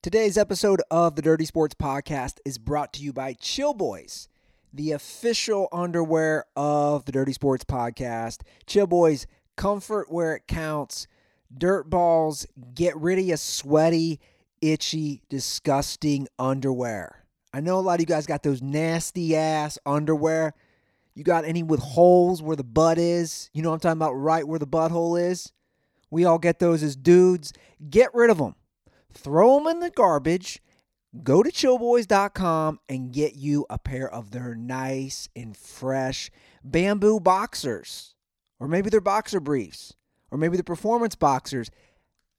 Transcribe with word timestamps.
Today's 0.00 0.38
episode 0.38 0.80
of 0.92 1.16
the 1.16 1.22
Dirty 1.22 1.44
Sports 1.44 1.74
Podcast 1.74 2.38
is 2.44 2.56
brought 2.56 2.92
to 2.92 3.02
you 3.02 3.12
by 3.12 3.32
Chill 3.32 3.74
Boys, 3.74 4.28
the 4.72 4.92
official 4.92 5.68
underwear 5.72 6.44
of 6.54 7.04
the 7.04 7.10
Dirty 7.10 7.32
Sports 7.32 7.64
Podcast. 7.64 8.42
Chill 8.64 8.86
Boys, 8.86 9.26
comfort 9.56 10.06
where 10.08 10.36
it 10.36 10.46
counts. 10.46 11.08
Dirt 11.52 11.90
balls, 11.90 12.46
get 12.76 12.96
rid 12.96 13.18
of 13.18 13.24
your 13.24 13.36
sweaty, 13.38 14.20
itchy, 14.60 15.20
disgusting 15.28 16.28
underwear. 16.38 17.24
I 17.52 17.58
know 17.58 17.76
a 17.76 17.80
lot 17.80 17.94
of 17.94 18.00
you 18.00 18.06
guys 18.06 18.24
got 18.24 18.44
those 18.44 18.62
nasty 18.62 19.34
ass 19.34 19.80
underwear. 19.84 20.54
You 21.16 21.24
got 21.24 21.44
any 21.44 21.64
with 21.64 21.80
holes 21.80 22.40
where 22.40 22.54
the 22.54 22.62
butt 22.62 22.98
is? 22.98 23.50
You 23.52 23.62
know 23.62 23.72
I'm 23.72 23.80
talking 23.80 23.98
about, 23.98 24.12
right 24.12 24.46
where 24.46 24.60
the 24.60 24.66
butthole 24.66 25.20
is? 25.20 25.52
We 26.08 26.24
all 26.24 26.38
get 26.38 26.60
those 26.60 26.84
as 26.84 26.94
dudes. 26.94 27.52
Get 27.90 28.14
rid 28.14 28.30
of 28.30 28.38
them 28.38 28.54
throw 29.18 29.58
them 29.58 29.66
in 29.66 29.80
the 29.80 29.90
garbage. 29.90 30.62
Go 31.22 31.42
to 31.42 31.50
chillboys.com 31.50 32.80
and 32.88 33.12
get 33.12 33.34
you 33.34 33.66
a 33.68 33.78
pair 33.78 34.08
of 34.08 34.30
their 34.30 34.54
nice 34.54 35.28
and 35.34 35.56
fresh 35.56 36.30
bamboo 36.62 37.18
boxers. 37.18 38.14
Or 38.60 38.68
maybe 38.68 38.90
they're 38.90 39.00
boxer 39.00 39.40
briefs. 39.40 39.94
Or 40.30 40.38
maybe 40.38 40.56
the 40.56 40.64
performance 40.64 41.16
boxers. 41.16 41.70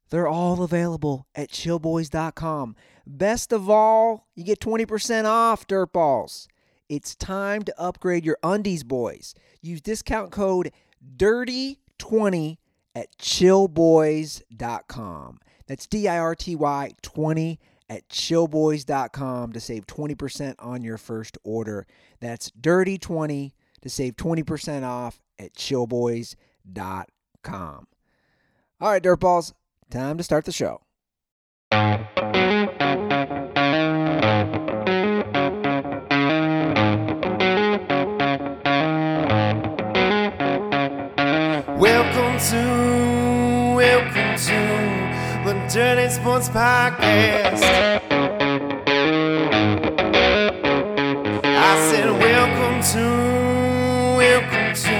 They're 0.09 0.27
all 0.27 0.61
available 0.63 1.27
at 1.35 1.49
chillboys.com. 1.49 2.75
Best 3.05 3.51
of 3.51 3.69
all, 3.69 4.27
you 4.35 4.43
get 4.43 4.59
20% 4.59 5.25
off 5.25 5.67
dirtballs. 5.67 6.47
It's 6.87 7.15
time 7.15 7.63
to 7.63 7.79
upgrade 7.79 8.25
your 8.25 8.37
undies, 8.43 8.83
boys. 8.83 9.35
Use 9.61 9.81
discount 9.81 10.31
code 10.31 10.71
DIRTY20 11.17 12.57
at 12.95 13.15
chillboys.com. 13.17 14.39
That's 15.69 15.87
D 15.87 16.09
I 16.09 16.19
R 16.19 16.35
T 16.35 16.57
Y 16.57 16.91
20 17.01 17.57
at 17.89 18.07
chillboys.com 18.09 19.53
to 19.53 19.59
save 19.59 19.87
20% 19.87 20.55
on 20.59 20.83
your 20.83 20.97
first 20.97 21.37
order. 21.43 21.87
That's 22.19 22.51
dirty20 22.51 23.53
to 23.81 23.89
save 23.89 24.15
20% 24.15 24.83
off 24.83 25.21
at 25.37 25.53
chillboys.com. 25.53 27.87
All 28.81 28.89
right, 28.89 29.03
dirtballs, 29.03 29.53
time 29.89 30.17
to 30.17 30.23
start 30.23 30.45
the 30.45 30.51
show. 30.51 30.81
Sports 46.09 46.49
Podcast. 46.49 47.63
I 51.45 51.89
said, 51.89 52.09
welcome 52.19 52.81
to, 52.91 53.05
welcome 54.17 54.75
to 54.75 54.99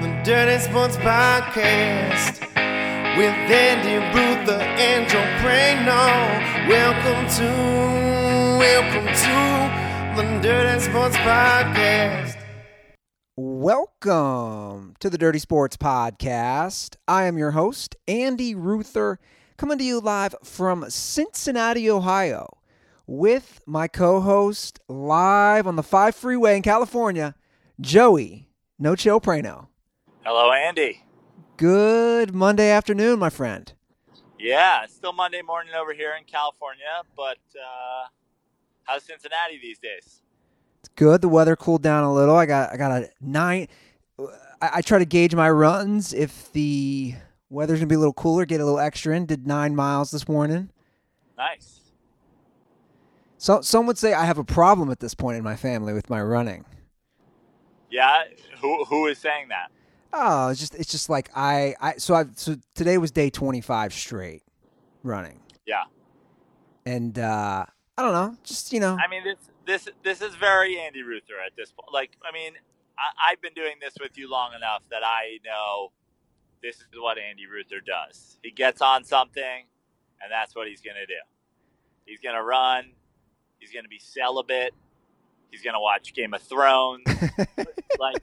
the 0.00 0.22
Dirty 0.22 0.62
Sports 0.62 0.96
Podcast 0.98 2.40
with 3.18 3.34
Andy 3.50 3.98
Prano. 5.40 6.06
Welcome 6.68 7.26
to, 7.38 7.50
welcome 8.60 9.06
to 9.06 10.22
the 10.22 10.40
Dirty 10.40 10.80
Sports 10.82 11.16
Podcast. 11.16 12.36
Welcome 13.36 14.94
to 15.00 15.10
the 15.10 15.18
Dirty 15.18 15.40
Sports 15.40 15.76
Podcast. 15.76 16.94
I 17.08 17.24
am 17.24 17.36
your 17.36 17.50
host, 17.50 17.96
Andy 18.06 18.54
Ruther, 18.54 19.18
coming 19.60 19.76
to 19.76 19.84
you 19.84 20.00
live 20.00 20.34
from 20.42 20.86
Cincinnati, 20.88 21.90
Ohio, 21.90 22.56
with 23.06 23.60
my 23.66 23.86
co 23.86 24.22
host 24.22 24.80
live 24.88 25.66
on 25.66 25.76
the 25.76 25.82
5 25.82 26.14
freeway 26.14 26.56
in 26.56 26.62
California, 26.62 27.34
Joey 27.78 28.48
No 28.78 28.96
Chill 28.96 29.20
Prano. 29.20 29.66
Hello, 30.24 30.50
Andy. 30.50 31.04
Good 31.58 32.34
Monday 32.34 32.70
afternoon, 32.70 33.18
my 33.18 33.28
friend. 33.28 33.70
Yeah, 34.38 34.84
it's 34.84 34.94
still 34.94 35.12
Monday 35.12 35.42
morning 35.42 35.74
over 35.74 35.92
here 35.92 36.14
in 36.18 36.24
California, 36.24 37.02
but 37.14 37.36
uh, 37.54 38.08
how's 38.84 39.02
Cincinnati 39.02 39.58
these 39.60 39.78
days? 39.78 40.22
It's 40.78 40.88
good. 40.96 41.20
The 41.20 41.28
weather 41.28 41.54
cooled 41.54 41.82
down 41.82 42.04
a 42.04 42.14
little. 42.14 42.34
I 42.34 42.46
got 42.46 42.72
I 42.72 42.78
got 42.78 42.92
a 42.92 43.10
nine. 43.20 43.68
I, 44.18 44.70
I 44.76 44.80
try 44.80 44.98
to 45.00 45.04
gauge 45.04 45.34
my 45.34 45.50
runs 45.50 46.14
if 46.14 46.50
the 46.52 47.16
weather's 47.50 47.80
gonna 47.80 47.88
be 47.88 47.94
a 47.96 47.98
little 47.98 48.14
cooler. 48.14 48.46
Get 48.46 48.60
a 48.60 48.64
little 48.64 48.80
extra 48.80 49.14
in. 49.14 49.26
Did 49.26 49.46
nine 49.46 49.76
miles 49.76 50.10
this 50.10 50.26
morning. 50.28 50.70
Nice. 51.36 51.80
So 53.36 53.60
some 53.60 53.86
would 53.86 53.98
say 53.98 54.12
I 54.12 54.24
have 54.24 54.38
a 54.38 54.44
problem 54.44 54.90
at 54.90 55.00
this 55.00 55.14
point 55.14 55.36
in 55.36 55.44
my 55.44 55.56
family 55.56 55.92
with 55.92 56.08
my 56.10 56.22
running. 56.22 56.64
Yeah, 57.90 58.22
who 58.60 58.84
who 58.84 59.06
is 59.06 59.18
saying 59.18 59.48
that? 59.48 59.70
Oh, 60.12 60.48
it's 60.48 60.60
just 60.60 60.74
it's 60.74 60.90
just 60.90 61.08
like 61.08 61.30
I 61.34 61.74
I 61.80 61.96
so 61.96 62.14
I 62.14 62.24
so 62.34 62.56
today 62.74 62.98
was 62.98 63.10
day 63.10 63.30
twenty 63.30 63.60
five 63.60 63.92
straight 63.92 64.42
running, 65.02 65.40
Yeah, 65.66 65.84
and 66.84 67.18
uh 67.18 67.64
I 67.96 68.02
don't 68.02 68.12
know, 68.12 68.36
just 68.44 68.72
you 68.72 68.80
know, 68.80 68.96
I 69.02 69.08
mean 69.08 69.24
this 69.24 69.38
this 69.66 69.88
this 70.02 70.20
is 70.20 70.34
very 70.34 70.78
Andy 70.78 71.02
Ruther 71.02 71.34
at 71.44 71.52
this 71.56 71.72
point. 71.72 71.92
Like, 71.92 72.10
I 72.28 72.32
mean, 72.32 72.52
I, 72.98 73.32
I've 73.32 73.40
been 73.40 73.54
doing 73.54 73.76
this 73.80 73.94
with 74.00 74.18
you 74.18 74.28
long 74.30 74.52
enough 74.54 74.82
that 74.90 75.02
I 75.04 75.38
know 75.44 75.92
this 76.62 76.76
is 76.76 76.86
what 76.98 77.18
Andy 77.18 77.46
Ruther 77.46 77.80
does. 77.84 78.38
He 78.42 78.50
gets 78.50 78.80
on 78.82 79.04
something, 79.04 79.66
and 80.22 80.30
that's 80.30 80.54
what 80.54 80.68
he's 80.68 80.80
gonna 80.80 81.06
do. 81.06 81.14
He's 82.04 82.20
gonna 82.20 82.42
run. 82.42 82.92
He's 83.58 83.72
gonna 83.72 83.88
be 83.88 83.98
celibate. 83.98 84.74
He's 85.50 85.62
gonna 85.62 85.80
watch 85.80 86.14
Game 86.14 86.34
of 86.34 86.42
Thrones. 86.42 87.02
like 87.98 88.22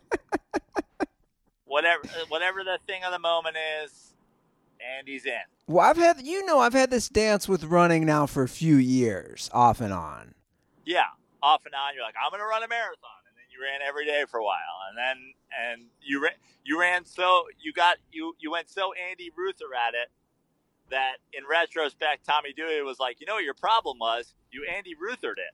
whatever 1.66 2.02
whatever 2.30 2.64
the 2.64 2.80
thing 2.88 3.04
of 3.04 3.12
the 3.12 3.20
moment 3.20 3.56
is, 3.84 4.14
Andy's 4.98 5.26
in. 5.26 5.34
well 5.68 5.86
I've 5.86 5.98
had 5.98 6.22
you 6.22 6.46
know 6.46 6.60
I've 6.60 6.74
had 6.74 6.90
this 6.92 7.10
dance 7.10 7.48
with 7.48 7.66
running 7.66 8.06
now 8.06 8.26
for 8.26 8.44
a 8.44 8.48
few 8.48 8.76
years, 8.78 9.50
off 9.54 9.82
and 9.82 9.94
on. 9.94 10.36
Yeah, 10.86 11.02
off 11.44 11.66
and 11.66 11.76
on. 11.76 11.94
You're 11.96 12.04
like, 12.04 12.16
I'm 12.24 12.32
gonna 12.32 12.46
run 12.46 12.64
a 12.64 12.68
marathon, 12.68 13.17
you 13.58 13.64
ran 13.64 13.82
every 13.88 14.06
day 14.06 14.24
for 14.30 14.40
a 14.40 14.44
while, 14.44 14.58
and 14.90 14.98
then 14.98 15.34
and 15.58 15.82
you 16.02 16.22
ran 16.22 16.34
you 16.64 16.80
ran 16.80 17.06
so 17.06 17.46
you 17.62 17.74
got 17.74 17.98
you 18.12 18.34
you 18.40 18.52
went 18.52 18.70
so 18.70 18.94
Andy 18.94 19.32
Ruther 19.36 19.74
at 19.74 19.94
it 19.94 20.10
that 20.90 21.16
in 21.34 21.44
retrospect, 21.50 22.26
Tommy 22.26 22.54
Dewey 22.54 22.82
was 22.82 23.00
like, 23.00 23.20
you 23.20 23.26
know 23.26 23.36
what 23.36 23.44
your 23.44 23.54
problem 23.54 23.98
was? 24.00 24.34
You 24.52 24.66
Andy 24.74 24.96
Ruthered 24.96 25.34
it. 25.34 25.54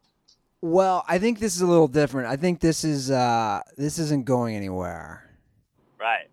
Well, 0.61 1.03
I 1.07 1.17
think 1.17 1.39
this 1.39 1.55
is 1.55 1.61
a 1.61 1.67
little 1.67 1.87
different. 1.87 2.27
I 2.27 2.37
think 2.37 2.59
this 2.59 2.83
is 2.83 3.11
uh 3.11 3.61
this 3.77 3.99
isn't 3.99 4.25
going 4.25 4.55
anywhere. 4.55 5.29
Right. 5.99 6.27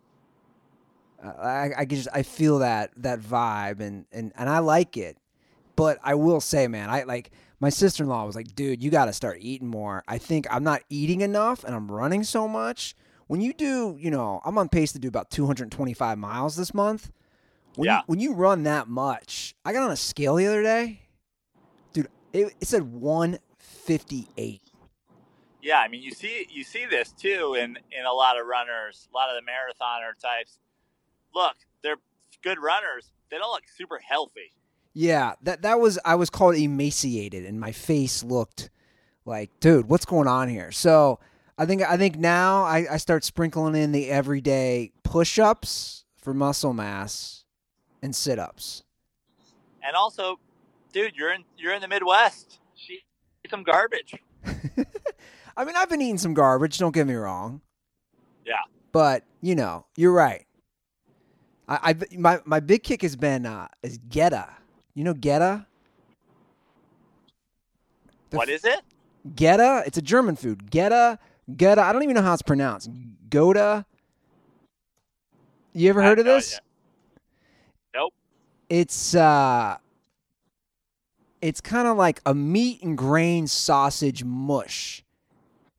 Uh, 1.22 1.28
I 1.28 1.70
I 1.78 1.84
just 1.84 2.09
I 2.12 2.22
feel 2.22 2.59
that 2.60 2.91
that 2.97 3.20
vibe 3.20 3.80
and 3.80 4.06
and 4.12 4.32
and 4.36 4.48
I 4.48 4.59
like 4.59 4.97
it. 4.97 5.16
But 5.80 5.98
I 6.02 6.14
will 6.14 6.42
say, 6.42 6.68
man, 6.68 6.91
I 6.91 7.04
like 7.04 7.30
my 7.58 7.70
sister-in-law 7.70 8.26
was 8.26 8.36
like, 8.36 8.54
"Dude, 8.54 8.82
you 8.84 8.91
got 8.91 9.06
to 9.06 9.14
start 9.14 9.38
eating 9.41 9.68
more." 9.68 10.04
I 10.06 10.18
think 10.18 10.46
I'm 10.50 10.62
not 10.62 10.82
eating 10.91 11.22
enough 11.22 11.64
and 11.64 11.74
I'm 11.74 11.91
running 11.91 12.22
so 12.22 12.46
much. 12.46 12.94
When 13.28 13.41
you 13.41 13.54
do, 13.54 13.96
you 13.98 14.10
know, 14.10 14.42
I'm 14.44 14.58
on 14.58 14.68
pace 14.68 14.92
to 14.92 14.98
do 14.98 15.08
about 15.08 15.30
225 15.30 16.18
miles 16.18 16.54
this 16.56 16.74
month. 16.74 17.10
When 17.76 17.86
Yeah. 17.86 18.00
you 18.00 18.02
when 18.08 18.20
you 18.20 18.34
run 18.34 18.64
that 18.64 18.88
much, 18.88 19.54
I 19.64 19.72
got 19.72 19.82
on 19.82 19.91
a 19.91 19.96
scale 19.96 20.34
the 20.34 20.46
other 20.48 20.62
day. 20.62 21.00
Dude, 21.94 22.08
it, 22.34 22.52
it 22.60 22.68
said 22.68 22.82
158. 22.82 24.60
Yeah, 25.62 25.78
I 25.78 25.88
mean, 25.88 26.02
you 26.02 26.10
see 26.10 26.47
you 26.50 26.62
see 26.62 26.84
this 26.84 27.10
too 27.10 27.56
in 27.58 27.78
in 27.91 28.04
a 28.04 28.12
lot 28.12 28.38
of 28.38 28.47
runners, 28.47 29.08
a 29.10 29.16
lot 29.16 29.30
of 29.30 29.42
the 29.42 29.50
marathoner 29.50 30.12
types. 30.20 30.58
Look, 31.34 31.56
they're 31.82 31.97
good 32.42 32.58
runners. 32.58 33.12
They 33.30 33.38
don't 33.38 33.50
look 33.50 33.64
super 33.74 33.98
healthy. 33.98 34.52
Yeah, 34.93 35.34
that 35.43 35.62
that 35.62 35.78
was 35.81 35.99
I 36.05 36.17
was 36.17 36.31
called 36.31 36.56
emaciated, 36.56 37.45
and 37.45 37.60
my 37.60 37.72
face 37.72 38.25
looked 38.25 38.71
like, 39.25 39.51
dude, 39.60 39.89
what's 39.89 40.04
going 40.04 40.27
on 40.27 40.48
here? 40.48 40.72
So 40.72 41.21
I 41.57 41.66
think 41.66 41.83
I 41.83 41.97
think 41.97 42.19
now 42.19 42.65
I, 42.65 42.87
I 42.91 42.97
start 42.97 43.25
sprinkling 43.25 43.77
in 43.77 43.92
the 43.92 44.09
everyday 44.10 44.92
push-ups 45.04 46.04
for 46.16 46.34
muscle 46.34 46.72
mass 46.72 47.45
and 48.03 48.15
sit-ups. 48.15 48.83
And 49.87 49.95
also, 49.95 50.39
dude, 50.93 51.15
you're 51.16 51.33
in 51.33 51.45
you're 51.57 51.75
in 51.75 51.81
the 51.81 51.89
Midwest. 51.89 52.59
Eat 52.89 53.51
some 53.51 53.63
garbage. 53.63 54.15
I 55.57 55.65
mean, 55.65 55.77
I've 55.77 55.89
been 55.89 56.03
eating 56.03 56.19
some 56.19 56.34
garbage. 56.34 56.78
Don't 56.78 56.95
get 56.95 57.07
me 57.07 57.15
wrong. 57.15 57.60
Yeah. 58.45 58.54
But 58.93 59.25
you 59.41 59.54
know, 59.54 59.86
you're 59.97 60.13
right. 60.13 60.47
I, 61.69 61.95
I 62.10 62.16
my 62.16 62.41
my 62.45 62.60
big 62.60 62.83
kick 62.83 63.03
has 63.03 63.16
been 63.16 63.47
uh, 63.47 63.69
is 63.83 63.98
Goetta. 63.98 64.48
You 64.95 65.04
know 65.04 65.15
Goetta? 65.15 65.66
The 68.31 68.37
What 68.37 68.48
is 68.48 68.65
it? 68.65 68.81
Goetta. 69.34 69.87
It's 69.87 69.98
a 69.98 70.03
German 70.03 70.37
food. 70.37 70.71
Goetta. 70.71 71.19
Goetta. 71.51 71.78
I 71.78 71.92
don't 71.92 72.03
even 72.03 72.15
know 72.15 72.22
how 72.22 72.33
it's 72.33 72.42
pronounced. 72.42 72.91
Gouda. 73.28 73.84
You 75.72 75.89
ever 75.91 76.03
I 76.03 76.07
heard 76.07 76.19
of 76.19 76.25
this? 76.25 76.54
idea. 76.54 76.60
Nope. 77.95 78.15
It's 78.69 79.15
uh 79.15 79.77
it's 81.41 81.60
kind 81.60 81.89
of 81.89 81.97
like 81.97 82.21
a 82.27 82.34
meat 82.34 82.83
and 82.83 82.98
grain 82.98 83.47
sausage 83.47 84.25
mush. 84.25 85.03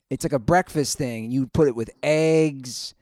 It's 0.09 0.25
like 0.25 0.33
a 0.33 0.39
breakfast 0.39 0.97
thing. 0.97 1.31
You 1.31 1.47
put 1.47 1.67
it 1.67 1.75
with 1.75 1.89
eggs, 2.03 2.95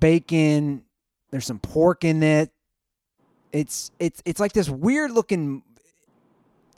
bacon. 0.00 0.84
There's 1.30 1.46
some 1.46 1.58
pork 1.58 2.04
in 2.04 2.22
it. 2.22 2.50
It's 3.52 3.90
it's 3.98 4.22
it's 4.24 4.40
like 4.40 4.52
this 4.52 4.68
weird 4.68 5.10
looking. 5.10 5.62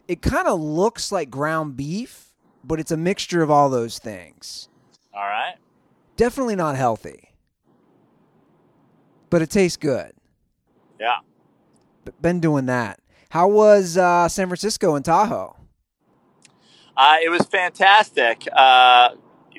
It 0.08 0.20
kind 0.20 0.48
of 0.48 0.60
looks 0.60 1.10
like 1.12 1.30
ground 1.30 1.76
beef, 1.76 2.32
but 2.62 2.80
it's 2.80 2.90
a 2.90 2.96
mixture 2.96 3.42
of 3.42 3.50
all 3.50 3.70
those 3.70 3.98
things. 3.98 4.68
All 5.14 5.22
right. 5.22 5.54
Definitely 6.16 6.56
not 6.56 6.76
healthy, 6.76 7.30
but 9.30 9.40
it 9.42 9.50
tastes 9.50 9.76
good. 9.76 10.12
Yeah. 11.00 11.18
But 12.04 12.20
been 12.20 12.40
doing 12.40 12.66
that. 12.66 13.00
How 13.30 13.48
was 13.48 13.96
uh, 13.96 14.28
San 14.28 14.46
Francisco 14.48 14.94
and 14.94 15.04
Tahoe? 15.04 15.56
Uh, 16.96 17.16
it 17.22 17.28
was 17.28 17.42
fantastic. 17.46 18.46
Uh, 18.52 19.10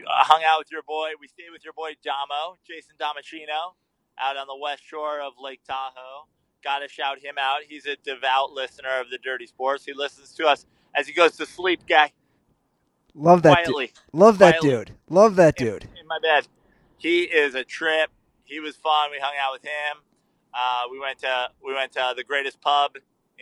I 0.08 0.24
hung 0.24 0.44
out 0.46 0.60
with 0.60 0.72
your 0.72 0.84
boy. 0.84 1.10
We 1.20 1.28
stayed 1.28 1.52
with 1.52 1.64
your 1.64 1.74
boy 1.74 1.92
Damo, 2.04 2.58
Jason 2.66 2.96
Domachino, 3.00 3.76
out 4.20 4.38
on 4.38 4.48
the 4.48 4.56
west 4.56 4.84
shore 4.86 5.20
of 5.20 5.34
Lake 5.42 5.62
Tahoe. 5.68 6.28
Got 6.66 6.80
to 6.80 6.90
shout 6.90 7.20
him 7.20 7.36
out. 7.40 7.60
He's 7.70 7.86
a 7.86 7.96
devout 8.04 8.52
listener 8.52 9.00
of 9.00 9.12
the 9.12 9.20
Dirty 9.20 9.46
Sports. 9.46 9.86
He 9.86 9.94
listens 9.94 10.34
to 10.34 10.48
us 10.48 10.66
as 10.96 11.06
he 11.08 11.14
goes 11.14 11.38
to 11.38 11.46
sleep, 11.46 11.82
guy. 11.88 12.12
Love 13.14 13.44
that 13.44 13.54
Quietly. 13.64 13.88
dude. 13.88 14.00
Love 14.12 14.38
that 14.40 14.60
Quietly. 14.60 14.70
dude. 14.86 14.92
Love 15.08 15.36
that 15.36 15.56
dude. 15.56 15.84
In, 15.84 15.98
in 16.00 16.08
my 16.08 16.18
bed. 16.22 16.48
He 16.98 17.22
is 17.22 17.54
a 17.54 17.64
trip. 17.64 18.10
He 18.46 18.60
was 18.60 18.76
fun. 18.76 19.12
We 19.12 19.20
hung 19.20 19.36
out 19.40 19.54
with 19.54 19.64
him. 19.64 20.02
Uh, 20.54 20.84
we 20.92 21.00
went 21.00 21.20
to 21.20 21.50
we 21.64 21.74
went 21.74 21.92
to 21.94 22.14
the 22.18 22.24
greatest 22.24 22.60
pub 22.62 22.96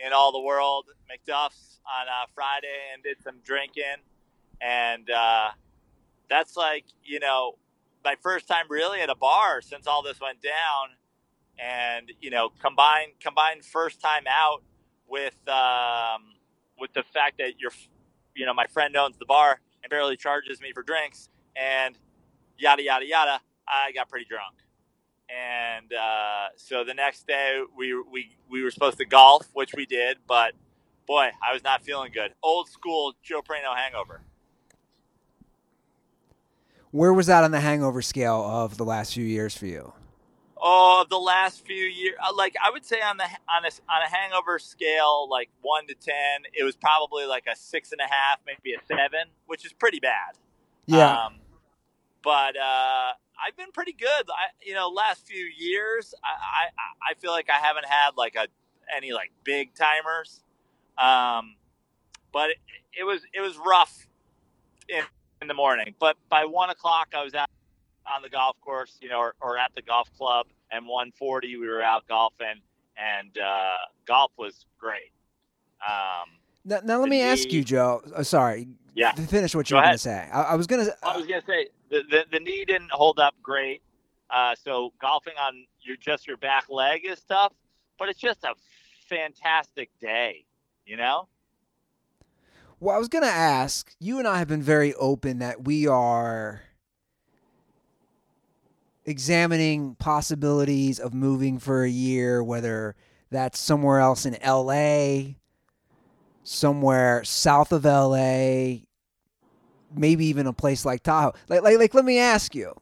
in 0.04 0.12
all 0.12 0.30
the 0.32 0.40
world, 0.40 0.86
McDuff's, 1.10 1.80
on 1.86 2.08
uh, 2.08 2.26
Friday, 2.34 2.66
and 2.92 3.02
did 3.02 3.22
some 3.22 3.36
drinking. 3.44 4.02
And 4.60 5.08
uh, 5.10 5.50
that's 6.28 6.56
like 6.56 6.84
you 7.04 7.20
know 7.20 7.56
my 8.04 8.16
first 8.20 8.46
time 8.48 8.66
really 8.68 9.00
at 9.00 9.08
a 9.08 9.14
bar 9.14 9.62
since 9.62 9.86
all 9.86 10.02
this 10.02 10.20
went 10.20 10.42
down. 10.42 10.96
And 11.58 12.12
you 12.20 12.30
know, 12.30 12.50
combine 12.60 13.08
combine 13.20 13.62
first 13.62 14.00
time 14.00 14.24
out 14.28 14.62
with 15.08 15.36
um, 15.48 16.22
with 16.78 16.92
the 16.92 17.02
fact 17.02 17.38
that 17.38 17.60
you're 17.60 17.72
you 18.34 18.46
know 18.46 18.54
my 18.54 18.66
friend 18.66 18.96
owns 18.96 19.16
the 19.18 19.26
bar 19.26 19.60
and 19.82 19.90
barely 19.90 20.16
charges 20.16 20.60
me 20.60 20.72
for 20.72 20.82
drinks 20.82 21.28
and 21.56 21.96
yada 22.58 22.82
yada 22.82 23.06
yada. 23.06 23.40
I 23.66 23.92
got 23.92 24.08
pretty 24.08 24.26
drunk, 24.26 24.56
and 25.28 25.92
uh, 25.92 26.48
so 26.56 26.84
the 26.84 26.94
next 26.94 27.26
day 27.26 27.62
we 27.76 27.94
we 27.94 28.36
we 28.48 28.62
were 28.62 28.70
supposed 28.70 28.98
to 28.98 29.04
golf, 29.04 29.48
which 29.52 29.74
we 29.74 29.86
did, 29.86 30.18
but 30.26 30.52
boy, 31.06 31.30
I 31.46 31.52
was 31.52 31.62
not 31.62 31.84
feeling 31.84 32.12
good. 32.12 32.32
Old 32.42 32.68
school 32.68 33.14
Joe 33.22 33.40
Prano 33.42 33.76
hangover. 33.76 34.20
Where 36.90 37.12
was 37.12 37.26
that 37.26 37.42
on 37.42 37.50
the 37.50 37.60
hangover 37.60 38.02
scale 38.02 38.40
of 38.44 38.76
the 38.76 38.84
last 38.84 39.14
few 39.14 39.24
years 39.24 39.56
for 39.56 39.66
you? 39.66 39.92
Oh, 40.60 41.04
the 41.10 41.18
last 41.18 41.66
few 41.66 41.84
years, 41.84 42.14
like 42.36 42.54
I 42.64 42.70
would 42.70 42.84
say 42.84 43.00
on 43.00 43.16
the 43.16 43.24
on 43.24 43.64
a 43.64 43.92
on 43.92 44.02
a 44.02 44.08
hangover 44.08 44.58
scale, 44.58 45.28
like 45.28 45.50
one 45.62 45.86
to 45.88 45.94
ten, 45.94 46.42
it 46.52 46.64
was 46.64 46.76
probably 46.76 47.26
like 47.26 47.44
a 47.50 47.56
six 47.56 47.92
and 47.92 48.00
a 48.00 48.04
half, 48.04 48.38
maybe 48.46 48.74
a 48.74 48.84
seven, 48.86 49.28
which 49.46 49.66
is 49.66 49.72
pretty 49.72 50.00
bad. 50.00 50.38
Yeah. 50.86 51.12
Um, 51.12 51.34
but 52.22 52.56
uh, 52.56 53.12
I've 53.44 53.56
been 53.56 53.72
pretty 53.72 53.92
good. 53.92 54.06
I, 54.08 54.52
you 54.62 54.74
know, 54.74 54.88
last 54.88 55.26
few 55.26 55.44
years, 55.44 56.14
I, 56.24 56.28
I 56.28 57.10
I 57.10 57.14
feel 57.20 57.32
like 57.32 57.50
I 57.50 57.58
haven't 57.64 57.86
had 57.86 58.10
like 58.16 58.36
a 58.36 58.46
any 58.96 59.12
like 59.12 59.32
big 59.42 59.74
timers. 59.74 60.40
Um, 60.96 61.56
but 62.32 62.50
it, 62.50 62.56
it 63.00 63.04
was 63.04 63.22
it 63.34 63.40
was 63.40 63.56
rough 63.58 64.06
in 64.88 65.02
in 65.42 65.48
the 65.48 65.54
morning. 65.54 65.94
But 65.98 66.16
by 66.28 66.44
one 66.44 66.70
o'clock, 66.70 67.08
I 67.16 67.24
was 67.24 67.34
out 67.34 67.48
on 68.12 68.22
the 68.22 68.28
golf 68.28 68.56
course, 68.60 68.98
you 69.00 69.08
know, 69.08 69.18
or, 69.18 69.34
or 69.40 69.58
at 69.58 69.72
the 69.74 69.82
golf 69.82 70.10
club, 70.16 70.46
and 70.70 70.86
140 70.86 71.56
we 71.56 71.68
were 71.68 71.82
out 71.82 72.06
golfing, 72.08 72.60
and 72.96 73.38
uh, 73.38 73.76
golf 74.06 74.32
was 74.36 74.66
great. 74.78 75.12
Um, 75.86 76.28
now, 76.64 76.80
now 76.84 77.00
let 77.00 77.08
me 77.08 77.20
ask 77.20 77.52
you, 77.52 77.62
Joe. 77.62 78.02
Oh, 78.16 78.22
sorry. 78.22 78.68
Yeah. 78.94 79.12
To 79.12 79.22
finish 79.22 79.54
what 79.54 79.70
you 79.70 79.74
Go 79.74 79.78
were 79.78 79.84
going 79.84 79.94
to 79.94 79.98
say. 79.98 80.28
I, 80.32 80.42
I 80.42 80.54
was 80.54 80.66
going 80.66 80.84
to. 80.84 80.96
I 81.02 81.16
was 81.16 81.26
gonna 81.26 81.42
say 81.46 81.68
the, 81.90 82.02
the 82.08 82.24
the 82.30 82.40
knee 82.40 82.64
didn't 82.64 82.92
hold 82.92 83.18
up 83.18 83.34
great, 83.42 83.82
uh, 84.30 84.54
so 84.54 84.92
golfing 85.00 85.34
on 85.40 85.66
your 85.82 85.96
just 85.96 86.26
your 86.26 86.36
back 86.36 86.66
leg 86.70 87.02
is 87.04 87.20
tough. 87.24 87.52
But 87.98 88.08
it's 88.08 88.20
just 88.20 88.44
a 88.44 88.54
fantastic 89.08 89.90
day, 90.00 90.44
you 90.86 90.96
know. 90.96 91.28
Well, 92.80 92.94
I 92.94 92.98
was 92.98 93.08
going 93.08 93.24
to 93.24 93.30
ask. 93.30 93.94
You 93.98 94.18
and 94.18 94.28
I 94.28 94.38
have 94.38 94.48
been 94.48 94.62
very 94.62 94.94
open 94.94 95.38
that 95.38 95.64
we 95.64 95.86
are 95.86 96.62
examining 99.04 99.94
possibilities 99.96 100.98
of 100.98 101.14
moving 101.14 101.58
for 101.58 101.84
a 101.84 101.90
year, 101.90 102.42
whether 102.42 102.96
that's 103.30 103.58
somewhere 103.58 104.00
else 104.00 104.26
in 104.26 104.36
LA, 104.44 105.34
somewhere 106.42 107.22
south 107.24 107.72
of 107.72 107.84
LA, 107.84 108.84
maybe 109.94 110.26
even 110.26 110.46
a 110.46 110.52
place 110.52 110.84
like 110.84 111.02
Tahoe. 111.02 111.32
Like, 111.48 111.62
like, 111.62 111.78
like 111.78 111.94
let 111.94 112.04
me 112.04 112.18
ask 112.18 112.54
you. 112.54 112.74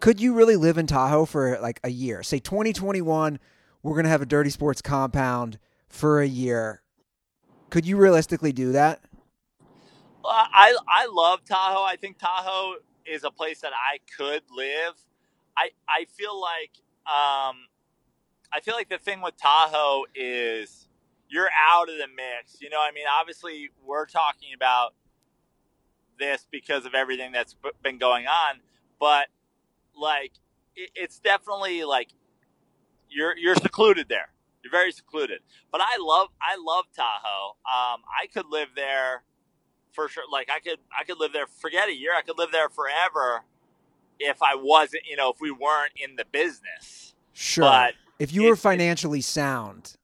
Could 0.00 0.20
you 0.20 0.34
really 0.34 0.56
live 0.56 0.78
in 0.78 0.88
Tahoe 0.88 1.26
for 1.26 1.58
like 1.60 1.78
a 1.84 1.90
year? 1.90 2.24
Say 2.24 2.40
2021, 2.40 3.38
we're 3.82 3.92
going 3.92 4.04
to 4.04 4.10
have 4.10 4.22
a 4.22 4.26
Dirty 4.26 4.50
Sports 4.50 4.82
compound 4.82 5.58
for 5.88 6.20
a 6.20 6.26
year. 6.26 6.82
Could 7.70 7.86
you 7.86 7.96
realistically 7.96 8.52
do 8.52 8.72
that? 8.72 9.00
I 10.24 10.76
I 10.88 11.06
love 11.06 11.44
Tahoe. 11.44 11.84
I 11.84 11.96
think 11.96 12.18
Tahoe 12.18 12.76
is 13.06 13.24
a 13.24 13.30
place 13.30 13.60
that 13.60 13.72
I 13.72 13.98
could 14.16 14.42
live. 14.54 14.94
I 15.56 15.70
I 15.88 16.06
feel 16.16 16.40
like 16.40 16.72
um, 17.06 17.66
I 18.52 18.60
feel 18.62 18.74
like 18.74 18.88
the 18.88 18.98
thing 18.98 19.20
with 19.22 19.36
Tahoe 19.36 20.04
is 20.14 20.88
you're 21.28 21.50
out 21.70 21.88
of 21.88 21.96
the 21.96 22.06
mix. 22.08 22.60
You 22.60 22.70
know, 22.70 22.80
I 22.80 22.92
mean, 22.92 23.04
obviously 23.20 23.70
we're 23.84 24.06
talking 24.06 24.50
about 24.54 24.94
this 26.18 26.46
because 26.50 26.84
of 26.86 26.94
everything 26.94 27.32
that's 27.32 27.56
been 27.82 27.98
going 27.98 28.26
on, 28.26 28.60
but 29.00 29.28
like 29.98 30.32
it, 30.76 30.90
it's 30.94 31.18
definitely 31.18 31.84
like 31.84 32.08
you're 33.10 33.36
you're 33.36 33.56
secluded 33.56 34.08
there. 34.08 34.28
You're 34.62 34.70
very 34.70 34.92
secluded. 34.92 35.40
But 35.70 35.80
I 35.80 35.96
love 36.00 36.28
I 36.40 36.56
love 36.56 36.84
Tahoe. 36.94 37.56
Um, 37.66 38.02
I 38.06 38.26
could 38.32 38.46
live 38.50 38.68
there 38.76 39.24
for 39.92 40.08
sure. 40.08 40.24
Like 40.30 40.50
I 40.54 40.60
could 40.60 40.78
I 40.98 41.04
could 41.04 41.18
live 41.18 41.32
there. 41.32 41.46
Forget 41.46 41.88
a 41.88 41.94
year. 41.94 42.12
I 42.16 42.22
could 42.22 42.38
live 42.38 42.52
there 42.52 42.68
forever 42.68 43.44
if 44.22 44.42
I 44.42 44.54
wasn't. 44.54 45.04
You 45.08 45.16
know, 45.16 45.30
if 45.30 45.40
we 45.40 45.50
weren't 45.50 45.92
in 45.96 46.16
the 46.16 46.24
business. 46.24 47.14
Sure. 47.32 47.64
But 47.64 47.94
if 48.18 48.32
you 48.32 48.44
were 48.44 48.56
financially 48.56 49.20
sound, 49.20 49.94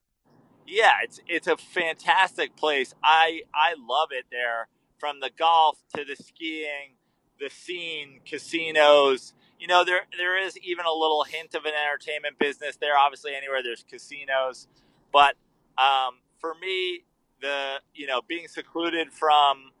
Yeah, 0.67 0.97
it's 1.03 1.19
it's 1.27 1.47
a 1.47 1.57
fantastic 1.57 2.55
place. 2.55 2.93
I 3.03 3.41
I 3.53 3.75
love 3.77 4.09
it 4.11 4.25
there. 4.31 4.67
From 4.99 5.21
the 5.21 5.29
golf 5.37 5.81
to 5.95 6.03
the 6.03 6.15
skiing, 6.15 6.97
the 7.39 7.49
scene, 7.49 8.19
casinos. 8.25 9.33
You 9.59 9.67
know, 9.67 9.83
there 9.83 10.01
there 10.17 10.37
is 10.41 10.57
even 10.57 10.85
a 10.85 10.91
little 10.91 11.23
hint 11.23 11.53
of 11.55 11.65
an 11.65 11.71
entertainment 11.73 12.39
business 12.39 12.77
there. 12.77 12.97
Obviously, 12.97 13.33
anywhere 13.35 13.63
there's 13.63 13.83
casinos, 13.83 14.67
but 15.11 15.35
um, 15.77 16.19
for 16.39 16.53
me, 16.61 17.05
the 17.41 17.75
you 17.93 18.07
know 18.07 18.21
being 18.27 18.47
secluded 18.47 19.11
from, 19.13 19.71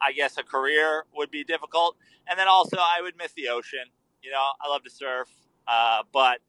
I 0.00 0.12
guess, 0.12 0.36
a 0.38 0.42
career 0.42 1.04
would 1.14 1.30
be 1.30 1.44
difficult, 1.44 1.96
and 2.28 2.38
then 2.38 2.48
also 2.48 2.76
I 2.78 3.00
would 3.02 3.16
miss 3.16 3.32
the 3.32 3.48
ocean. 3.48 3.86
You 4.22 4.30
know, 4.30 4.42
I 4.60 4.68
love 4.68 4.82
to 4.84 4.90
surf, 4.90 5.28
uh, 5.68 6.02
but 6.12 6.40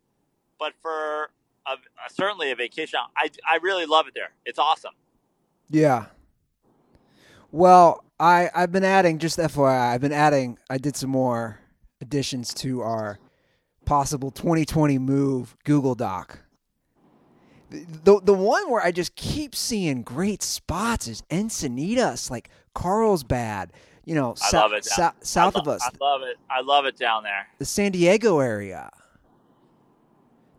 but 0.60 0.74
for 0.82 1.30
a, 1.66 1.72
a- 1.74 2.10
certainly 2.12 2.52
a 2.52 2.56
vacation, 2.56 3.00
I 3.16 3.30
I 3.50 3.58
really 3.62 3.86
love 3.86 4.08
it 4.08 4.14
there. 4.16 4.32
It's 4.46 4.60
awesome. 4.60 4.94
yeah. 5.70 6.06
Well, 7.52 8.04
I 8.20 8.50
I've 8.54 8.72
been 8.72 8.84
adding 8.84 9.20
just 9.20 9.38
FYI, 9.40 9.94
I've 9.94 10.02
been 10.02 10.12
adding. 10.12 10.58
I 10.70 10.78
did 10.78 10.96
some 10.96 11.10
more 11.10 11.60
additions 12.02 12.54
to 12.56 12.82
our 12.82 13.20
possible 13.86 14.32
2020 14.32 14.98
move 15.00 15.56
Google 15.64 15.96
Doc. 15.96 16.40
The, 17.70 17.86
the 18.04 18.22
the 18.22 18.34
one 18.34 18.70
where 18.72 18.82
I 18.82 18.92
just 18.92 19.16
keep 19.16 19.54
seeing 19.56 20.02
great 20.02 20.42
spots 20.42 21.08
is 21.08 21.22
Encinitas, 21.30 22.30
like 22.32 22.50
Carlsbad. 22.74 23.72
You 24.06 24.16
know, 24.16 24.36
I 24.42 24.78
it. 24.78 24.86
sou- 24.86 25.12
south 25.22 25.58
I 25.58 25.60
of 25.60 25.68
us, 25.68 25.82
I 25.84 25.90
love 26.00 26.22
it. 26.22 26.38
I 26.50 26.62
love 26.62 26.86
it 26.86 26.98
down 26.98 27.24
there. 27.24 27.48
the 27.60 27.66
San 27.66 27.92
Diego 27.92 28.40
area. 28.40 28.90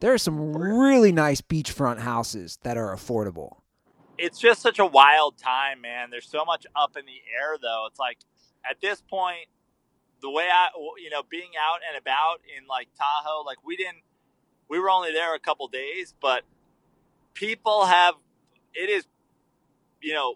There 0.00 0.12
are 0.12 0.18
some 0.18 0.56
really 0.56 1.12
nice 1.12 1.40
beachfront 1.40 2.00
houses 2.00 2.58
that 2.62 2.76
are 2.76 2.94
affordable. 2.94 3.56
It's 4.16 4.38
just 4.38 4.60
such 4.60 4.78
a 4.78 4.86
wild 4.86 5.38
time, 5.38 5.80
man. 5.80 6.10
There's 6.10 6.28
so 6.28 6.44
much 6.44 6.66
up 6.76 6.96
in 6.96 7.06
the 7.06 7.20
air, 7.40 7.56
though. 7.60 7.86
It's 7.88 7.98
like 7.98 8.18
at 8.68 8.80
this 8.80 9.00
point, 9.00 9.46
the 10.20 10.30
way 10.30 10.46
I, 10.52 10.68
you 11.02 11.10
know, 11.10 11.22
being 11.28 11.50
out 11.60 11.80
and 11.88 12.00
about 12.00 12.40
in 12.56 12.66
like 12.66 12.88
Tahoe, 12.98 13.44
like 13.44 13.64
we 13.64 13.76
didn't, 13.76 14.02
we 14.68 14.78
were 14.78 14.90
only 14.90 15.12
there 15.12 15.34
a 15.34 15.38
couple 15.40 15.66
days, 15.68 16.14
but 16.20 16.42
people 17.38 17.86
have, 17.86 18.14
it 18.74 18.90
is 18.90 19.06
you 20.00 20.14
know, 20.14 20.34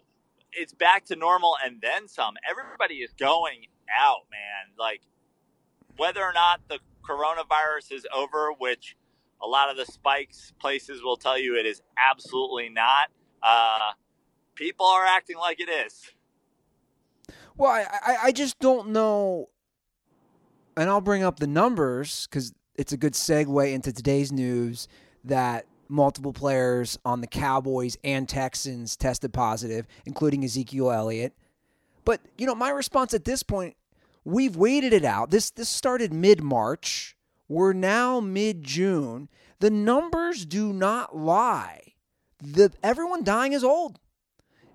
it's 0.51 0.73
back 0.73 1.05
to 1.05 1.15
normal 1.15 1.55
and 1.63 1.81
then 1.81 2.07
some. 2.07 2.35
Everybody 2.49 2.95
is 2.95 3.11
going 3.13 3.67
out, 3.89 4.25
man. 4.31 4.75
Like 4.77 5.01
whether 5.97 6.21
or 6.21 6.33
not 6.33 6.61
the 6.67 6.79
coronavirus 7.07 7.91
is 7.91 8.07
over, 8.15 8.51
which 8.57 8.95
a 9.41 9.47
lot 9.47 9.69
of 9.69 9.77
the 9.77 9.85
spikes 9.85 10.53
places 10.59 11.01
will 11.03 11.17
tell 11.17 11.37
you 11.37 11.57
it 11.57 11.65
is 11.65 11.81
absolutely 11.97 12.69
not. 12.69 13.09
Uh, 13.41 13.91
people 14.55 14.85
are 14.85 15.05
acting 15.05 15.37
like 15.37 15.59
it 15.59 15.69
is. 15.69 16.11
Well, 17.57 17.71
I, 17.71 18.17
I, 18.23 18.31
just 18.31 18.57
don't 18.59 18.89
know, 18.89 19.49
and 20.75 20.89
I'll 20.89 21.01
bring 21.01 21.23
up 21.23 21.39
the 21.39 21.45
numbers 21.45 22.27
because 22.27 22.51
it's 22.75 22.93
a 22.93 22.97
good 22.97 23.13
segue 23.13 23.71
into 23.71 23.93
today's 23.93 24.31
news 24.31 24.87
that 25.23 25.67
multiple 25.93 26.33
players 26.33 26.97
on 27.05 27.21
the 27.21 27.27
Cowboys 27.27 27.97
and 28.03 28.27
Texans 28.27 28.97
tested 28.97 29.31
positive, 29.31 29.87
including 30.05 30.43
Ezekiel 30.43 30.91
Elliott. 30.91 31.33
But 32.03 32.19
you 32.37 32.45
know, 32.45 32.55
my 32.55 32.69
response 32.69 33.13
at 33.13 33.25
this 33.25 33.43
point, 33.43 33.75
we've 34.25 34.57
waited 34.57 34.91
it 34.91 35.05
out. 35.05 35.29
This 35.29 35.51
this 35.51 35.69
started 35.69 36.11
mid 36.11 36.41
March. 36.41 37.15
We're 37.47 37.73
now 37.73 38.19
mid 38.19 38.63
June. 38.63 39.29
The 39.59 39.69
numbers 39.69 40.45
do 40.45 40.73
not 40.73 41.15
lie. 41.15 41.93
The 42.41 42.73
everyone 42.81 43.23
dying 43.23 43.53
is 43.53 43.63
old. 43.63 43.99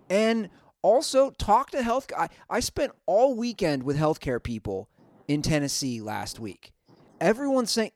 And 0.08 0.48
also 0.80 1.30
talk 1.32 1.70
to 1.72 1.82
health 1.82 2.06
I, 2.16 2.28
I 2.48 2.60
spent 2.60 2.92
all 3.04 3.34
weekend 3.34 3.82
with 3.82 3.98
healthcare 3.98 4.42
people 4.42 4.88
in 5.26 5.42
Tennessee 5.42 6.00
last 6.00 6.40
week. 6.40 6.72
Everyone's 7.20 7.72
saying 7.72 7.90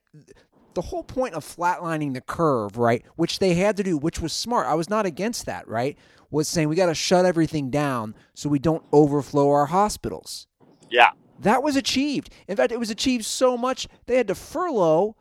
the 0.74 0.82
whole 0.82 1.02
point 1.02 1.34
of 1.34 1.44
flatlining 1.44 2.14
the 2.14 2.20
curve, 2.20 2.76
right, 2.76 3.04
which 3.16 3.38
they 3.38 3.54
had 3.54 3.76
to 3.76 3.82
do, 3.82 3.96
which 3.96 4.20
was 4.20 4.32
smart. 4.32 4.66
I 4.66 4.74
was 4.74 4.90
not 4.90 5.06
against 5.06 5.46
that, 5.46 5.66
right? 5.68 5.96
Was 6.30 6.48
saying 6.48 6.68
we 6.68 6.76
got 6.76 6.86
to 6.86 6.94
shut 6.94 7.26
everything 7.26 7.70
down 7.70 8.14
so 8.34 8.48
we 8.48 8.58
don't 8.58 8.84
overflow 8.92 9.50
our 9.50 9.66
hospitals. 9.66 10.46
Yeah. 10.90 11.10
That 11.40 11.62
was 11.62 11.76
achieved. 11.76 12.30
In 12.48 12.56
fact, 12.56 12.72
it 12.72 12.78
was 12.78 12.90
achieved 12.90 13.24
so 13.24 13.56
much 13.56 13.88
they 14.06 14.16
had 14.16 14.28
to 14.28 14.34
furlough 14.34 15.16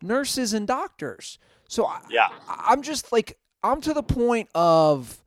nurses 0.00 0.52
and 0.52 0.66
doctors. 0.66 1.38
So 1.68 1.90
yeah. 2.08 2.28
I, 2.48 2.66
I'm 2.68 2.82
just 2.82 3.12
like 3.12 3.38
I'm 3.62 3.80
to 3.82 3.94
the 3.94 4.02
point 4.02 4.48
of 4.54 5.22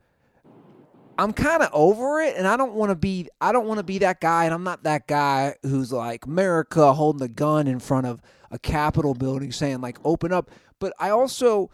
I'm 1.17 1.34
kind 1.34 1.63
of 1.63 1.69
over 1.74 2.22
it, 2.22 2.36
and 2.38 2.48
I 2.48 2.57
don't 2.57 2.74
want 2.74 2.91
to 2.91 2.96
be. 2.96 3.27
I 3.41 3.51
don't 3.51 3.65
want 3.65 3.79
to 3.79 3.84
be 3.84 3.98
that 4.00 4.22
guy, 4.22 4.46
and 4.46 4.53
I'm 4.53 4.63
not 4.63 4.84
that 4.84 5.07
guy 5.07 5.55
who's 5.63 5.91
like 5.91 6.25
America 6.25 6.93
holding 6.93 7.19
the 7.19 7.27
gun 7.27 7.67
in 7.67 7.79
front 7.79 8.05
of 8.05 8.22
a 8.51 8.59
Capitol 8.59 9.13
building, 9.13 9.51
saying 9.51 9.81
like 9.81 9.97
"open 10.03 10.31
up." 10.31 10.49
But 10.79 10.93
I 10.99 11.09
also, 11.09 11.69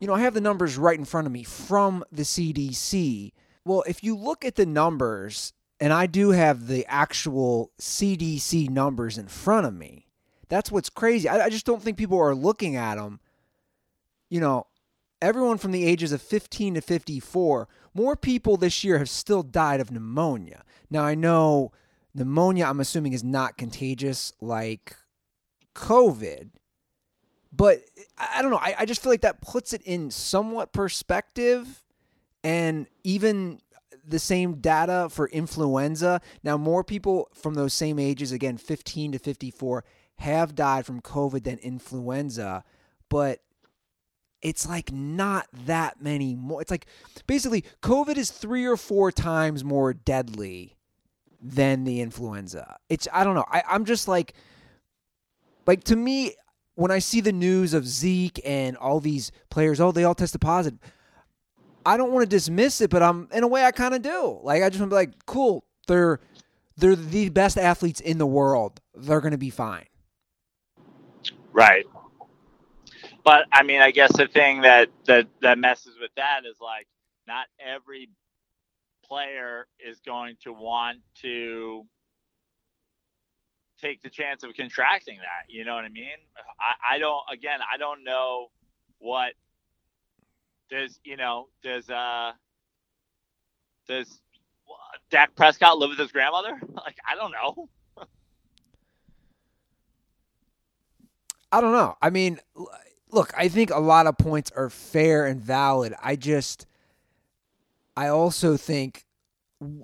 you 0.00 0.06
know, 0.06 0.14
I 0.14 0.20
have 0.20 0.34
the 0.34 0.40
numbers 0.40 0.76
right 0.76 0.98
in 0.98 1.04
front 1.04 1.26
of 1.26 1.32
me 1.32 1.42
from 1.42 2.04
the 2.12 2.22
CDC. 2.22 3.32
Well, 3.64 3.84
if 3.86 4.02
you 4.02 4.16
look 4.16 4.44
at 4.44 4.56
the 4.56 4.66
numbers, 4.66 5.52
and 5.80 5.92
I 5.92 6.06
do 6.06 6.30
have 6.30 6.66
the 6.66 6.86
actual 6.86 7.72
CDC 7.80 8.68
numbers 8.70 9.18
in 9.18 9.28
front 9.28 9.66
of 9.66 9.74
me, 9.74 10.06
that's 10.48 10.70
what's 10.70 10.90
crazy. 10.90 11.28
I, 11.28 11.46
I 11.46 11.48
just 11.48 11.66
don't 11.66 11.82
think 11.82 11.96
people 11.96 12.18
are 12.18 12.34
looking 12.34 12.76
at 12.76 12.96
them. 12.96 13.20
You 14.28 14.40
know, 14.40 14.66
everyone 15.20 15.58
from 15.58 15.72
the 15.72 15.86
ages 15.86 16.12
of 16.12 16.20
15 16.20 16.74
to 16.74 16.80
54, 16.80 17.68
more 17.94 18.16
people 18.16 18.56
this 18.56 18.84
year 18.84 18.98
have 18.98 19.08
still 19.08 19.42
died 19.42 19.80
of 19.80 19.90
pneumonia. 19.90 20.64
Now, 20.90 21.04
I 21.04 21.14
know 21.14 21.72
pneumonia, 22.14 22.66
I'm 22.66 22.80
assuming, 22.80 23.12
is 23.12 23.24
not 23.24 23.56
contagious 23.56 24.32
like 24.40 24.96
COVID, 25.74 26.50
but 27.52 27.80
I 28.18 28.42
don't 28.42 28.50
know. 28.50 28.58
I, 28.58 28.74
I 28.80 28.84
just 28.86 29.02
feel 29.02 29.12
like 29.12 29.22
that 29.22 29.40
puts 29.40 29.72
it 29.72 29.82
in 29.82 30.10
somewhat 30.10 30.72
perspective. 30.72 31.84
And 32.44 32.88
even 33.04 33.60
the 34.04 34.18
same 34.18 34.54
data 34.54 35.08
for 35.10 35.28
influenza. 35.28 36.20
Now, 36.42 36.56
more 36.56 36.82
people 36.82 37.28
from 37.34 37.54
those 37.54 37.72
same 37.72 37.98
ages, 37.98 38.32
again, 38.32 38.56
15 38.56 39.12
to 39.12 39.18
54, 39.18 39.84
have 40.16 40.54
died 40.54 40.86
from 40.86 41.00
COVID 41.00 41.44
than 41.44 41.58
influenza. 41.58 42.64
But 43.08 43.40
it's 44.40 44.68
like 44.68 44.92
not 44.92 45.46
that 45.66 46.02
many 46.02 46.34
more. 46.34 46.60
It's 46.60 46.70
like 46.70 46.86
basically 47.26 47.64
COVID 47.82 48.16
is 48.16 48.30
three 48.30 48.66
or 48.66 48.76
four 48.76 49.12
times 49.12 49.62
more 49.62 49.92
deadly 49.92 50.76
than 51.40 51.84
the 51.84 52.00
influenza. 52.00 52.78
It's 52.88 53.06
I 53.12 53.24
don't 53.24 53.34
know. 53.34 53.44
I, 53.48 53.62
I'm 53.68 53.84
just 53.84 54.08
like 54.08 54.34
like 55.66 55.84
to 55.84 55.96
me 55.96 56.34
when 56.74 56.90
I 56.90 56.98
see 56.98 57.20
the 57.20 57.32
news 57.32 57.74
of 57.74 57.86
Zeke 57.86 58.40
and 58.44 58.76
all 58.76 59.00
these 59.00 59.32
players, 59.50 59.80
oh 59.80 59.92
they 59.92 60.04
all 60.04 60.14
tested 60.14 60.40
positive. 60.40 60.78
I 61.84 61.96
don't 61.96 62.12
want 62.12 62.22
to 62.22 62.28
dismiss 62.28 62.80
it, 62.80 62.90
but 62.90 63.02
I'm 63.02 63.28
in 63.32 63.42
a 63.42 63.48
way 63.48 63.64
I 63.64 63.72
kind 63.72 63.94
of 63.94 64.02
do. 64.02 64.38
Like 64.42 64.62
I 64.62 64.68
just 64.68 64.80
want 64.80 64.90
to 64.90 64.94
be 64.94 64.98
like, 64.98 65.26
cool, 65.26 65.64
they're 65.86 66.20
they're 66.76 66.96
the 66.96 67.28
best 67.28 67.58
athletes 67.58 68.00
in 68.00 68.18
the 68.18 68.26
world. 68.26 68.80
They're 68.94 69.20
going 69.20 69.32
to 69.32 69.38
be 69.38 69.50
fine. 69.50 69.86
Right. 71.52 71.84
But 73.24 73.46
I 73.52 73.62
mean, 73.62 73.80
I 73.80 73.90
guess 73.90 74.16
the 74.16 74.26
thing 74.26 74.62
that 74.62 74.88
that 75.06 75.26
that 75.40 75.58
messes 75.58 75.96
with 76.00 76.10
that 76.16 76.40
is 76.48 76.56
like 76.60 76.86
not 77.26 77.46
every 77.60 78.08
player 79.04 79.66
is 79.78 80.00
going 80.00 80.36
to 80.42 80.52
want 80.52 80.98
to 81.20 81.84
take 83.82 84.02
the 84.02 84.10
chance 84.10 84.42
of 84.44 84.54
contracting 84.54 85.18
that. 85.18 85.52
You 85.52 85.64
know 85.64 85.74
what 85.74 85.84
I 85.84 85.88
mean? 85.88 86.06
I, 86.60 86.96
I 86.96 86.98
don't. 86.98 87.22
Again, 87.30 87.60
I 87.72 87.76
don't 87.76 88.04
know 88.04 88.48
what 88.98 89.32
does 90.70 90.98
you 91.04 91.16
know 91.16 91.48
does 91.62 91.90
uh 91.90 92.32
does 93.88 94.20
Dak 95.10 95.34
Prescott 95.34 95.78
live 95.78 95.90
with 95.90 95.98
his 95.98 96.12
grandmother? 96.12 96.60
Like 96.74 96.96
I 97.08 97.14
don't 97.14 97.32
know. 97.32 97.68
I 101.52 101.60
don't 101.60 101.72
know. 101.72 101.96
I 102.00 102.08
mean, 102.08 102.40
look, 103.10 103.30
I 103.36 103.48
think 103.48 103.70
a 103.70 103.78
lot 103.78 104.06
of 104.06 104.16
points 104.16 104.50
are 104.56 104.70
fair 104.70 105.26
and 105.26 105.38
valid. 105.38 105.94
I 106.02 106.16
just, 106.16 106.66
I 107.94 108.08
also 108.08 108.56
think 108.56 109.04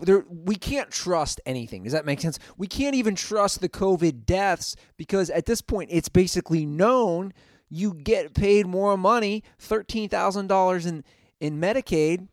there 0.00 0.24
we 0.28 0.54
can't 0.54 0.90
trust 0.90 1.40
anything. 1.46 1.84
Does 1.84 1.92
that 1.92 2.06
make 2.06 2.20
sense? 2.20 2.38
We 2.56 2.66
can't 2.66 2.94
even 2.94 3.14
trust 3.14 3.60
the 3.60 3.68
COVID 3.68 4.24
deaths 4.24 4.76
because 4.96 5.30
at 5.30 5.46
this 5.46 5.60
point 5.60 5.90
it's 5.92 6.08
basically 6.08 6.66
known 6.66 7.32
you 7.70 7.94
get 7.94 8.34
paid 8.34 8.66
more 8.66 8.96
money, 8.96 9.42
thirteen 9.58 10.08
thousand 10.08 10.46
dollars 10.46 10.86
in 10.86 11.04
in 11.40 11.60
Medicaid, 11.60 12.28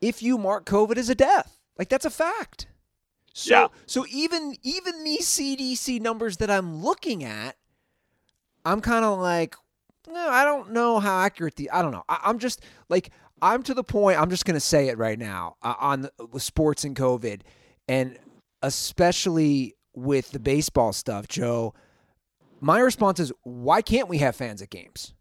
if 0.00 0.22
you 0.22 0.38
mark 0.38 0.66
COVID 0.66 0.96
as 0.96 1.08
a 1.08 1.14
death. 1.14 1.58
Like 1.78 1.88
that's 1.88 2.04
a 2.04 2.10
fact. 2.10 2.66
So 3.32 3.54
yeah. 3.54 3.66
so 3.86 4.06
even 4.10 4.56
even 4.62 5.04
these 5.04 5.26
CDC 5.26 6.00
numbers 6.00 6.36
that 6.38 6.50
I'm 6.50 6.82
looking 6.82 7.24
at, 7.24 7.56
I'm 8.64 8.80
kind 8.80 9.04
of 9.04 9.18
like, 9.18 9.56
no, 10.08 10.28
I 10.28 10.44
don't 10.44 10.72
know 10.72 11.00
how 11.00 11.18
accurate 11.18 11.56
the. 11.56 11.70
I 11.70 11.82
don't 11.82 11.90
know. 11.90 12.04
I, 12.08 12.30
am 12.30 12.38
just 12.38 12.62
like 12.88 13.10
I'm 13.44 13.62
to 13.64 13.74
the 13.74 13.84
point. 13.84 14.18
I'm 14.18 14.30
just 14.30 14.46
going 14.46 14.54
to 14.54 14.60
say 14.60 14.88
it 14.88 14.96
right 14.96 15.18
now 15.18 15.56
uh, 15.62 15.74
on 15.78 16.08
with 16.32 16.42
sports 16.42 16.82
and 16.82 16.96
COVID, 16.96 17.42
and 17.86 18.18
especially 18.62 19.76
with 19.94 20.30
the 20.30 20.40
baseball 20.40 20.94
stuff, 20.94 21.28
Joe. 21.28 21.74
My 22.62 22.80
response 22.80 23.20
is, 23.20 23.32
why 23.42 23.82
can't 23.82 24.08
we 24.08 24.16
have 24.18 24.34
fans 24.34 24.62
at 24.62 24.70
games? 24.70 25.12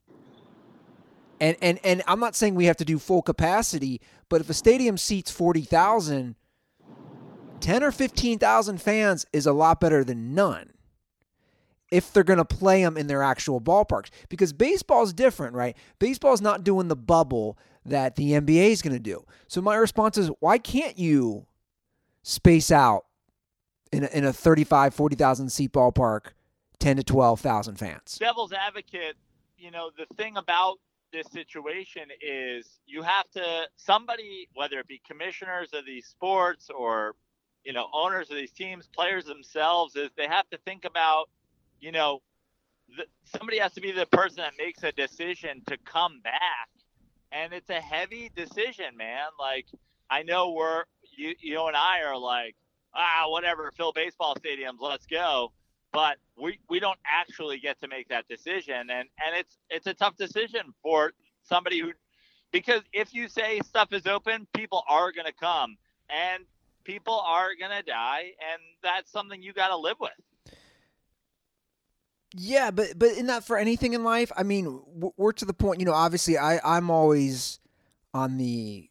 And 1.42 1.58
and 1.62 1.80
and 1.84 2.02
I'm 2.08 2.22
not 2.22 2.34
saying 2.34 2.56
we 2.56 2.66
have 2.66 2.78
to 2.78 2.86
do 2.86 2.98
full 2.98 3.22
capacity, 3.22 4.00
but 4.30 4.40
if 4.40 4.50
a 4.50 4.54
stadium 4.54 4.98
seats 4.98 5.30
forty 5.30 5.64
thousand, 5.64 6.36
10 7.60 7.84
or 7.84 7.92
15,000 7.92 8.82
fans 8.82 9.26
is 9.34 9.46
a 9.46 9.54
lot 9.54 9.82
better 9.82 10.04
than 10.04 10.34
none 10.34 10.72
if 11.92 12.12
they're 12.12 12.24
going 12.24 12.38
to 12.38 12.46
play 12.46 12.84
them 12.84 12.98
in 12.98 13.08
their 13.08 13.24
actual 13.24 13.62
ballparks. 13.62 14.10
Because 14.28 14.52
baseball 14.52 15.04
is 15.04 15.14
different, 15.14 15.56
right? 15.56 15.76
Baseball 16.00 16.34
is 16.34 16.42
not 16.42 16.64
doing 16.64 16.88
the 16.88 16.96
bubble 16.96 17.58
that 17.86 18.16
the 18.16 18.32
NBA 18.32 18.72
is 18.72 18.82
going 18.82 18.94
to 18.94 19.00
do. 19.00 19.26
So 19.48 19.62
my 19.62 19.76
response 19.76 20.18
is, 20.18 20.30
why 20.40 20.58
can't 20.58 20.98
you 20.98 21.46
space 22.24 22.72
out 22.72 23.06
in 23.92 24.04
a, 24.04 24.08
in 24.08 24.26
a 24.26 24.34
35, 24.34 24.94
40,000 24.94 25.50
seat 25.50 25.72
ballpark, 25.74 26.28
10 26.80 26.98
to 26.98 27.04
12,000 27.04 27.76
fans? 27.76 28.18
Devil's 28.20 28.54
advocate, 28.54 29.16
you 29.58 29.72
know, 29.72 29.92
the 29.98 30.06
thing 30.16 30.38
about 30.38 30.78
this 31.12 31.28
situation 31.28 32.04
is 32.22 32.80
you 32.88 33.04
have 33.04 33.30
to 33.30 33.68
somebody 33.76 34.50
whether 34.56 34.80
it 34.80 34.88
be 34.88 35.00
commissioners 35.08 35.70
of 35.72 35.86
these 35.86 36.08
sports 36.08 36.72
or 36.76 37.14
you 37.64 37.72
know 37.72 37.86
owners 37.94 38.32
of 38.32 38.36
these 38.36 38.50
teams 38.50 38.88
players 38.88 39.26
themselves 39.26 39.96
is 39.96 40.10
they 40.18 40.26
have 40.26 40.50
to 40.50 40.58
think 40.66 40.86
about 40.86 41.30
you 41.84 41.92
know, 41.92 42.22
the, 42.98 43.04
somebody 43.26 43.60
has 43.60 43.74
to 43.74 43.82
be 43.82 43.92
the 43.92 44.06
person 44.08 44.38
that 44.38 44.54
makes 44.58 44.84
a 44.84 44.92
decision 44.94 45.62
to 45.68 45.78
come 45.86 46.22
back, 46.24 46.70
and 47.34 47.54
it's 47.54 47.70
a 47.70 47.82
heavy 47.82 48.32
decision, 48.36 48.96
man. 48.98 49.28
Like 49.40 49.66
I 50.10 50.24
know 50.24 50.52
we're 50.52 50.84
you, 51.18 51.36
you 51.40 51.66
and 51.66 51.76
I 51.76 52.02
are 52.04 52.18
like, 52.18 52.56
ah, 52.94 53.26
whatever, 53.28 53.72
fill 53.76 53.92
baseball 53.94 54.36
stadiums, 54.36 54.80
let's 54.80 55.06
go. 55.06 55.52
But 55.92 56.18
we, 56.42 56.60
we 56.70 56.80
don't 56.80 56.98
actually 57.06 57.60
get 57.60 57.80
to 57.82 57.88
make 57.88 58.10
that 58.10 58.28
decision, 58.28 58.90
and 58.90 59.10
and 59.26 59.36
it's 59.36 59.58
it's 59.70 59.88
a 59.88 59.94
tough 59.94 60.18
decision 60.18 60.74
for 60.82 61.14
somebody 61.44 61.80
who 61.80 61.92
because 62.52 62.82
if 62.94 63.14
you 63.14 63.28
say 63.28 63.60
stuff 63.66 63.92
is 63.94 64.06
open, 64.08 64.48
people 64.54 64.84
are 64.88 65.12
going 65.12 65.26
to 65.26 65.34
come 65.34 65.76
and 66.10 66.44
people 66.84 67.20
are 67.20 67.50
going 67.60 67.72
to 67.72 67.84
die. 67.84 68.32
And 68.52 68.62
that's 68.84 69.12
something 69.12 69.42
you 69.42 69.54
got 69.54 69.70
to 69.70 69.78
live 69.78 69.98
with. 70.00 70.12
Yeah, 72.36 72.72
but 72.72 72.98
but 72.98 73.12
in 73.12 73.28
that 73.28 73.44
for 73.44 73.58
anything 73.58 73.94
in 73.94 74.04
life, 74.04 74.32
I 74.36 74.44
mean, 74.44 74.82
we're 75.18 75.34
to 75.34 75.46
the 75.46 75.54
point. 75.54 75.80
You 75.80 75.86
know, 75.86 75.94
obviously, 75.94 76.38
I 76.38 76.60
I'm 76.64 76.90
always 76.90 77.60
on 78.14 78.38
the, 78.38 78.90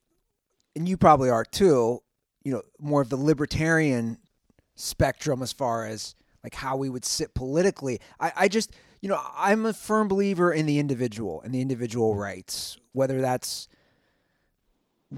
and 0.77 0.89
you 0.89 0.97
probably 0.97 1.29
are 1.29 1.45
too. 1.45 2.03
You 2.45 2.53
know, 2.53 2.63
more 2.79 3.03
of 3.03 3.09
the 3.09 3.17
libertarian 3.17 4.19
spectrum 4.75 5.43
as 5.43 5.53
far 5.53 5.87
as 5.87 6.15
like 6.43 6.55
how 6.55 6.77
we 6.77 6.89
would 6.89 7.05
sit 7.05 7.35
politically. 7.35 8.01
I 8.21 8.33
I 8.37 8.49
just 8.49 8.73
you 9.01 9.09
know 9.09 9.21
I'm 9.37 9.67
a 9.67 9.73
firm 9.73 10.07
believer 10.07 10.53
in 10.53 10.67
the 10.67 10.79
individual 10.79 11.43
and 11.43 11.53
the 11.53 11.61
individual 11.61 12.15
rights, 12.15 12.79
whether 12.93 13.21
that's 13.21 13.69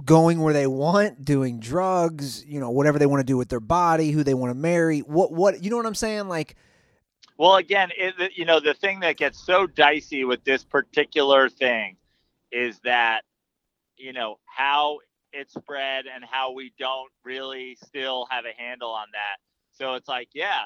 going 0.04 0.40
where 0.40 0.52
they 0.52 0.66
want, 0.66 1.24
doing 1.24 1.60
drugs, 1.60 2.44
you 2.44 2.58
know, 2.58 2.70
whatever 2.70 2.98
they 2.98 3.06
want 3.06 3.20
to 3.20 3.24
do 3.24 3.36
with 3.36 3.48
their 3.48 3.60
body, 3.60 4.10
who 4.10 4.24
they 4.24 4.34
want 4.34 4.50
to 4.50 4.58
marry, 4.58 5.00
what 5.00 5.30
what 5.32 5.62
you 5.62 5.70
know 5.70 5.76
what 5.76 5.86
I'm 5.86 5.94
saying, 5.94 6.28
like 6.28 6.56
well, 7.36 7.56
again, 7.56 7.90
it, 7.96 8.32
you 8.36 8.44
know, 8.44 8.60
the 8.60 8.74
thing 8.74 9.00
that 9.00 9.16
gets 9.16 9.44
so 9.44 9.66
dicey 9.66 10.24
with 10.24 10.44
this 10.44 10.64
particular 10.64 11.48
thing 11.48 11.96
is 12.52 12.78
that, 12.84 13.22
you 13.96 14.12
know, 14.12 14.38
how 14.44 14.98
it 15.32 15.50
spread 15.50 16.04
and 16.12 16.24
how 16.24 16.52
we 16.52 16.72
don't 16.78 17.10
really 17.24 17.76
still 17.84 18.26
have 18.30 18.44
a 18.44 18.52
handle 18.60 18.90
on 18.90 19.06
that. 19.12 19.38
So 19.72 19.94
it's 19.94 20.08
like, 20.08 20.28
yeah, 20.32 20.62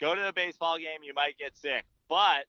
go 0.00 0.14
to 0.14 0.20
the 0.20 0.32
baseball 0.32 0.78
game, 0.78 1.00
you 1.02 1.12
might 1.14 1.36
get 1.38 1.56
sick. 1.56 1.84
But 2.08 2.44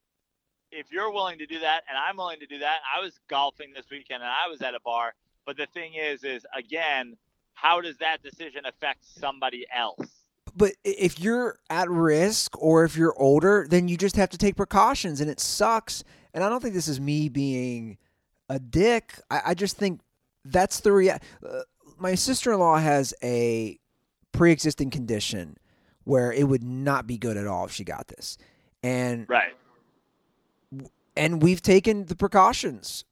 if 0.71 0.91
you're 0.91 1.11
willing 1.11 1.39
to 1.39 1.47
do 1.47 1.59
that, 1.59 1.81
and 1.89 1.97
I'm 1.97 2.17
willing 2.17 2.39
to 2.41 2.45
do 2.45 2.59
that, 2.59 2.79
I 2.95 3.01
was 3.01 3.19
golfing 3.27 3.73
this 3.73 3.85
weekend 3.89 4.21
and 4.21 4.31
I 4.31 4.49
was 4.49 4.61
at 4.61 4.75
a 4.75 4.79
bar. 4.83 5.13
But 5.45 5.57
the 5.57 5.65
thing 5.73 5.93
is, 5.95 6.23
is 6.23 6.45
again, 6.55 7.15
how 7.53 7.81
does 7.81 7.97
that 7.97 8.21
decision 8.21 8.65
affect 8.65 9.05
somebody 9.05 9.65
else? 9.75 10.16
But 10.57 10.73
if 10.83 11.19
you're 11.19 11.59
at 11.69 11.89
risk 11.89 12.59
or 12.61 12.83
if 12.83 12.97
you're 12.97 13.17
older, 13.17 13.67
then 13.69 13.87
you 13.87 13.95
just 13.95 14.15
have 14.15 14.29
to 14.31 14.37
take 14.37 14.55
precautions, 14.55 15.21
and 15.21 15.29
it 15.29 15.39
sucks. 15.39 16.03
And 16.33 16.43
I 16.43 16.49
don't 16.49 16.61
think 16.61 16.73
this 16.73 16.87
is 16.87 16.99
me 16.99 17.29
being 17.29 17.97
a 18.49 18.59
dick. 18.59 19.13
I, 19.29 19.41
I 19.47 19.53
just 19.53 19.77
think 19.77 20.01
that's 20.43 20.79
the 20.79 20.91
rea- 20.91 21.11
uh, 21.11 21.61
My 21.99 22.15
sister 22.15 22.51
in 22.51 22.59
law 22.59 22.77
has 22.77 23.13
a 23.23 23.79
pre 24.31 24.51
existing 24.51 24.89
condition 24.89 25.57
where 26.05 26.31
it 26.31 26.47
would 26.47 26.63
not 26.63 27.05
be 27.05 27.17
good 27.17 27.37
at 27.37 27.45
all 27.45 27.65
if 27.65 27.71
she 27.71 27.83
got 27.83 28.07
this. 28.07 28.37
And 28.81 29.27
right. 29.29 29.53
And 31.15 31.41
we've 31.41 31.61
taken 31.61 32.05
the 32.05 32.15
precautions. 32.15 33.03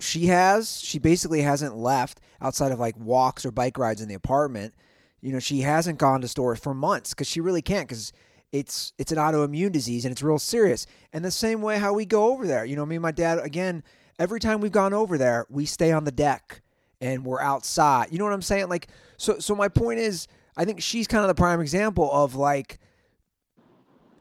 She 0.00 0.26
has. 0.26 0.80
She 0.80 0.98
basically 0.98 1.42
hasn't 1.42 1.76
left 1.76 2.20
outside 2.40 2.72
of 2.72 2.80
like 2.80 2.96
walks 2.98 3.46
or 3.46 3.52
bike 3.52 3.78
rides 3.78 4.00
in 4.00 4.08
the 4.08 4.14
apartment 4.14 4.74
you 5.22 5.32
know, 5.32 5.38
she 5.38 5.60
hasn't 5.60 5.98
gone 5.98 6.20
to 6.20 6.28
stores 6.28 6.58
for 6.58 6.74
months 6.74 7.10
because 7.10 7.28
she 7.28 7.40
really 7.40 7.62
can't 7.62 7.88
because 7.88 8.12
it's 8.50 8.92
it's 8.98 9.12
an 9.12 9.18
autoimmune 9.18 9.72
disease 9.72 10.04
and 10.04 10.12
it's 10.12 10.22
real 10.22 10.38
serious. 10.38 10.86
And 11.12 11.24
the 11.24 11.30
same 11.30 11.62
way 11.62 11.78
how 11.78 11.94
we 11.94 12.04
go 12.04 12.32
over 12.32 12.46
there, 12.46 12.64
you 12.64 12.76
know, 12.76 12.84
me 12.84 12.96
and 12.96 13.02
my 13.02 13.12
dad 13.12 13.38
again. 13.38 13.82
Every 14.18 14.40
time 14.40 14.60
we've 14.60 14.70
gone 14.70 14.92
over 14.92 15.16
there, 15.16 15.46
we 15.48 15.64
stay 15.64 15.90
on 15.90 16.04
the 16.04 16.12
deck 16.12 16.60
and 17.00 17.24
we're 17.24 17.40
outside. 17.40 18.08
You 18.12 18.18
know 18.18 18.24
what 18.24 18.34
I'm 18.34 18.42
saying? 18.42 18.68
Like, 18.68 18.88
so 19.16 19.38
so 19.38 19.54
my 19.54 19.68
point 19.68 20.00
is, 20.00 20.28
I 20.56 20.64
think 20.64 20.82
she's 20.82 21.06
kind 21.06 21.22
of 21.22 21.28
the 21.28 21.34
prime 21.34 21.60
example 21.60 22.10
of 22.12 22.34
like, 22.34 22.78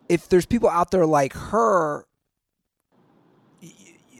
if 0.08 0.30
there's 0.30 0.46
people 0.46 0.70
out 0.70 0.92
there 0.92 1.06
like 1.06 1.34
her 1.34 2.06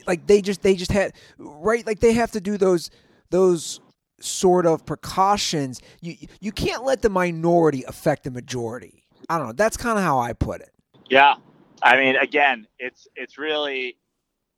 like 0.06 0.26
they 0.26 0.42
just 0.42 0.62
they 0.62 0.74
just 0.74 0.92
had 0.92 1.12
right 1.38 1.86
like 1.86 2.00
they 2.00 2.12
have 2.12 2.32
to 2.32 2.40
do 2.40 2.58
those 2.58 2.90
those 3.30 3.80
sort 4.22 4.66
of 4.66 4.84
precautions. 4.86 5.80
You 6.00 6.16
you 6.40 6.52
can't 6.52 6.84
let 6.84 7.02
the 7.02 7.10
minority 7.10 7.84
affect 7.84 8.24
the 8.24 8.30
majority. 8.30 9.04
I 9.28 9.38
don't 9.38 9.46
know. 9.46 9.52
That's 9.52 9.76
kind 9.76 9.98
of 9.98 10.04
how 10.04 10.18
I 10.18 10.32
put 10.32 10.60
it. 10.60 10.70
Yeah, 11.08 11.34
I 11.82 11.96
mean, 11.96 12.16
again, 12.16 12.66
it's 12.78 13.06
it's 13.16 13.38
really 13.38 13.96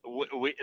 we 0.07 0.55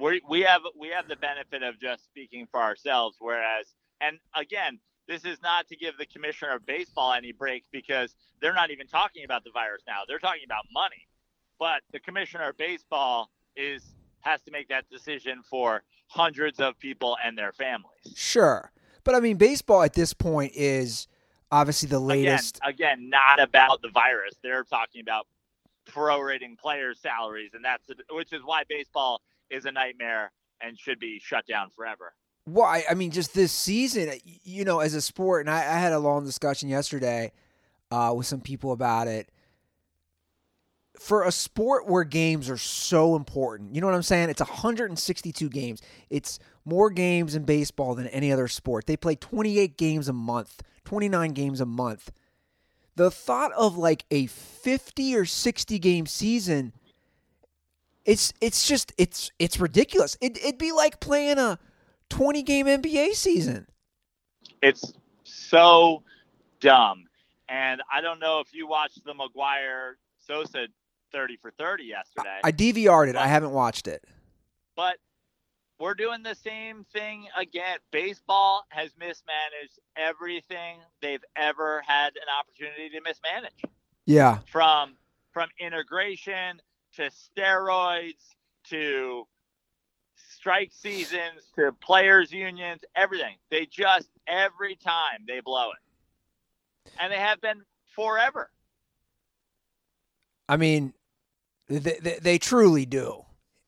we 0.00 0.22
we 0.28 0.40
have 0.40 0.62
we 0.78 0.88
have 0.88 1.08
the 1.08 1.16
benefit 1.16 1.62
of 1.62 1.78
just 1.80 2.04
speaking 2.04 2.46
for 2.50 2.60
ourselves, 2.60 3.16
whereas 3.20 3.74
and 4.00 4.18
again. 4.34 4.78
This 5.08 5.24
is 5.24 5.42
not 5.42 5.66
to 5.66 5.76
give 5.76 5.98
the 5.98 6.06
commissioner 6.06 6.52
of 6.52 6.64
baseball 6.64 7.12
any 7.12 7.32
break 7.32 7.64
because 7.72 8.14
they're 8.40 8.54
not 8.54 8.70
even 8.70 8.86
talking 8.86 9.24
about 9.24 9.42
the 9.42 9.50
virus 9.50 9.82
now. 9.84 10.02
They're 10.06 10.20
talking 10.20 10.44
about 10.46 10.66
money. 10.72 11.08
But 11.58 11.82
the 11.92 11.98
commissioner 11.98 12.50
of 12.50 12.56
baseball 12.56 13.30
is 13.56 13.82
has 14.20 14.40
to 14.42 14.50
make 14.50 14.68
that 14.68 14.88
decision 14.90 15.42
for 15.42 15.82
hundreds 16.08 16.60
of 16.60 16.78
people 16.78 17.16
and 17.24 17.36
their 17.36 17.52
families. 17.52 18.14
Sure. 18.14 18.70
But 19.04 19.14
I 19.14 19.20
mean, 19.20 19.36
baseball 19.36 19.82
at 19.82 19.94
this 19.94 20.12
point 20.12 20.52
is 20.54 21.08
obviously 21.50 21.88
the 21.88 22.00
latest. 22.00 22.58
Again, 22.64 22.98
again 22.98 23.10
not 23.10 23.40
about 23.40 23.82
the 23.82 23.88
virus. 23.88 24.34
They're 24.42 24.64
talking 24.64 25.00
about 25.00 25.26
prorating 25.88 26.58
players' 26.58 26.98
salaries, 27.00 27.50
and 27.54 27.64
that's 27.64 27.88
which 28.10 28.32
is 28.32 28.42
why 28.44 28.62
baseball 28.68 29.22
is 29.48 29.64
a 29.64 29.72
nightmare 29.72 30.32
and 30.60 30.78
should 30.78 30.98
be 30.98 31.18
shut 31.18 31.46
down 31.46 31.70
forever. 31.74 32.12
Why? 32.44 32.84
I 32.90 32.94
mean, 32.94 33.10
just 33.10 33.34
this 33.34 33.52
season, 33.52 34.12
you 34.24 34.64
know, 34.64 34.80
as 34.80 34.94
a 34.94 35.00
sport, 35.00 35.46
and 35.46 35.50
I, 35.50 35.60
I 35.60 35.78
had 35.78 35.92
a 35.92 35.98
long 35.98 36.24
discussion 36.24 36.68
yesterday 36.68 37.32
uh, 37.90 38.12
with 38.16 38.26
some 38.26 38.40
people 38.40 38.72
about 38.72 39.08
it 39.08 39.30
for 41.00 41.24
a 41.24 41.32
sport 41.32 41.88
where 41.88 42.04
games 42.04 42.50
are 42.50 42.58
so 42.58 43.16
important, 43.16 43.74
you 43.74 43.80
know 43.80 43.86
what 43.86 43.96
I'm 43.96 44.02
saying? 44.02 44.28
It's 44.28 44.40
162 44.40 45.48
games. 45.48 45.80
It's 46.10 46.38
more 46.64 46.90
games 46.90 47.34
in 47.34 47.44
baseball 47.44 47.94
than 47.94 48.06
any 48.08 48.30
other 48.30 48.48
sport. 48.48 48.86
They 48.86 48.96
play 48.96 49.14
28 49.14 49.78
games 49.78 50.08
a 50.08 50.12
month, 50.12 50.62
29 50.84 51.32
games 51.32 51.60
a 51.60 51.66
month. 51.66 52.12
The 52.96 53.10
thought 53.10 53.52
of 53.52 53.78
like 53.78 54.04
a 54.10 54.26
50 54.26 55.16
or 55.16 55.24
60 55.24 55.78
game 55.78 56.06
season 56.06 56.74
it's 58.04 58.32
it's 58.40 58.66
just 58.66 58.92
it's 58.98 59.30
it's 59.38 59.60
ridiculous. 59.60 60.16
It, 60.20 60.36
it'd 60.38 60.58
be 60.58 60.72
like 60.72 61.00
playing 61.00 61.38
a 61.38 61.58
20 62.08 62.42
game 62.42 62.66
NBA 62.66 63.14
season. 63.14 63.66
It's 64.62 64.92
so 65.24 66.02
dumb. 66.60 67.04
And 67.48 67.82
I 67.92 68.00
don't 68.00 68.20
know 68.20 68.40
if 68.40 68.52
you 68.52 68.66
watched 68.66 69.04
the 69.04 69.12
McGwire 69.12 69.92
Sosa 70.18 70.66
30 71.12 71.36
for 71.36 71.50
30 71.50 71.84
yesterday. 71.84 72.40
I, 72.44 72.48
I 72.48 72.52
DVR'd 72.52 73.08
it. 73.08 73.14
But, 73.14 73.22
I 73.22 73.26
haven't 73.26 73.52
watched 73.52 73.86
it. 73.86 74.04
But 74.76 74.96
we're 75.78 75.94
doing 75.94 76.22
the 76.22 76.34
same 76.34 76.84
thing 76.92 77.26
again. 77.36 77.78
Baseball 77.90 78.64
has 78.68 78.90
mismanaged 78.98 79.78
everything 79.96 80.78
they've 81.00 81.24
ever 81.36 81.82
had 81.86 82.08
an 82.16 82.28
opportunity 82.38 82.90
to 82.90 83.00
mismanage. 83.00 83.62
Yeah. 84.04 84.38
From 84.46 84.96
from 85.32 85.48
integration 85.58 86.60
to 86.96 87.10
steroids 87.10 88.34
to 88.68 89.26
strike 90.28 90.70
seasons 90.72 91.50
to 91.56 91.72
players 91.80 92.32
unions, 92.32 92.82
everything. 92.94 93.36
They 93.50 93.66
just 93.66 94.08
every 94.26 94.76
time 94.76 95.24
they 95.26 95.40
blow 95.40 95.70
it. 95.70 96.92
And 97.00 97.12
they 97.12 97.18
have 97.18 97.40
been 97.40 97.62
forever. 97.94 98.50
I 100.48 100.56
mean, 100.56 100.92
they, 101.70 101.98
they, 102.00 102.18
they 102.20 102.38
truly 102.38 102.84
do. 102.84 103.24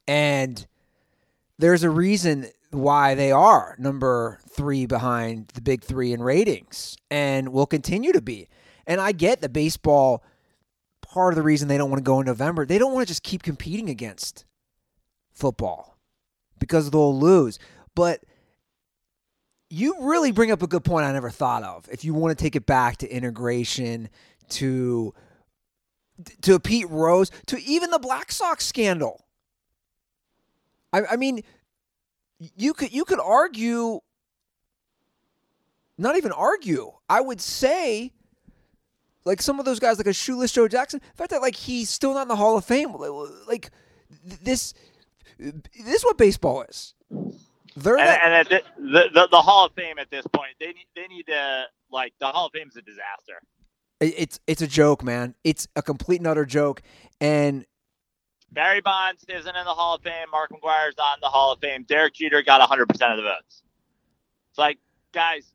And 0.07 0.67
there's 1.59 1.85
a 1.85 1.91
reason 1.91 2.49
why 2.71 3.15
they 3.15 3.31
are 3.31 3.77
number 3.79 4.41
three 4.49 4.87
behind 4.87 5.49
the 5.49 5.61
big 5.61 5.83
three 5.83 6.13
in 6.13 6.23
ratings 6.23 6.97
and 7.11 7.51
will 7.51 7.67
continue 7.67 8.13
to 8.13 8.23
be. 8.23 8.49
And 8.87 9.01
I 9.01 9.13
get 9.13 9.41
the 9.41 9.49
baseball 9.49 10.25
part 11.03 11.33
of 11.33 11.37
the 11.37 11.43
reason 11.43 11.69
they 11.69 11.79
don't 11.79 11.91
want 11.91 12.01
to 12.01 12.05
go 12.05 12.21
in 12.21 12.27
November. 12.27 12.67
They 12.67 12.79
don't 12.79 12.93
want 12.93 13.07
to 13.07 13.11
just 13.11 13.23
keep 13.23 13.43
competing 13.43 13.89
against 13.89 14.45
football 15.33 15.99
because 16.59 16.91
they'll 16.91 17.17
lose. 17.17 17.59
But 17.95 18.25
you 19.71 19.95
really 20.01 20.33
bring 20.33 20.51
up 20.51 20.63
a 20.63 20.67
good 20.67 20.85
point 20.85 21.07
I 21.07 21.13
never 21.13 21.31
thought 21.31 21.63
of. 21.63 21.89
If 21.91 22.05
you 22.05 22.15
want 22.15 22.37
to 22.37 22.43
take 22.43 22.57
it 22.57 22.67
back 22.67 22.97
to 22.99 23.09
integration, 23.09 24.09
to 24.51 25.15
to 26.43 26.61
Pete 26.61 26.89
Rose, 26.89 27.31
to 27.47 27.61
even 27.63 27.91
the 27.91 27.99
Black 27.99 28.33
Sox 28.33 28.67
scandal. 28.67 29.25
I, 30.93 31.03
I 31.13 31.17
mean, 31.17 31.43
you 32.57 32.75
could 32.75 32.93
you 32.93 33.05
could 33.05 33.21
argue, 33.21 34.01
not 35.99 36.17
even 36.17 36.33
argue. 36.33 36.93
I 37.09 37.21
would 37.21 37.41
say, 37.41 38.13
like 39.25 39.41
some 39.41 39.59
of 39.59 39.65
those 39.65 39.79
guys, 39.79 39.99
like 39.99 40.07
a 40.07 40.13
shoeless 40.13 40.53
Joe 40.53 40.69
Jackson. 40.69 41.01
The 41.01 41.17
fact 41.17 41.31
that 41.31 41.43
like 41.43 41.57
he's 41.57 41.89
still 41.89 42.15
not 42.15 42.23
in 42.23 42.29
the 42.29 42.37
Hall 42.37 42.57
of 42.57 42.65
Fame, 42.65 42.93
like 43.47 43.71
this, 44.43 44.75
this 45.39 45.65
is 45.85 46.05
what 46.05 46.19
baseball 46.19 46.63
is. 46.69 46.95
They're 47.75 47.97
and, 47.97 48.09
and 48.35 48.49
the, 48.49 48.63
the, 48.79 49.05
the, 49.15 49.29
the 49.31 49.41
Hall 49.41 49.67
of 49.67 49.73
Fame 49.73 49.99
at 49.99 50.11
this 50.11 50.27
point, 50.27 50.53
they 50.61 50.67
need 50.67 50.87
they 50.95 51.07
need 51.07 51.27
to 51.27 51.65
like 51.91 52.13
the 52.21 52.27
Hall 52.27 52.47
of 52.47 52.53
Fame 52.53 52.69
is 52.69 52.77
a 52.77 52.83
disaster. 52.83 53.41
It's 54.03 54.41
it's 54.47 54.63
a 54.63 54.67
joke, 54.67 55.03
man. 55.03 55.35
It's 55.45 55.69
a 55.77 55.83
complete 55.83 56.21
and 56.21 56.27
utter 56.27 56.45
joke. 56.45 56.83
And 57.21 57.65
Barry 58.51 58.81
Bonds 58.81 59.25
isn't 59.29 59.57
in 59.57 59.65
the 59.65 59.71
Hall 59.71 59.95
of 59.95 60.03
Fame. 60.03 60.29
Mark 60.31 60.51
McGwire's 60.51 60.97
not 60.99 61.17
in 61.17 61.21
the 61.23 61.29
Hall 61.29 61.53
of 61.53 61.61
Fame. 61.61 61.85
Derek 61.89 62.15
Jeter 62.15 62.43
got 62.43 62.61
100% 62.69 62.83
of 62.83 63.17
the 63.17 63.23
votes. 63.23 63.63
It's 64.51 64.59
like, 64.59 64.79
guys, 65.13 65.47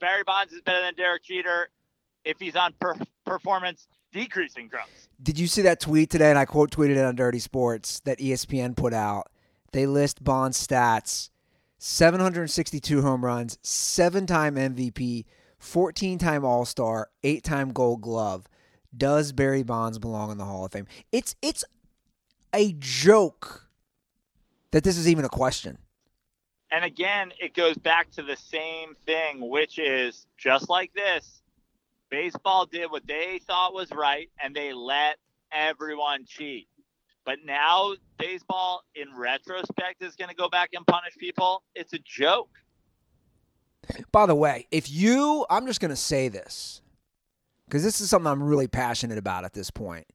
Barry 0.00 0.24
Bonds 0.24 0.52
is 0.52 0.60
better 0.62 0.80
than 0.80 0.94
Derek 0.94 1.22
Jeter 1.22 1.70
if 2.24 2.38
he's 2.40 2.56
on 2.56 2.74
per- 2.80 2.96
performance 3.24 3.86
decreasing 4.12 4.68
drugs. 4.68 5.08
Did 5.22 5.38
you 5.38 5.46
see 5.46 5.62
that 5.62 5.80
tweet 5.80 6.10
today? 6.10 6.30
And 6.30 6.38
I 6.38 6.46
quote 6.46 6.70
tweeted 6.70 6.96
it 6.96 7.04
on 7.04 7.14
Dirty 7.14 7.38
Sports 7.38 8.00
that 8.00 8.18
ESPN 8.18 8.76
put 8.76 8.92
out. 8.92 9.30
They 9.72 9.86
list 9.86 10.24
Bond's 10.24 10.66
stats 10.66 11.30
762 11.78 13.02
home 13.02 13.24
runs, 13.24 13.58
seven 13.62 14.26
time 14.26 14.56
MVP, 14.56 15.24
14 15.58 16.18
time 16.18 16.44
All 16.44 16.64
Star, 16.64 17.10
eight 17.22 17.44
time 17.44 17.72
Gold 17.72 18.00
Glove. 18.00 18.46
Does 18.96 19.32
Barry 19.32 19.62
Bonds 19.62 19.98
belong 19.98 20.30
in 20.30 20.38
the 20.38 20.44
Hall 20.44 20.64
of 20.64 20.72
Fame? 20.72 20.86
It's 21.12 21.36
it's 21.42 21.64
a 22.54 22.74
joke 22.78 23.68
that 24.70 24.84
this 24.84 24.96
is 24.96 25.08
even 25.08 25.24
a 25.24 25.28
question. 25.28 25.78
And 26.70 26.84
again, 26.84 27.32
it 27.40 27.54
goes 27.54 27.76
back 27.78 28.10
to 28.12 28.22
the 28.22 28.36
same 28.36 28.94
thing, 29.06 29.48
which 29.48 29.78
is 29.78 30.26
just 30.36 30.68
like 30.68 30.92
this 30.92 31.42
baseball 32.10 32.66
did 32.66 32.90
what 32.90 33.06
they 33.06 33.40
thought 33.46 33.74
was 33.74 33.90
right 33.90 34.30
and 34.42 34.54
they 34.54 34.72
let 34.72 35.16
everyone 35.52 36.24
cheat. 36.26 36.68
But 37.24 37.38
now 37.44 37.94
baseball, 38.18 38.84
in 38.94 39.14
retrospect, 39.14 40.02
is 40.02 40.16
going 40.16 40.30
to 40.30 40.34
go 40.34 40.48
back 40.48 40.70
and 40.72 40.86
punish 40.86 41.14
people. 41.18 41.62
It's 41.74 41.92
a 41.92 41.98
joke. 41.98 42.50
By 44.12 44.26
the 44.26 44.34
way, 44.34 44.66
if 44.70 44.90
you, 44.90 45.46
I'm 45.48 45.66
just 45.66 45.80
going 45.80 45.90
to 45.90 45.96
say 45.96 46.28
this 46.28 46.80
because 47.66 47.82
this 47.82 48.00
is 48.00 48.10
something 48.10 48.26
I'm 48.30 48.42
really 48.42 48.66
passionate 48.66 49.18
about 49.18 49.44
at 49.44 49.54
this 49.54 49.70
point. 49.70 50.06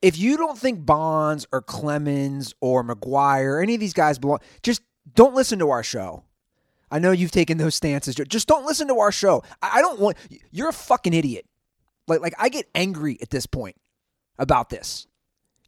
If 0.00 0.18
you 0.18 0.36
don't 0.36 0.58
think 0.58 0.84
Bonds 0.84 1.46
or 1.52 1.62
Clemens 1.62 2.54
or 2.60 2.82
McGwire, 2.82 3.56
or 3.56 3.60
any 3.62 3.74
of 3.74 3.80
these 3.80 3.92
guys 3.92 4.18
belong, 4.18 4.40
just 4.62 4.82
don't 5.14 5.34
listen 5.34 5.60
to 5.60 5.70
our 5.70 5.84
show. 5.84 6.24
I 6.90 6.98
know 6.98 7.12
you've 7.12 7.30
taken 7.30 7.56
those 7.56 7.74
stances. 7.76 8.16
Just 8.16 8.48
don't 8.48 8.66
listen 8.66 8.88
to 8.88 8.98
our 8.98 9.12
show. 9.12 9.42
I 9.62 9.80
don't 9.80 10.00
want. 10.00 10.16
You're 10.50 10.68
a 10.68 10.72
fucking 10.74 11.14
idiot. 11.14 11.46
Like, 12.08 12.20
like 12.20 12.34
I 12.38 12.48
get 12.48 12.68
angry 12.74 13.16
at 13.22 13.30
this 13.30 13.46
point 13.46 13.76
about 14.38 14.70
this. 14.70 15.06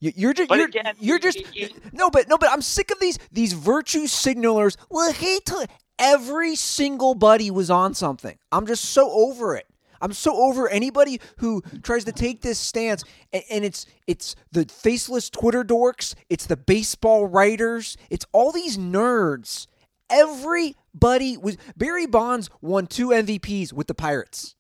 You- 0.01 0.13
You're 0.17 0.35
just, 0.35 0.51
you're, 0.51 0.67
again, 0.67 0.95
you're 0.99 1.19
just, 1.21 1.39
you- 1.55 1.69
no, 1.93 2.11
but 2.11 2.29
no, 2.29 2.37
but 2.37 2.51
I'm 2.51 2.61
sick 2.61 2.91
of 2.91 2.99
these 3.01 3.19
these 3.31 3.53
virtue 3.53 4.05
signalers. 4.07 4.77
Well, 4.91 5.13
hey, 5.13 5.39
to 5.47 5.67
every 5.99 6.57
single 6.57 7.15
buddy 7.15 7.51
was 7.51 7.71
on 7.71 7.95
something. 7.95 8.39
I'm 8.53 8.67
just 8.67 8.85
so 8.85 9.11
over 9.11 9.57
it. 9.57 9.67
I'm 10.01 10.13
so 10.13 10.37
over 10.37 10.69
anybody 10.69 11.21
who 11.39 11.63
tries 11.83 12.05
to 12.05 12.13
take 12.13 12.43
this 12.43 12.59
stance, 12.59 13.05
and, 13.33 13.43
and 13.51 13.65
it's 13.65 13.87
it's 14.07 14.37
the 14.53 14.67
faceless 14.67 15.31
Twitter 15.31 15.65
dorks, 15.65 16.15
it's 16.29 16.47
the 16.47 16.59
baseball 16.59 17.27
writers, 17.27 17.97
it's 18.11 18.27
all 18.33 18.53
these 18.53 18.77
nerds. 18.77 19.67
Everybody 20.11 21.39
was 21.39 21.57
Barry 21.77 22.07
Bonds 22.07 22.51
won 22.61 22.87
two 22.87 23.09
MVPs 23.09 23.73
with 23.73 23.87
the 23.87 23.95
Pirates. 23.95 24.57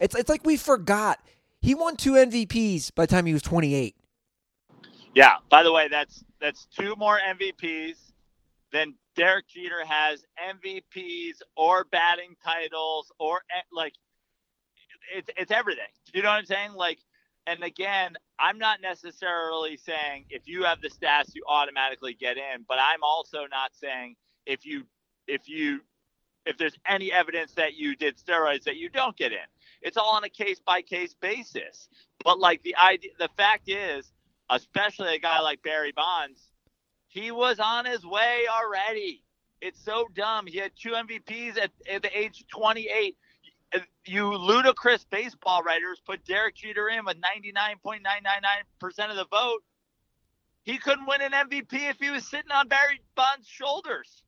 It's 0.00 0.16
it's 0.16 0.28
like 0.28 0.44
we 0.44 0.56
forgot 0.56 1.20
he 1.60 1.76
won 1.76 1.96
two 1.96 2.12
MVPs 2.12 2.92
by 2.94 3.06
the 3.06 3.10
time 3.14 3.24
he 3.24 3.32
was 3.32 3.42
28. 3.42 3.94
Yeah. 5.14 5.36
By 5.48 5.62
the 5.62 5.72
way, 5.72 5.86
that's 5.88 6.24
that's 6.40 6.66
two 6.66 6.96
more 6.96 7.20
MVPs 7.20 7.96
than 8.72 8.94
Derek 9.14 9.48
Jeter 9.48 9.84
has 9.84 10.24
MVPs 10.38 11.36
or 11.56 11.84
batting 11.84 12.34
titles 12.44 13.12
or 13.18 13.42
eh, 13.54 13.62
like 13.72 13.94
it's 15.14 15.30
it's 15.36 15.50
everything. 15.50 15.84
You 16.14 16.22
know 16.22 16.28
what 16.28 16.38
I'm 16.38 16.46
saying? 16.46 16.72
Like, 16.72 16.98
and 17.46 17.62
again, 17.62 18.14
I'm 18.38 18.58
not 18.58 18.80
necessarily 18.80 19.76
saying 19.76 20.26
if 20.30 20.42
you 20.46 20.64
have 20.64 20.80
the 20.80 20.88
stats 20.88 21.34
you 21.34 21.42
automatically 21.48 22.14
get 22.14 22.36
in, 22.36 22.64
but 22.68 22.78
I'm 22.78 23.02
also 23.02 23.40
not 23.50 23.72
saying 23.74 24.16
if 24.46 24.64
you 24.64 24.84
if 25.26 25.48
you 25.48 25.80
if 26.44 26.58
there's 26.58 26.76
any 26.88 27.12
evidence 27.12 27.52
that 27.52 27.74
you 27.74 27.94
did 27.94 28.16
steroids 28.18 28.64
that 28.64 28.76
you 28.76 28.88
don't 28.88 29.16
get 29.16 29.32
in. 29.32 29.38
It's 29.80 29.96
all 29.96 30.10
on 30.10 30.24
a 30.24 30.28
case 30.28 30.60
by 30.64 30.82
case 30.82 31.14
basis. 31.20 31.88
But 32.24 32.38
like 32.38 32.62
the 32.62 32.76
idea, 32.76 33.10
the 33.18 33.28
fact 33.36 33.68
is, 33.68 34.12
especially 34.50 35.14
a 35.14 35.18
guy 35.18 35.40
like 35.40 35.62
Barry 35.62 35.92
Bonds, 35.92 36.51
he 37.12 37.30
was 37.30 37.60
on 37.60 37.84
his 37.84 38.06
way 38.06 38.46
already. 38.50 39.22
It's 39.60 39.78
so 39.84 40.08
dumb. 40.14 40.46
He 40.46 40.56
had 40.56 40.72
two 40.74 40.92
MVPs 40.92 41.58
at, 41.58 41.70
at 41.88 42.00
the 42.00 42.18
age 42.18 42.40
of 42.40 42.48
28. 42.48 43.16
You 44.06 44.34
ludicrous 44.34 45.04
baseball 45.04 45.62
writers 45.62 46.00
put 46.04 46.24
Derek 46.24 46.54
Jeter 46.54 46.88
in 46.88 47.04
with 47.04 47.18
99.999% 47.20 49.10
of 49.10 49.16
the 49.16 49.26
vote. 49.30 49.62
He 50.64 50.78
couldn't 50.78 51.06
win 51.06 51.20
an 51.20 51.32
MVP 51.32 51.90
if 51.90 51.98
he 52.00 52.08
was 52.08 52.26
sitting 52.26 52.50
on 52.50 52.68
Barry 52.68 53.02
Bonds' 53.14 53.46
shoulders. 53.46 54.22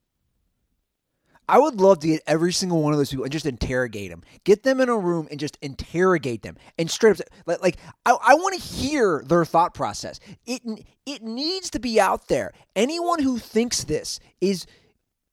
I 1.47 1.59
would 1.59 1.79
love 1.79 1.99
to 1.99 2.07
get 2.07 2.23
every 2.25 2.51
single 2.51 2.81
one 2.81 2.93
of 2.93 2.97
those 2.99 3.09
people 3.09 3.23
and 3.23 3.31
just 3.31 3.45
interrogate 3.45 4.09
them. 4.09 4.23
Get 4.43 4.63
them 4.63 4.81
in 4.81 4.89
a 4.89 4.97
room 4.97 5.27
and 5.29 5.39
just 5.39 5.57
interrogate 5.61 6.41
them 6.41 6.57
and 6.77 6.89
straight 6.89 7.19
up, 7.19 7.27
like, 7.45 7.61
like 7.61 7.77
I, 8.05 8.11
I 8.11 8.33
want 8.35 8.55
to 8.55 8.61
hear 8.61 9.23
their 9.25 9.45
thought 9.45 9.73
process. 9.73 10.19
It 10.45 10.61
it 11.05 11.21
needs 11.21 11.69
to 11.71 11.79
be 11.79 11.99
out 11.99 12.27
there. 12.27 12.53
Anyone 12.75 13.21
who 13.21 13.37
thinks 13.37 13.83
this 13.83 14.19
is 14.41 14.65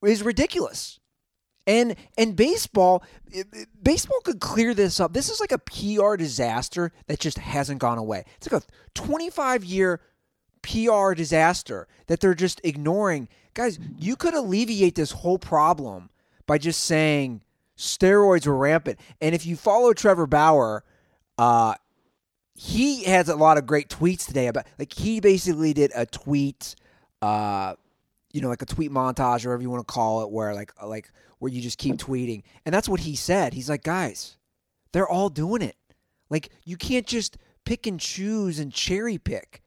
is 0.05 0.23
ridiculous. 0.23 0.99
And 1.65 1.95
and 2.17 2.35
baseball, 2.35 3.03
eh, 3.33 3.43
eh, 3.53 3.65
baseball 3.81 4.19
could 4.21 4.41
clear 4.41 4.73
this 4.73 4.99
up. 4.99 5.13
This 5.13 5.29
is 5.29 5.39
like 5.39 5.53
a 5.53 5.59
PR 5.59 6.15
disaster 6.17 6.91
that 7.07 7.19
just 7.19 7.37
hasn't 7.37 7.79
gone 7.79 7.97
away. 7.97 8.25
It's 8.37 8.51
like 8.51 8.61
a 8.61 8.65
25 8.95 9.63
year 9.63 10.01
PR 10.63 11.13
disaster 11.13 11.87
that 12.07 12.19
they're 12.19 12.33
just 12.33 12.59
ignoring. 12.63 13.27
Guys, 13.53 13.77
you 13.97 14.15
could 14.15 14.33
alleviate 14.33 14.95
this 14.95 15.11
whole 15.11 15.37
problem 15.37 16.09
by 16.47 16.57
just 16.57 16.83
saying 16.83 17.41
steroids 17.77 18.47
were 18.47 18.57
rampant. 18.57 18.99
And 19.21 19.35
if 19.35 19.45
you 19.45 19.55
follow 19.55 19.93
Trevor 19.93 20.27
Bauer, 20.27 20.83
uh, 21.37 21.75
he 22.55 23.03
has 23.03 23.29
a 23.29 23.35
lot 23.35 23.57
of 23.57 23.65
great 23.65 23.89
tweets 23.89 24.25
today 24.25 24.47
about 24.47 24.67
like 24.77 24.93
he 24.93 25.19
basically 25.19 25.73
did 25.73 25.91
a 25.95 26.05
tweet, 26.05 26.75
uh, 27.21 27.75
you 28.31 28.41
know, 28.41 28.49
like 28.49 28.61
a 28.61 28.65
tweet 28.65 28.91
montage 28.91 29.45
or 29.45 29.49
whatever 29.49 29.63
you 29.63 29.69
want 29.69 29.85
to 29.87 29.91
call 29.91 30.23
it, 30.23 30.31
where 30.31 30.53
like 30.53 30.71
like 30.83 31.11
where 31.39 31.51
you 31.51 31.61
just 31.61 31.77
keep 31.77 31.97
tweeting, 31.97 32.43
and 32.65 32.73
that's 32.73 32.87
what 32.87 33.01
he 33.01 33.15
said. 33.15 33.53
He's 33.53 33.69
like, 33.69 33.83
guys, 33.83 34.37
they're 34.91 35.07
all 35.07 35.29
doing 35.29 35.61
it. 35.61 35.75
Like 36.29 36.49
you 36.63 36.77
can't 36.77 37.07
just 37.07 37.37
pick 37.65 37.87
and 37.87 37.99
choose 37.99 38.59
and 38.59 38.71
cherry 38.71 39.17
pick. 39.17 39.62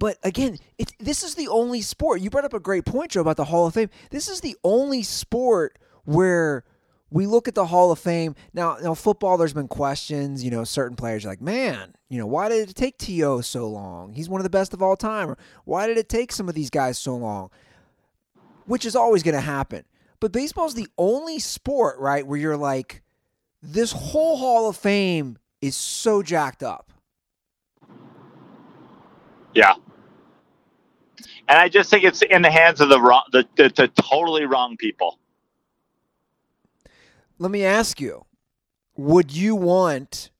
But 0.00 0.16
again, 0.22 0.56
this 0.98 1.22
is 1.22 1.34
the 1.34 1.46
only 1.48 1.82
sport. 1.82 2.22
You 2.22 2.30
brought 2.30 2.46
up 2.46 2.54
a 2.54 2.58
great 2.58 2.86
point, 2.86 3.10
Joe, 3.12 3.20
about 3.20 3.36
the 3.36 3.44
Hall 3.44 3.66
of 3.66 3.74
Fame. 3.74 3.90
This 4.10 4.28
is 4.28 4.40
the 4.40 4.56
only 4.64 5.02
sport 5.02 5.78
where 6.04 6.64
we 7.10 7.26
look 7.26 7.48
at 7.48 7.54
the 7.54 7.66
Hall 7.66 7.92
of 7.92 7.98
Fame. 7.98 8.34
Now, 8.54 8.78
now 8.82 8.94
football, 8.94 9.36
there's 9.36 9.52
been 9.52 9.68
questions. 9.68 10.42
You 10.42 10.50
know, 10.50 10.64
certain 10.64 10.96
players 10.96 11.26
are 11.26 11.28
like, 11.28 11.42
man, 11.42 11.94
you 12.08 12.16
know, 12.16 12.26
why 12.26 12.48
did 12.48 12.70
it 12.70 12.74
take 12.74 12.96
T.O. 12.96 13.42
so 13.42 13.68
long? 13.68 14.14
He's 14.14 14.26
one 14.26 14.40
of 14.40 14.44
the 14.44 14.50
best 14.50 14.72
of 14.72 14.82
all 14.82 14.96
time. 14.96 15.36
Why 15.66 15.86
did 15.86 15.98
it 15.98 16.08
take 16.08 16.32
some 16.32 16.48
of 16.48 16.54
these 16.54 16.70
guys 16.70 16.98
so 16.98 17.14
long? 17.14 17.50
Which 18.64 18.86
is 18.86 18.96
always 18.96 19.22
going 19.22 19.34
to 19.34 19.40
happen. 19.42 19.84
But 20.18 20.32
baseball's 20.32 20.74
the 20.74 20.88
only 20.96 21.38
sport, 21.40 21.98
right, 21.98 22.26
where 22.26 22.38
you're 22.38 22.56
like, 22.56 23.02
this 23.62 23.92
whole 23.92 24.38
Hall 24.38 24.70
of 24.70 24.78
Fame 24.78 25.36
is 25.60 25.76
so 25.76 26.22
jacked 26.22 26.62
up. 26.62 26.90
Yeah. 29.52 29.74
And 31.50 31.58
I 31.58 31.68
just 31.68 31.90
think 31.90 32.04
it's 32.04 32.22
in 32.22 32.42
the 32.42 32.50
hands 32.50 32.80
of 32.80 32.90
the 32.90 33.00
wrong, 33.00 33.24
the, 33.32 33.44
the, 33.56 33.72
the 33.74 33.88
totally 33.88 34.44
wrong 34.44 34.76
people. 34.76 35.18
Let 37.40 37.50
me 37.50 37.64
ask 37.64 38.00
you, 38.00 38.24
would 38.96 39.34
you 39.34 39.56
want 39.56 40.30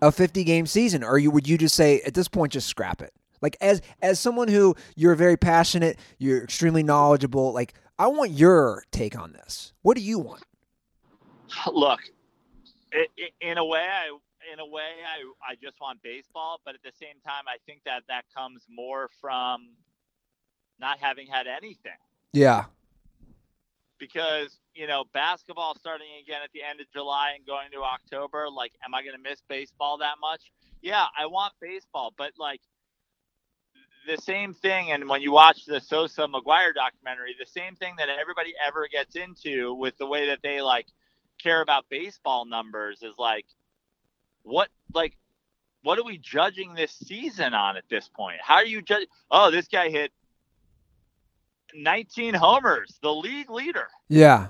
a 0.00 0.10
50 0.10 0.42
game 0.44 0.64
season 0.64 1.04
or 1.04 1.18
you 1.18 1.30
would 1.30 1.46
you 1.46 1.58
just 1.58 1.76
say 1.76 2.00
at 2.00 2.14
this 2.14 2.28
point 2.28 2.52
just 2.52 2.66
scrap 2.66 3.02
it? 3.02 3.12
Like 3.42 3.58
as 3.60 3.82
as 4.00 4.18
someone 4.18 4.48
who 4.48 4.74
you're 4.96 5.16
very 5.16 5.36
passionate, 5.36 5.98
you're 6.16 6.42
extremely 6.42 6.82
knowledgeable, 6.82 7.52
like 7.52 7.74
I 7.98 8.06
want 8.06 8.30
your 8.30 8.84
take 8.90 9.18
on 9.18 9.34
this. 9.34 9.74
What 9.82 9.98
do 9.98 10.02
you 10.02 10.18
want? 10.18 10.44
Look, 11.70 12.00
in 13.42 13.58
a 13.58 13.64
way, 13.66 13.80
I 13.80 14.16
in 14.52 14.60
a 14.60 14.66
way, 14.66 15.02
I 15.06 15.52
I 15.52 15.54
just 15.62 15.80
want 15.80 16.02
baseball, 16.02 16.60
but 16.64 16.74
at 16.74 16.82
the 16.82 16.92
same 17.00 17.16
time, 17.24 17.44
I 17.48 17.56
think 17.66 17.82
that 17.84 18.02
that 18.08 18.24
comes 18.34 18.62
more 18.68 19.08
from 19.20 19.70
not 20.78 20.98
having 21.00 21.26
had 21.26 21.46
anything. 21.46 21.98
Yeah. 22.32 22.64
Because 23.98 24.58
you 24.74 24.86
know, 24.86 25.04
basketball 25.12 25.76
starting 25.76 26.06
again 26.22 26.40
at 26.42 26.50
the 26.52 26.62
end 26.62 26.80
of 26.80 26.86
July 26.92 27.32
and 27.36 27.46
going 27.46 27.70
to 27.72 27.82
October. 27.82 28.48
Like, 28.50 28.72
am 28.84 28.94
I 28.94 29.02
going 29.02 29.16
to 29.16 29.22
miss 29.22 29.42
baseball 29.48 29.98
that 29.98 30.16
much? 30.20 30.52
Yeah, 30.80 31.06
I 31.18 31.26
want 31.26 31.52
baseball, 31.60 32.12
but 32.16 32.32
like 32.38 32.60
the 34.06 34.16
same 34.20 34.54
thing. 34.54 34.90
And 34.90 35.08
when 35.08 35.22
you 35.22 35.32
watch 35.32 35.64
the 35.64 35.80
Sosa 35.80 36.22
McGwire 36.22 36.74
documentary, 36.74 37.36
the 37.38 37.46
same 37.46 37.76
thing 37.76 37.94
that 37.98 38.08
everybody 38.08 38.52
ever 38.66 38.88
gets 38.90 39.16
into 39.16 39.74
with 39.74 39.96
the 39.98 40.06
way 40.06 40.26
that 40.26 40.40
they 40.42 40.60
like 40.60 40.86
care 41.38 41.60
about 41.60 41.84
baseball 41.88 42.44
numbers 42.44 43.02
is 43.02 43.14
like 43.18 43.46
what 44.42 44.68
like 44.94 45.16
what 45.82 45.98
are 45.98 46.04
we 46.04 46.18
judging 46.18 46.74
this 46.74 46.92
season 46.92 47.54
on 47.54 47.76
at 47.76 47.84
this 47.88 48.08
point? 48.08 48.38
How 48.42 48.56
are 48.56 48.64
you 48.64 48.82
judge? 48.82 49.06
Oh, 49.30 49.50
this 49.50 49.68
guy 49.68 49.88
hit 49.90 50.12
19 51.74 52.34
homers, 52.34 52.98
the 53.02 53.12
league 53.12 53.50
leader. 53.50 53.88
Yeah. 54.08 54.48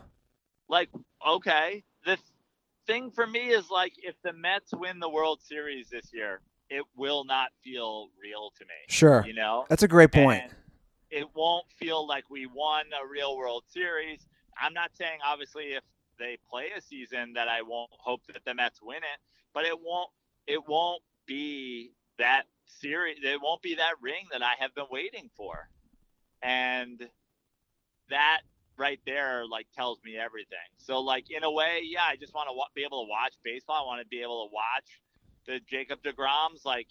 Like, 0.68 0.90
okay, 1.26 1.84
the 2.04 2.18
thing 2.86 3.10
for 3.10 3.26
me 3.26 3.48
is 3.48 3.70
like 3.70 3.92
if 3.98 4.14
the 4.22 4.32
Mets 4.32 4.72
win 4.74 5.00
the 5.00 5.08
World 5.08 5.40
Series 5.42 5.88
this 5.88 6.12
year, 6.12 6.40
it 6.68 6.84
will 6.96 7.24
not 7.24 7.50
feel 7.62 8.08
real 8.22 8.52
to 8.58 8.64
me. 8.64 8.74
Sure. 8.88 9.24
You 9.26 9.34
know? 9.34 9.66
That's 9.68 9.82
a 9.82 9.88
great 9.88 10.12
point. 10.12 10.42
And 10.42 10.52
it 11.10 11.26
won't 11.34 11.66
feel 11.78 12.06
like 12.06 12.24
we 12.30 12.46
won 12.46 12.84
a 13.02 13.06
real 13.06 13.36
World 13.36 13.64
Series. 13.68 14.26
I'm 14.60 14.72
not 14.72 14.90
saying 14.94 15.18
obviously 15.24 15.74
if 15.74 15.82
they 16.18 16.38
play 16.48 16.68
a 16.76 16.80
season 16.80 17.32
that 17.34 17.48
I 17.48 17.62
won't 17.62 17.90
hope 17.92 18.22
that 18.32 18.44
the 18.44 18.54
Mets 18.54 18.80
win 18.82 18.98
it, 18.98 19.20
but 19.54 19.64
it 19.64 19.78
won't 19.80 20.10
it 20.46 20.60
won't 20.66 21.02
be 21.26 21.92
that 22.18 22.44
series 22.66 23.18
it 23.22 23.40
won't 23.42 23.62
be 23.62 23.74
that 23.76 23.94
ring 24.00 24.26
that 24.32 24.42
I 24.42 24.52
have 24.58 24.74
been 24.74 24.86
waiting 24.90 25.30
for. 25.36 25.68
And 26.42 27.08
that 28.10 28.40
right 28.76 29.00
there 29.06 29.44
like 29.46 29.66
tells 29.74 29.98
me 30.04 30.16
everything. 30.16 30.58
So 30.78 31.00
like 31.00 31.30
in 31.30 31.44
a 31.44 31.50
way, 31.50 31.80
yeah, 31.84 32.04
I 32.08 32.16
just 32.16 32.34
want 32.34 32.46
to 32.48 32.52
w- 32.52 32.72
be 32.74 32.82
able 32.82 33.04
to 33.04 33.08
watch 33.08 33.34
baseball. 33.44 33.76
I 33.82 33.86
want 33.86 34.00
to 34.00 34.06
be 34.06 34.22
able 34.22 34.48
to 34.48 34.52
watch 34.52 35.00
the 35.46 35.60
Jacob 35.68 36.02
deGroms. 36.02 36.64
Like 36.64 36.88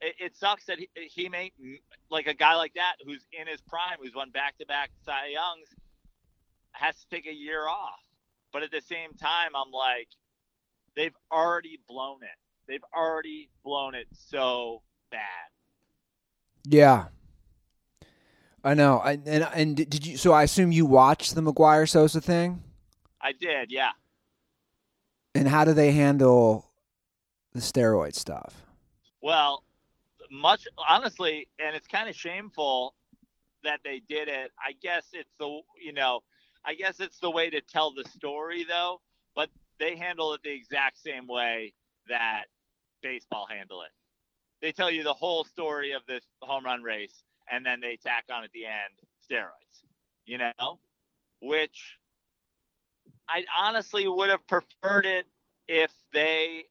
it, 0.00 0.14
it 0.18 0.36
sucks 0.36 0.64
that 0.66 0.78
he, 0.78 0.88
he 0.94 1.28
may 1.28 1.52
like 2.10 2.26
a 2.26 2.34
guy 2.34 2.54
like 2.54 2.74
that 2.74 2.94
who's 3.04 3.26
in 3.32 3.46
his 3.46 3.60
prime, 3.62 3.98
who's 4.00 4.14
won 4.14 4.30
back 4.30 4.56
to 4.58 4.66
back 4.66 4.90
Cy 5.04 5.28
Youngs, 5.32 5.68
has 6.72 6.94
to 6.96 7.06
take 7.10 7.26
a 7.26 7.34
year 7.34 7.66
off. 7.68 8.00
But 8.52 8.62
at 8.62 8.70
the 8.70 8.80
same 8.80 9.12
time, 9.20 9.50
I'm 9.54 9.72
like, 9.72 10.08
they've 10.96 11.14
already 11.30 11.78
blown 11.88 12.22
it. 12.22 12.38
They've 12.66 12.84
already 12.96 13.48
blown 13.64 13.94
it 13.94 14.06
so 14.12 14.82
bad. 15.10 15.20
Yeah. 16.64 17.06
I 18.64 18.74
know. 18.74 18.98
I, 18.98 19.12
and 19.12 19.48
and 19.54 19.76
did 19.76 20.04
you? 20.04 20.16
So 20.16 20.32
I 20.32 20.42
assume 20.42 20.72
you 20.72 20.86
watched 20.86 21.36
the 21.36 21.40
McGwire 21.40 21.88
Sosa 21.88 22.20
thing. 22.20 22.64
I 23.20 23.32
did, 23.32 23.70
yeah. 23.70 23.92
And 25.36 25.46
how 25.46 25.64
do 25.64 25.72
they 25.72 25.92
handle 25.92 26.68
the 27.52 27.60
steroid 27.60 28.16
stuff? 28.16 28.62
Well, 29.22 29.62
much 30.32 30.66
honestly, 30.88 31.46
and 31.60 31.76
it's 31.76 31.86
kind 31.86 32.08
of 32.08 32.16
shameful 32.16 32.94
that 33.62 33.80
they 33.84 34.02
did 34.08 34.28
it. 34.28 34.50
I 34.58 34.72
guess 34.82 35.06
it's 35.12 35.34
the 35.38 35.60
you 35.80 35.92
know, 35.92 36.24
I 36.64 36.74
guess 36.74 36.98
it's 36.98 37.20
the 37.20 37.30
way 37.30 37.50
to 37.50 37.60
tell 37.60 37.92
the 37.94 38.04
story 38.10 38.64
though. 38.64 39.00
But 39.36 39.50
they 39.78 39.96
handle 39.96 40.32
it 40.34 40.42
the 40.42 40.52
exact 40.52 40.98
same 40.98 41.26
way 41.26 41.72
that 42.08 42.44
baseball 43.02 43.46
handle 43.48 43.82
it. 43.82 43.90
They 44.62 44.72
tell 44.72 44.90
you 44.90 45.02
the 45.02 45.12
whole 45.12 45.44
story 45.44 45.92
of 45.92 46.02
this 46.06 46.24
home 46.40 46.64
run 46.64 46.82
race 46.82 47.22
and 47.50 47.64
then 47.64 47.80
they 47.80 47.96
tack 47.96 48.24
on 48.32 48.44
at 48.44 48.50
the 48.52 48.64
end 48.66 49.00
steroids, 49.30 49.84
you 50.24 50.38
know, 50.38 50.78
which 51.40 51.98
I 53.28 53.44
honestly 53.58 54.08
would 54.08 54.30
have 54.30 54.46
preferred 54.46 55.06
it 55.06 55.26
if 55.68 55.90
they 56.12 56.64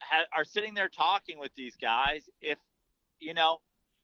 ha- 0.00 0.26
are 0.36 0.44
sitting 0.44 0.74
there 0.74 0.88
talking 0.88 1.38
with 1.38 1.52
these 1.56 1.76
guys. 1.76 2.28
If, 2.40 2.58
you 3.18 3.34
know, 3.34 3.58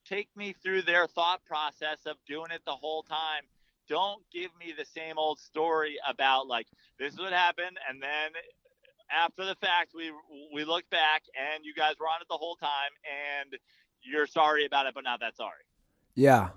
take 0.09 0.29
me 0.37 0.55
through 0.63 0.83
their 0.83 1.07
thought 1.07 1.45
process 1.45 1.99
of 2.07 2.17
doing 2.27 2.51
it 2.53 2.63
the 2.65 2.73
whole 2.73 3.03
time. 3.03 3.43
Don't 3.89 4.23
give 4.33 4.51
me 4.59 4.75
the 4.77 4.85
same 4.85 5.19
old 5.19 5.39
story 5.39 5.97
about 6.09 6.47
like 6.47 6.67
this 6.99 7.13
is 7.13 7.19
what 7.19 7.33
happened, 7.33 7.79
and 7.89 8.03
then 8.03 8.33
after 9.11 9.45
the 9.45 9.55
fact 9.57 9.93
we 9.95 10.13
we 10.53 10.65
looked 10.65 10.91
back 10.91 11.23
and 11.37 11.65
you 11.65 11.75
guys 11.75 11.95
were 12.01 12.07
on 12.07 12.21
it 12.21 12.27
the 12.29 12.37
whole 12.37 12.57
time, 12.57 12.91
and 13.05 13.57
you're 14.03 14.27
sorry 14.27 14.67
about 14.67 14.87
it, 14.87 14.95
but 14.95 15.05
not 15.05 15.21
that 15.21 15.37
sorry. 15.37 15.65
Yeah. 16.15 16.49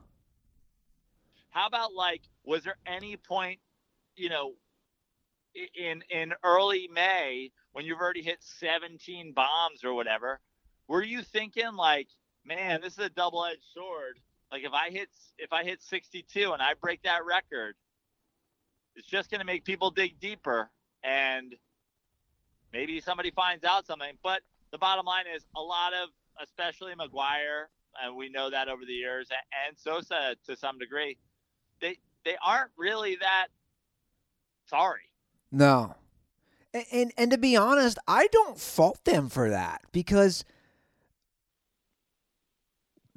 How 1.51 1.67
about 1.67 1.93
like, 1.93 2.21
was 2.43 2.63
there 2.63 2.77
any 2.85 3.17
point, 3.17 3.59
you 4.15 4.29
know, 4.29 4.53
in 5.75 6.03
in 6.09 6.33
early 6.43 6.89
May 6.91 7.51
when 7.73 7.85
you've 7.85 7.99
already 7.99 8.23
hit 8.23 8.37
17 8.41 9.33
bombs 9.33 9.83
or 9.83 9.93
whatever, 9.93 10.39
were 10.87 11.03
you 11.03 11.21
thinking 11.21 11.73
like, 11.75 12.07
man, 12.45 12.81
this 12.81 12.93
is 12.93 13.05
a 13.05 13.09
double-edged 13.09 13.63
sword? 13.73 14.19
Like 14.51 14.63
if 14.63 14.73
I 14.73 14.89
hit 14.89 15.09
if 15.37 15.53
I 15.53 15.63
hit 15.63 15.81
62 15.81 16.51
and 16.51 16.61
I 16.61 16.73
break 16.81 17.03
that 17.03 17.25
record, 17.25 17.75
it's 18.95 19.07
just 19.07 19.29
going 19.29 19.39
to 19.39 19.45
make 19.45 19.63
people 19.63 19.91
dig 19.91 20.19
deeper 20.19 20.69
and 21.03 21.55
maybe 22.73 22.99
somebody 22.99 23.31
finds 23.31 23.63
out 23.63 23.85
something. 23.85 24.13
But 24.23 24.41
the 24.71 24.77
bottom 24.77 25.05
line 25.05 25.25
is 25.33 25.45
a 25.55 25.61
lot 25.61 25.93
of, 25.93 26.09
especially 26.41 26.93
McGwire 26.93 27.65
and 28.01 28.15
we 28.15 28.29
know 28.29 28.49
that 28.49 28.67
over 28.67 28.85
the 28.85 28.93
years, 28.93 29.29
and 29.67 29.77
Sosa 29.77 30.35
to 30.45 30.55
some 30.55 30.77
degree, 30.77 31.17
they 31.81 31.97
they 32.25 32.35
aren't 32.45 32.71
really 32.77 33.15
that 33.17 33.47
sorry. 34.65 35.09
No. 35.51 35.95
And, 36.73 36.85
and 36.91 37.13
and 37.17 37.31
to 37.31 37.37
be 37.37 37.55
honest, 37.55 37.97
I 38.07 38.27
don't 38.27 38.59
fault 38.59 39.03
them 39.05 39.29
for 39.29 39.49
that 39.49 39.81
because 39.91 40.43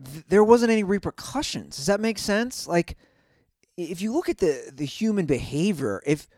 th- 0.05 0.25
there 0.29 0.45
wasn't 0.45 0.71
any 0.71 0.85
repercussions. 0.85 1.77
Does 1.77 1.87
that 1.87 2.01
make 2.01 2.19
sense? 2.19 2.67
Like 2.67 2.97
if 3.77 4.01
you 4.01 4.13
look 4.13 4.29
at 4.29 4.39
the 4.39 4.73
the 4.75 4.85
human 4.85 5.27
behavior, 5.27 6.03
if 6.07 6.29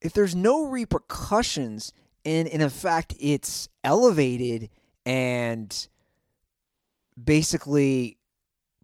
if 0.00 0.12
there's 0.12 0.34
no 0.34 0.66
repercussions 0.66 1.92
and, 2.24 2.48
and 2.48 2.62
in 2.62 2.70
fact 2.70 3.14
it's 3.18 3.68
elevated 3.84 4.70
and 5.06 5.88
basically 7.22 8.16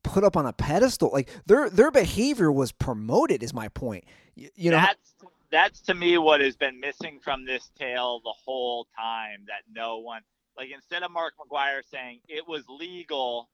put 0.02 0.22
up 0.22 0.36
on 0.36 0.46
a 0.46 0.52
pedestal 0.52 1.10
like 1.12 1.28
their 1.46 1.68
their 1.68 1.90
behavior 1.90 2.52
was 2.52 2.70
promoted 2.70 3.42
is 3.42 3.52
my 3.52 3.68
point 3.68 4.04
you, 4.34 4.48
you 4.54 4.70
know 4.70 4.76
that's 4.76 5.14
that's 5.50 5.80
to 5.80 5.94
me 5.94 6.16
what 6.18 6.40
has 6.40 6.54
been 6.56 6.78
missing 6.78 7.18
from 7.20 7.44
this 7.44 7.70
tale 7.78 8.20
the 8.22 8.32
whole 8.44 8.86
time 8.96 9.40
that 9.46 9.62
no 9.72 9.98
one 9.98 10.22
like 10.56 10.70
instead 10.72 11.02
of 11.02 11.10
Mark 11.10 11.34
McGwire 11.38 11.82
saying 11.90 12.20
it 12.28 12.46
was 12.46 12.62
legal 12.68 13.48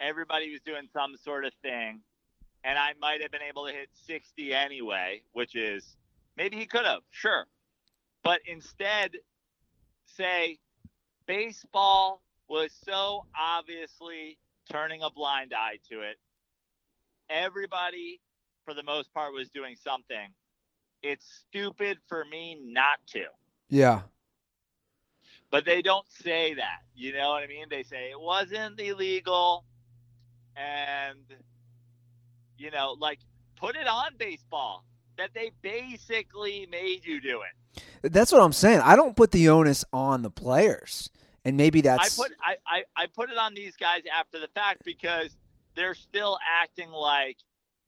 everybody 0.00 0.50
was 0.50 0.60
doing 0.64 0.88
some 0.92 1.16
sort 1.16 1.44
of 1.44 1.52
thing 1.62 2.00
and 2.64 2.78
I 2.78 2.92
might 3.00 3.20
have 3.22 3.30
been 3.30 3.42
able 3.42 3.66
to 3.66 3.72
hit 3.72 3.88
60 4.06 4.52
anyway 4.52 5.22
which 5.32 5.54
is 5.54 5.96
maybe 6.36 6.56
he 6.56 6.66
could 6.66 6.84
have 6.84 7.02
sure 7.10 7.46
but 8.22 8.40
instead 8.46 9.12
say 10.06 10.58
baseball 11.26 12.22
was 12.48 12.70
so 12.84 13.24
obviously 13.38 14.38
turning 14.70 15.02
a 15.02 15.10
blind 15.10 15.52
eye 15.54 15.78
to 15.90 16.00
it. 16.00 16.16
Everybody, 17.30 18.20
for 18.64 18.74
the 18.74 18.82
most 18.82 19.12
part, 19.12 19.32
was 19.32 19.48
doing 19.50 19.76
something. 19.82 20.32
It's 21.02 21.24
stupid 21.48 21.98
for 22.08 22.24
me 22.24 22.58
not 22.62 22.98
to. 23.08 23.24
Yeah. 23.68 24.02
But 25.50 25.64
they 25.64 25.82
don't 25.82 26.06
say 26.10 26.54
that. 26.54 26.80
You 26.94 27.12
know 27.12 27.30
what 27.30 27.42
I 27.42 27.46
mean? 27.46 27.66
They 27.70 27.82
say 27.82 28.10
it 28.10 28.20
wasn't 28.20 28.80
illegal. 28.80 29.64
And, 30.56 31.24
you 32.56 32.70
know, 32.70 32.96
like, 32.98 33.18
put 33.56 33.76
it 33.76 33.86
on 33.86 34.12
baseball 34.18 34.84
that 35.18 35.30
they 35.34 35.52
basically 35.62 36.66
made 36.70 37.04
you 37.04 37.20
do 37.20 37.42
it. 37.42 37.82
That's 38.12 38.32
what 38.32 38.42
I'm 38.42 38.52
saying. 38.52 38.80
I 38.80 38.96
don't 38.96 39.16
put 39.16 39.30
the 39.30 39.48
onus 39.48 39.84
on 39.92 40.22
the 40.22 40.30
players 40.30 41.10
and 41.44 41.56
maybe 41.56 41.80
that's 41.82 42.18
I 42.18 42.22
put 42.22 42.32
I, 42.40 42.56
I, 42.66 42.82
I 42.96 43.06
put 43.06 43.30
it 43.30 43.36
on 43.36 43.54
these 43.54 43.76
guys 43.76 44.02
after 44.18 44.40
the 44.40 44.48
fact 44.54 44.82
because 44.84 45.36
they're 45.76 45.94
still 45.94 46.38
acting 46.62 46.90
like 46.90 47.36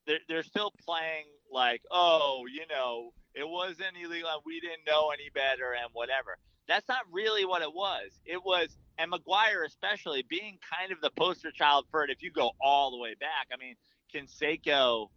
they're 0.07 0.19
they're 0.29 0.43
still 0.43 0.73
playing 0.85 1.25
like 1.51 1.83
oh 1.91 2.45
you 2.53 2.63
know 2.69 3.13
it 3.35 3.49
wasn't 3.49 3.97
illegal 4.03 4.29
and 4.29 4.43
we 4.45 4.61
didn't 4.61 4.85
know 4.87 5.11
any 5.11 5.31
better 5.35 5.73
and 5.73 5.91
whatever. 5.93 6.39
That's 6.69 6.89
not 6.89 7.01
really 7.13 7.45
what 7.45 7.63
it 7.63 7.73
was. 7.73 8.11
It 8.25 8.43
was 8.45 8.77
and 8.99 9.13
McGwire 9.13 9.65
especially 9.67 10.25
being 10.29 10.59
kind 10.79 10.93
of 10.93 11.01
the 11.01 11.11
poster 11.11 11.51
child 11.51 11.87
for 11.91 12.05
it. 12.05 12.11
If 12.11 12.23
you 12.23 12.31
go 12.31 12.53
all 12.61 12.91
the 12.91 12.99
way 12.99 13.15
back, 13.19 13.49
I 13.53 13.57
mean 13.57 13.77
Canseco 14.15 15.09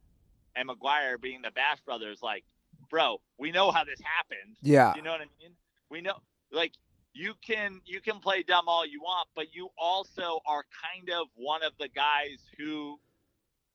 and 0.56 0.70
McGwire 0.70 1.20
being 1.22 1.42
the 1.42 1.52
Bash 1.52 1.80
brothers, 1.82 2.20
like 2.22 2.44
bro, 2.90 3.22
we 3.38 3.52
know 3.52 3.72
how 3.72 3.84
this 3.84 4.00
happened. 4.18 4.56
Yeah. 4.62 4.96
You 4.96 5.02
know 5.02 5.12
what 5.12 5.22
I 5.22 5.26
mean? 5.42 5.54
We 5.90 6.02
know 6.02 6.16
like 6.52 6.74
you 7.14 7.34
can 7.46 7.82
you 7.86 8.02
can 8.02 8.20
play 8.20 8.44
dumb 8.44 8.66
all 8.68 8.86
you 8.86 9.02
want, 9.02 9.28
but 9.36 9.54
you 9.54 9.70
also 9.78 10.40
are 10.46 10.64
kind 10.96 11.10
of 11.10 11.28
one 11.36 11.64
of 11.64 11.74
the 11.80 11.88
guys 11.90 12.40
who, 12.58 13.00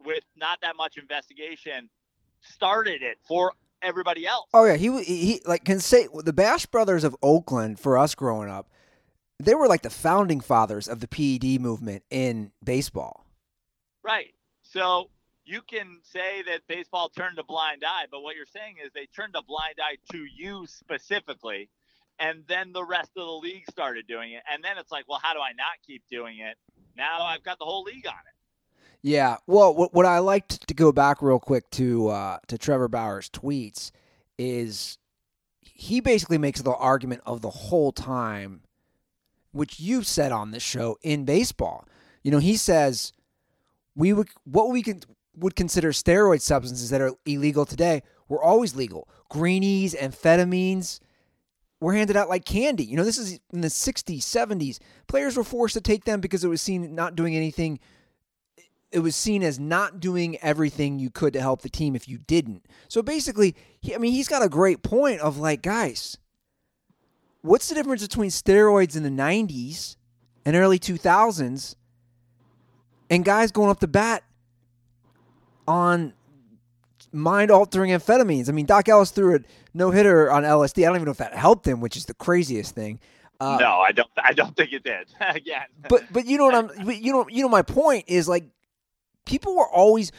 with 0.05 0.25
not 0.37 0.61
that 0.63 0.77
much 0.77 0.97
investigation, 0.97 1.89
started 2.41 3.03
it 3.03 3.19
for 3.27 3.53
everybody 3.83 4.27
else. 4.27 4.47
Oh 4.55 4.65
yeah, 4.65 4.77
he 4.77 5.03
he 5.03 5.41
like 5.45 5.65
Canseco 5.65 6.25
the 6.25 6.33
Bash 6.33 6.67
Brothers 6.67 7.05
of 7.05 7.17
Oakland 7.23 7.79
for 7.79 7.99
us 7.99 8.15
growing 8.15 8.49
up. 8.49 8.69
They 9.41 9.55
were 9.55 9.69
like 9.69 9.83
the 9.83 9.91
founding 9.91 10.41
fathers 10.41 10.89
of 10.89 11.01
the 11.01 11.09
PED 11.09 11.61
movement 11.61 12.05
in 12.11 12.53
baseball. 12.63 13.27
Right. 14.03 14.35
So 14.63 15.11
you 15.45 15.61
can 15.63 15.99
say 16.03 16.43
that 16.47 16.61
baseball 16.69 17.09
turned 17.09 17.39
a 17.39 17.45
blind 17.45 17.83
eye, 17.87 18.07
but 18.11 18.23
what 18.23 18.37
you're 18.37 18.47
saying 18.47 18.77
is 18.85 18.91
they 18.95 19.07
turned 19.07 19.35
a 19.37 19.43
blind 19.43 19.77
eye 19.83 19.97
to 20.13 20.19
you 20.19 20.67
specifically 20.67 21.69
and 22.19 22.45
then 22.49 22.73
the 22.73 22.85
rest 22.85 23.11
of 23.17 23.27
the 23.27 23.33
league 23.33 23.65
started 23.71 24.07
doing 24.07 24.33
it, 24.33 24.43
and 24.51 24.63
then 24.63 24.79
it's 24.79 24.93
like, 24.93 25.05
well, 25.09 25.21
how 25.23 25.33
do 25.33 25.41
I 25.41 25.53
not 25.53 25.79
keep 25.87 26.03
doing 26.11 26.39
it? 26.39 26.57
Now 26.97 27.23
I've 27.23 27.43
got 27.43 27.59
the 27.59 27.65
whole 27.65 27.83
league 27.83 28.07
on 28.07 28.13
it. 28.13 28.35
Yeah. 29.03 29.37
Well, 29.47 29.75
what, 29.75 29.93
what 29.93 30.07
I 30.07 30.21
liked 30.21 30.67
to 30.69 30.75
go 30.75 30.93
back 30.93 31.21
real 31.21 31.39
quick 31.39 31.69
to 31.73 32.09
uh, 32.09 32.39
to 32.49 32.57
Trevor 32.57 32.89
Bauer's 32.89 33.29
tweets 33.29 33.91
is 34.39 34.99
he 35.61 36.01
basically 36.01 36.39
makes 36.39 36.63
the 36.63 36.75
argument 36.75 37.23
of 37.27 37.43
the 37.43 37.51
whole 37.51 37.93
time, 37.93 38.63
which 39.55 39.79
you've 39.79 40.07
said 40.07 40.33
on 40.33 40.51
this 40.51 40.63
show 40.63 40.99
in 41.03 41.25
baseball. 41.25 41.87
You 42.23 42.31
know, 42.31 42.39
he 42.39 42.57
says 42.57 43.13
we 43.95 44.13
would 44.13 44.29
what 44.45 44.71
we 44.71 44.83
could, 44.83 45.07
would 45.37 45.57
consider 45.57 45.93
steroid 45.93 46.41
substances 46.41 46.91
that 46.91 47.01
are 47.01 47.13
illegal 47.25 47.65
today 47.65 48.03
were 48.29 48.43
always 48.43 48.75
legal. 48.75 49.09
Greenies, 49.29 49.95
amphetamines 49.95 51.01
were 51.81 51.95
handed 51.95 52.17
out 52.17 52.29
like 52.29 52.45
candy. 52.45 52.85
You 52.85 52.97
know, 52.97 53.05
this 53.05 53.19
is 53.19 53.39
in 53.53 53.61
the 53.61 53.69
60s, 53.69 54.19
70s. 54.19 54.79
Players 55.07 55.37
were 55.37 55.45
forced 55.45 55.75
to 55.75 55.81
take 55.81 56.05
them 56.05 56.21
because 56.21 56.43
it 56.43 56.49
was 56.49 56.61
seen 56.61 56.95
not 56.95 57.15
doing 57.15 57.37
anything. 57.37 57.79
It 58.91 59.01
was 59.01 59.17
seen 59.17 59.43
as 59.43 59.59
not 59.59 60.01
doing 60.01 60.37
everything 60.39 60.99
you 60.99 61.11
could 61.11 61.33
to 61.35 61.41
help 61.41 61.63
the 61.63 61.69
team 61.69 61.95
if 61.95 62.09
you 62.09 62.19
didn't. 62.19 62.67
So 62.89 63.03
basically, 63.03 63.55
he, 63.81 63.95
I 63.95 63.99
mean, 63.99 64.13
he's 64.13 64.29
got 64.29 64.43
a 64.43 64.49
great 64.49 64.83
point 64.83 65.21
of 65.21 65.37
like, 65.37 65.63
guys, 65.63 66.17
what's 67.45 67.69
the 67.69 67.75
difference 67.75 68.01
between 68.01 68.31
steroids 68.31 68.97
in 68.97 69.03
the 69.03 69.11
90s 69.11 69.97
and 70.47 70.57
early 70.57 70.79
2000s 70.79 71.75
and 73.11 73.23
guys 73.23 73.53
going 73.53 73.69
up 73.69 73.81
the 73.81 73.87
bat 73.87 74.25
on 75.69 76.15
mind 77.13 77.51
altering 77.51 77.91
amphetamines. 77.91 78.49
I 78.49 78.53
mean, 78.53 78.65
Doc 78.65 78.89
Ellis 78.89 79.11
threw 79.11 79.37
a 79.37 79.39
no 79.75 79.91
hitter 79.91 80.33
on 80.33 80.43
LSD. 80.43 80.85
I 80.85 80.87
don't 80.87 80.97
even 80.97 81.05
know 81.05 81.11
if 81.11 81.19
that 81.19 81.35
helped 81.35 81.69
him, 81.69 81.81
which 81.81 81.99
is 81.99 82.07
the 82.07 82.15
craziest 82.15 82.75
thing. 82.75 82.99
Uh, 83.39 83.59
no, 83.61 83.79
I 83.79 83.93
don't. 83.93 84.09
I 84.17 84.33
don't 84.33 84.57
think 84.57 84.73
it 84.73 84.83
did. 84.83 85.07
Again, 85.21 85.67
but 85.89 86.05
but 86.13 86.25
you 86.25 86.39
know 86.39 86.47
what 86.47 86.55
I'm. 86.55 86.91
You 86.91 87.13
know 87.13 87.29
you 87.29 87.43
know 87.43 87.49
my 87.51 87.63
point 87.63 88.07
is 88.09 88.27
like 88.27 88.45
people 89.27 89.55
were 89.55 89.69
always. 89.69 90.13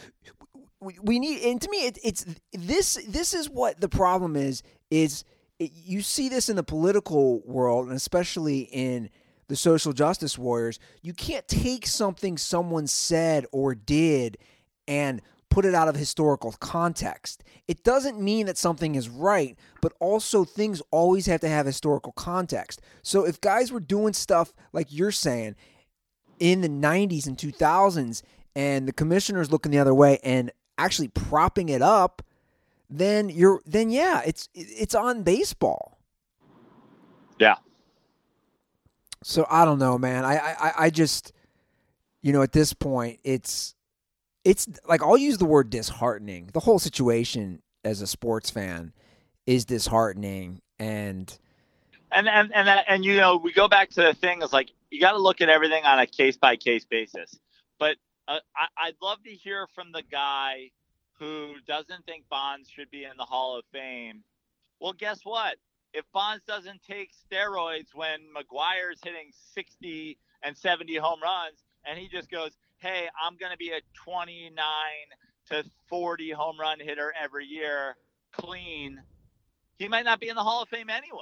We, 0.80 0.98
we 1.02 1.20
need 1.20 1.42
and 1.42 1.60
to 1.60 1.70
me 1.70 1.88
it, 1.88 1.98
it's 2.04 2.26
this 2.54 3.04
this 3.08 3.34
is 3.34 3.50
what 3.50 3.82
the 3.82 3.90
problem 3.90 4.36
is 4.36 4.62
is 4.92 5.24
it, 5.60 5.72
you 5.74 6.02
see 6.02 6.30
this 6.30 6.50
in 6.50 6.56
the 6.56 6.64
political 6.64 7.42
world 7.42 7.88
and 7.88 7.96
especially 7.96 8.62
in 8.62 9.10
the 9.48 9.56
social 9.56 9.94
justice 9.94 10.38
warriors 10.38 10.80
you 11.02 11.14
can't 11.14 11.48
take 11.48 11.86
something 11.86 12.38
someone 12.38 12.88
said 12.88 13.46
or 13.52 13.76
did 13.76 14.38
and 14.88 15.22
put 15.56 15.64
it 15.64 15.74
out 15.74 15.88
of 15.88 15.96
historical 15.96 16.52
context. 16.60 17.42
It 17.66 17.82
doesn't 17.86 18.20
mean 18.20 18.46
that 18.48 18.58
something 18.58 18.96
is 18.96 19.08
right, 19.08 19.58
but 19.82 19.94
also 20.02 20.44
things 20.44 20.82
always 20.92 21.28
have 21.28 21.40
to 21.40 21.48
have 21.48 21.66
historical 21.66 22.12
context. 22.12 22.82
So 23.04 23.26
if 23.26 23.40
guys 23.40 23.72
were 23.72 23.80
doing 23.80 24.12
stuff 24.12 24.54
like 24.74 24.88
you're 24.90 25.14
saying 25.14 25.56
in 26.40 26.60
the 26.60 26.68
90s 26.68 27.26
and 27.26 27.38
2000s 27.38 28.22
and 28.54 28.86
the 28.86 28.92
commissioner's 28.92 29.50
looking 29.50 29.72
the 29.72 29.80
other 29.80 29.94
way 29.94 30.20
and 30.26 30.52
actually 30.78 31.08
propping 31.08 31.70
it 31.70 31.82
up, 31.82 32.22
then 32.98 33.30
you're 33.30 33.62
then 33.66 33.90
yeah, 33.90 34.22
it's 34.26 34.50
it's 34.54 34.96
on 34.96 35.24
baseball. 35.24 36.00
Yeah. 37.40 37.56
So 39.24 39.46
I 39.50 39.66
don't 39.66 39.80
know, 39.80 39.98
man. 39.98 40.26
I 40.26 40.38
I 40.38 40.72
I 40.78 40.90
just 40.90 41.34
you 42.26 42.34
know, 42.34 42.42
at 42.42 42.54
this 42.54 42.74
point, 42.74 43.20
it's 43.24 43.76
it's 44.44 44.68
like 44.88 45.04
I'll 45.04 45.16
use 45.16 45.38
the 45.38 45.46
word 45.46 45.70
disheartening. 45.70 46.50
The 46.54 46.60
whole 46.60 46.80
situation 46.80 47.62
as 47.84 48.02
a 48.02 48.08
sports 48.08 48.50
fan 48.50 48.94
is 49.46 49.64
disheartening 49.64 50.60
and 50.80 51.38
and 52.12 52.28
and 52.28 52.52
and 52.52 52.68
that, 52.68 52.86
and 52.88 53.06
you 53.06 53.18
know 53.18 53.38
we 53.38 53.54
go 53.54 53.68
back 53.68 53.92
to 53.92 54.02
the 54.02 54.16
thing 54.16 54.42
is 54.42 54.52
like 54.52 54.72
you 54.90 55.00
got 55.00 55.12
to 55.12 55.20
look 55.20 55.40
at 55.40 55.50
everything 55.50 55.84
on 55.84 56.00
a 56.00 56.08
case 56.08 56.36
by 56.36 56.56
case 56.56 56.84
basis. 56.84 57.38
But 57.78 57.98
uh, 58.28 58.40
I, 58.56 58.88
I'd 58.88 58.96
love 59.04 59.22
to 59.24 59.30
hear 59.30 59.68
from 59.76 59.92
the 59.92 60.02
guy 60.02 60.72
who 61.20 61.56
doesn't 61.68 62.06
think 62.06 62.28
Bonds 62.30 62.70
should 62.70 62.90
be 62.92 63.04
in 63.04 63.18
the 63.18 63.24
Hall 63.24 63.58
of 63.58 63.66
Fame. 63.72 64.24
Well, 64.80 64.94
guess 64.94 65.20
what? 65.24 65.56
If 65.94 66.06
Bonds 66.14 66.44
doesn't 66.46 66.82
take 66.84 67.12
steroids 67.14 67.94
when 67.94 68.20
McGwire's 68.36 69.00
hitting 69.04 69.32
60 69.54 70.18
and 70.44 70.58
70 70.58 70.96
home 70.98 71.22
runs, 71.22 71.64
and 71.86 71.98
he 71.98 72.10
just 72.10 72.30
goes, 72.30 72.52
hey, 72.80 73.08
I'm 73.24 73.38
going 73.38 73.52
to 73.52 73.58
be 73.58 73.70
a 73.70 73.80
29 74.04 74.56
to 75.52 75.64
40 75.88 76.32
home 76.32 76.60
run 76.60 76.80
hitter 76.80 77.14
every 77.22 77.46
year 77.46 77.96
clean, 78.34 79.02
he 79.78 79.88
might 79.88 80.06
not 80.06 80.20
be 80.20 80.30
in 80.30 80.36
the 80.36 80.44
Hall 80.44 80.62
of 80.62 80.70
Fame 80.70 80.90
anyway. 80.90 81.22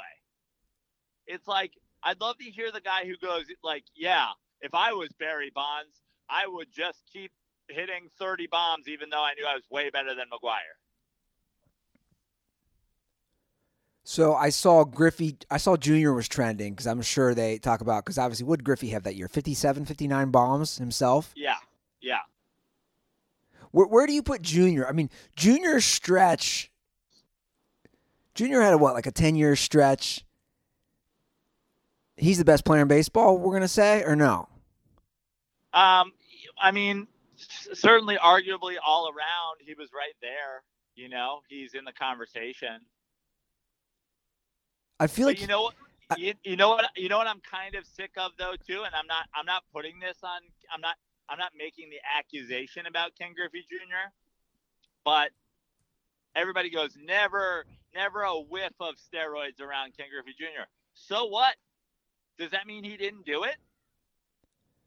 It's 1.27 1.47
like, 1.47 1.71
I'd 2.01 2.19
love 2.19 2.37
to 2.39 2.45
hear 2.45 2.71
the 2.71 2.81
guy 2.81 3.05
who 3.05 3.15
goes, 3.17 3.45
like, 3.63 3.83
yeah, 3.95 4.27
if 4.61 4.73
I 4.73 4.93
was 4.93 5.09
Barry 5.19 5.51
Bonds, 5.53 6.01
I 6.29 6.47
would 6.47 6.67
just 6.71 7.03
keep 7.11 7.31
hitting 7.73 8.09
30 8.17 8.47
bombs, 8.47 8.87
even 8.87 9.09
though 9.09 9.23
I 9.23 9.33
knew 9.33 9.45
I 9.45 9.55
was 9.55 9.63
way 9.69 9.89
better 9.89 10.15
than 10.15 10.25
McGwire. 10.31 10.77
So 14.05 14.35
I 14.35 14.49
saw 14.49 14.83
Griffey, 14.83 15.37
I 15.49 15.57
saw 15.57 15.77
Junior 15.77 16.13
was 16.13 16.27
trending 16.27 16.73
because 16.73 16.87
I'm 16.87 17.01
sure 17.01 17.33
they 17.33 17.57
talk 17.57 17.81
about, 17.81 18.03
because 18.03 18.17
obviously, 18.17 18.45
would 18.45 18.63
Griffey 18.63 18.89
have 18.89 19.03
that 19.03 19.15
year? 19.15 19.29
57, 19.29 19.85
59 19.85 20.29
bombs 20.29 20.77
himself? 20.77 21.31
Yeah, 21.35 21.55
yeah. 22.01 22.19
Where, 23.71 23.87
where 23.87 24.05
do 24.05 24.13
you 24.13 24.21
put 24.21 24.41
Junior? 24.41 24.87
I 24.87 24.91
mean, 24.91 25.09
Junior 25.37 25.79
stretch, 25.79 26.69
Junior 28.35 28.61
had 28.61 28.73
a 28.73 28.77
what, 28.77 28.93
like 28.93 29.07
a 29.07 29.11
10 29.11 29.35
year 29.35 29.55
stretch? 29.55 30.25
He's 32.17 32.37
the 32.37 32.45
best 32.45 32.65
player 32.65 32.81
in 32.81 32.87
baseball, 32.87 33.37
we're 33.37 33.51
going 33.51 33.61
to 33.61 33.67
say, 33.67 34.03
or 34.03 34.15
no? 34.15 34.47
Um, 35.73 36.11
I 36.61 36.71
mean, 36.71 37.07
certainly, 37.35 38.17
arguably, 38.17 38.75
all 38.85 39.07
around, 39.07 39.59
he 39.59 39.73
was 39.73 39.89
right 39.93 40.15
there. 40.21 40.63
You 40.95 41.09
know, 41.09 41.41
he's 41.47 41.73
in 41.73 41.85
the 41.85 41.91
conversation. 41.91 42.79
I 44.99 45.07
feel 45.07 45.27
but 45.27 45.31
like 45.31 45.41
you 45.41 45.47
know 45.47 45.63
what 45.63 45.73
you, 46.17 46.33
you 46.43 46.55
know 46.55 46.69
what 46.69 46.85
you 46.95 47.09
know 47.09 47.17
what 47.17 47.27
I'm 47.27 47.41
kind 47.41 47.75
of 47.75 47.85
sick 47.85 48.11
of 48.17 48.31
though 48.37 48.53
too, 48.65 48.83
and 48.83 48.93
I'm 48.93 49.07
not 49.07 49.27
I'm 49.35 49.45
not 49.45 49.63
putting 49.73 49.99
this 49.99 50.17
on 50.23 50.41
I'm 50.73 50.81
not 50.81 50.95
I'm 51.29 51.39
not 51.39 51.51
making 51.57 51.89
the 51.89 51.97
accusation 52.17 52.85
about 52.85 53.11
Ken 53.19 53.33
Griffey 53.35 53.65
Jr. 53.67 54.11
But 55.03 55.31
everybody 56.35 56.69
goes 56.69 56.95
never 57.03 57.65
never 57.93 58.21
a 58.21 58.35
whiff 58.35 58.73
of 58.79 58.95
steroids 58.95 59.61
around 59.61 59.97
Ken 59.97 60.07
Griffey 60.11 60.35
Jr. 60.37 60.65
So 60.93 61.25
what? 61.25 61.55
Does 62.37 62.51
that 62.51 62.65
mean 62.65 62.83
he 62.83 62.97
didn't 62.97 63.25
do 63.25 63.43
it? 63.43 63.55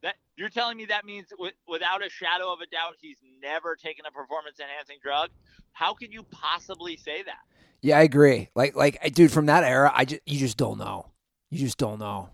That 0.03 0.17
you're 0.37 0.51
telling 0.51 0.77
me 0.77 0.87
that 0.87 1.05
means 1.05 1.29
w- 1.31 1.53
without 1.67 2.05
a 2.05 2.11
shadow 2.11 2.53
of 2.53 2.61
a 2.61 2.67
doubt 2.67 2.97
he's 3.01 3.19
never 3.43 3.77
taken 3.77 4.05
a 4.07 4.11
performance 4.11 4.61
enhancing 4.61 4.99
drug? 5.03 5.31
How 5.73 5.95
could 5.95 6.13
you 6.13 6.23
possibly 6.25 6.97
say 6.97 7.23
that? 7.23 7.41
Yeah, 7.83 7.99
I 7.99 8.03
agree. 8.03 8.49
Like, 8.55 8.75
like, 8.77 9.15
dude, 9.15 9.33
from 9.33 9.47
that 9.47 9.65
era, 9.65 9.91
I 9.95 10.05
just 10.05 10.23
you 10.27 10.39
just 10.39 10.57
don't 10.57 10.79
know. 10.79 11.11
You 11.51 11.59
just 11.59 11.79
don't 11.79 11.99
know. 11.99 12.31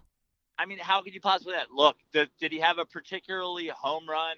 I 0.58 0.66
mean, 0.66 0.78
how 0.78 1.02
could 1.02 1.14
you 1.14 1.20
possibly 1.20 1.54
that? 1.54 1.70
Look, 1.72 1.96
did, 2.12 2.30
did 2.40 2.52
he 2.52 2.60
have 2.60 2.78
a 2.78 2.84
particularly 2.84 3.68
home 3.68 4.08
run 4.08 4.36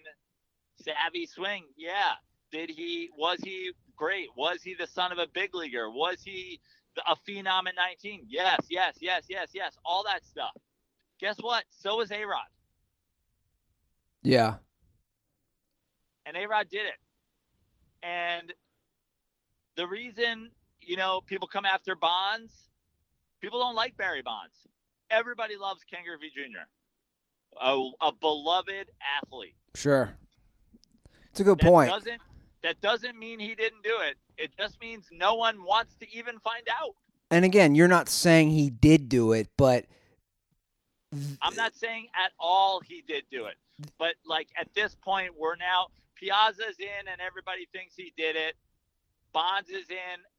savvy 0.76 1.26
swing? 1.26 1.64
Yeah. 1.76 2.12
Did 2.50 2.70
he? 2.70 3.10
Was 3.16 3.40
he 3.42 3.72
great? 3.96 4.28
Was 4.37 4.62
he 4.62 4.74
the 4.74 4.87
son 4.87 5.12
of 5.12 5.18
a 5.18 5.26
big 5.32 5.54
leaguer? 5.54 5.90
Was 5.90 6.22
he 6.24 6.60
a 7.06 7.16
phenom 7.28 7.66
at 7.68 7.74
19? 7.76 8.26
Yes, 8.28 8.60
yes, 8.70 8.96
yes, 9.00 9.24
yes, 9.28 9.48
yes. 9.52 9.76
All 9.84 10.04
that 10.04 10.24
stuff. 10.24 10.56
Guess 11.20 11.37
what? 11.40 11.64
So 11.70 11.96
was 11.96 12.10
A 12.10 12.24
Rod. 12.24 12.44
Yeah. 14.24 14.56
And 16.26 16.37
A 16.37 16.46
Rod 16.46 16.68
did 16.68 16.87
it. 16.87 16.98
And 18.02 18.52
the 19.76 19.87
reason 19.87 20.50
you 20.87 20.96
know, 20.96 21.20
people 21.26 21.48
come 21.48 21.64
after 21.64 21.94
Bonds. 21.94 22.52
People 23.40 23.60
don't 23.60 23.74
like 23.74 23.96
Barry 23.96 24.22
Bonds. 24.22 24.54
Everybody 25.10 25.56
loves 25.56 25.82
Ken 25.90 26.00
Griffey 26.06 26.32
Jr., 26.34 26.66
a, 27.60 27.90
a 28.00 28.12
beloved 28.12 28.90
athlete. 29.22 29.55
Sure. 29.74 30.16
It's 31.30 31.40
a 31.40 31.44
good 31.44 31.59
that 31.59 31.66
point. 31.66 31.90
Doesn't, 31.90 32.20
that 32.62 32.80
doesn't 32.80 33.18
mean 33.18 33.38
he 33.38 33.55
didn't 33.55 33.82
do 33.82 33.96
it. 34.09 34.16
It 34.38 34.53
just 34.59 34.80
means 34.80 35.07
no 35.12 35.34
one 35.34 35.62
wants 35.62 35.94
to 35.96 36.07
even 36.12 36.38
find 36.40 36.66
out. 36.80 36.94
And 37.30 37.44
again, 37.44 37.74
you're 37.74 37.88
not 37.88 38.09
saying 38.09 38.51
he 38.51 38.70
did 38.70 39.09
do 39.09 39.32
it, 39.32 39.49
but. 39.57 39.86
I'm 41.42 41.54
not 41.54 41.74
saying 41.74 42.08
at 42.14 42.32
all 42.38 42.80
he 42.80 43.02
did 43.06 43.24
do 43.30 43.46
it. 43.46 43.56
But, 43.98 44.14
like, 44.26 44.48
at 44.60 44.68
this 44.74 44.94
point, 44.94 45.32
we're 45.38 45.56
now. 45.56 45.88
Piazza's 46.16 46.78
in 46.78 47.08
and 47.10 47.20
everybody 47.20 47.66
thinks 47.72 47.94
he 47.96 48.12
did 48.16 48.36
it. 48.36 48.54
Bonds 49.32 49.68
is 49.68 49.90
in, 49.90 49.96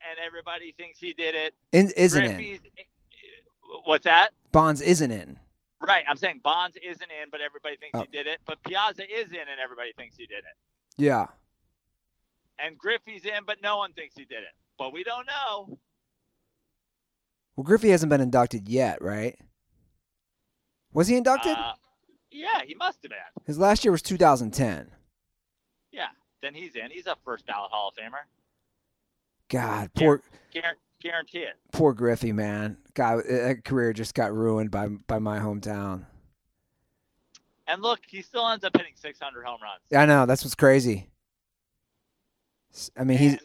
and 0.09 0.17
everybody 0.25 0.73
thinks 0.77 0.99
he 0.99 1.11
did 1.13 1.35
it. 1.35 1.53
In, 1.73 1.91
isn't 1.97 2.23
Griffey's, 2.23 2.61
in. 2.63 2.85
What's 3.83 4.05
that? 4.05 4.29
Bonds 4.53 4.79
isn't 4.79 5.11
in. 5.11 5.37
Right. 5.85 6.05
I'm 6.07 6.15
saying 6.15 6.39
Bonds 6.43 6.77
isn't 6.81 7.01
in, 7.01 7.29
but 7.29 7.41
everybody 7.41 7.75
thinks 7.75 7.99
oh. 7.99 8.05
he 8.09 8.17
did 8.17 8.25
it. 8.25 8.39
But 8.45 8.63
Piazza 8.63 9.03
is 9.03 9.31
in, 9.31 9.39
and 9.39 9.59
everybody 9.61 9.91
thinks 9.97 10.15
he 10.15 10.25
did 10.25 10.37
it. 10.37 10.55
Yeah. 10.97 11.27
And 12.57 12.77
Griffey's 12.77 13.25
in, 13.25 13.43
but 13.45 13.57
no 13.61 13.77
one 13.77 13.91
thinks 13.91 14.15
he 14.15 14.23
did 14.23 14.37
it. 14.37 14.55
But 14.79 14.93
we 14.93 15.03
don't 15.03 15.27
know. 15.27 15.77
Well, 17.55 17.63
Griffey 17.65 17.89
hasn't 17.89 18.09
been 18.09 18.21
inducted 18.21 18.69
yet, 18.69 19.01
right? 19.01 19.37
Was 20.95 21.07
he 21.07 21.17
inducted? 21.17 21.55
Uh, 21.57 21.73
yeah, 22.31 22.61
he 22.65 22.73
must 22.73 22.99
have 23.03 23.09
been. 23.11 23.19
His 23.45 23.59
last 23.59 23.83
year 23.83 23.91
was 23.91 24.01
2010. 24.01 24.89
Yeah, 25.91 26.07
then 26.41 26.53
he's 26.53 26.75
in. 26.75 26.89
He's 26.89 27.05
a 27.05 27.15
first 27.25 27.45
ballot 27.45 27.69
Hall 27.71 27.89
of 27.89 27.95
Famer. 27.95 28.23
God, 29.49 29.91
poor 29.93 30.21
Guar- 30.53 30.73
guarantee 31.01 31.39
it. 31.39 31.55
poor 31.71 31.93
Griffey, 31.93 32.31
man. 32.31 32.77
God, 32.93 33.23
that 33.29 33.63
career 33.65 33.93
just 33.93 34.15
got 34.15 34.33
ruined 34.33 34.71
by 34.71 34.87
by 34.87 35.19
my 35.19 35.39
hometown. 35.39 36.05
And 37.67 37.81
look, 37.81 37.99
he 38.07 38.21
still 38.21 38.47
ends 38.47 38.63
up 38.63 38.75
hitting 38.77 38.93
600 38.95 39.43
home 39.45 39.59
runs. 39.61 39.81
Yeah, 39.91 40.01
I 40.01 40.05
know 40.05 40.25
that's 40.25 40.43
what's 40.43 40.55
crazy. 40.55 41.09
I 42.97 43.03
mean, 43.03 43.17
he's 43.17 43.33
And- 43.33 43.41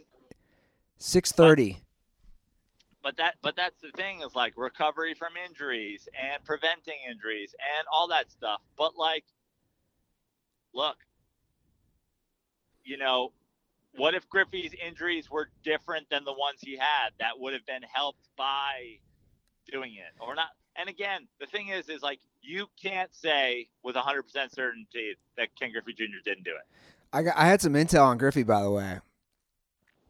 630. 0.98 1.82
But 3.02 3.16
that 3.16 3.36
but 3.42 3.56
that's 3.56 3.80
the 3.80 3.90
thing 3.92 4.20
is 4.20 4.34
like 4.34 4.52
recovery 4.56 5.14
from 5.14 5.32
injuries 5.48 6.08
and 6.20 6.42
preventing 6.44 6.98
injuries 7.08 7.54
and 7.78 7.86
all 7.92 8.08
that 8.08 8.30
stuff. 8.30 8.60
But 8.76 8.96
like 8.96 9.24
look 10.74 10.96
you 12.84 12.96
know 12.96 13.32
what 13.96 14.14
if 14.14 14.28
griffey's 14.28 14.72
injuries 14.86 15.30
were 15.30 15.50
different 15.64 16.08
than 16.10 16.24
the 16.24 16.32
ones 16.32 16.60
he 16.60 16.76
had 16.76 17.10
that 17.18 17.38
would 17.38 17.52
have 17.52 17.66
been 17.66 17.82
helped 17.82 18.28
by 18.36 18.98
doing 19.70 19.94
it 19.94 20.14
or 20.20 20.34
not? 20.34 20.50
And 20.76 20.88
again 20.88 21.26
the 21.40 21.46
thing 21.46 21.68
is 21.68 21.88
is 21.88 22.02
like 22.02 22.20
you 22.42 22.66
can't 22.80 23.14
say 23.14 23.68
with 23.82 23.96
100% 23.96 24.22
certainty 24.54 25.14
that 25.36 25.48
ken 25.58 25.72
griffey 25.72 25.92
jr 25.92 26.04
didn't 26.24 26.44
do 26.44 26.52
it. 26.52 26.66
I 27.12 27.22
got, 27.22 27.36
I 27.36 27.46
had 27.46 27.60
some 27.60 27.72
intel 27.74 28.04
on 28.04 28.18
Griffey, 28.18 28.42
by 28.42 28.62
the 28.62 28.70
way. 28.70 28.98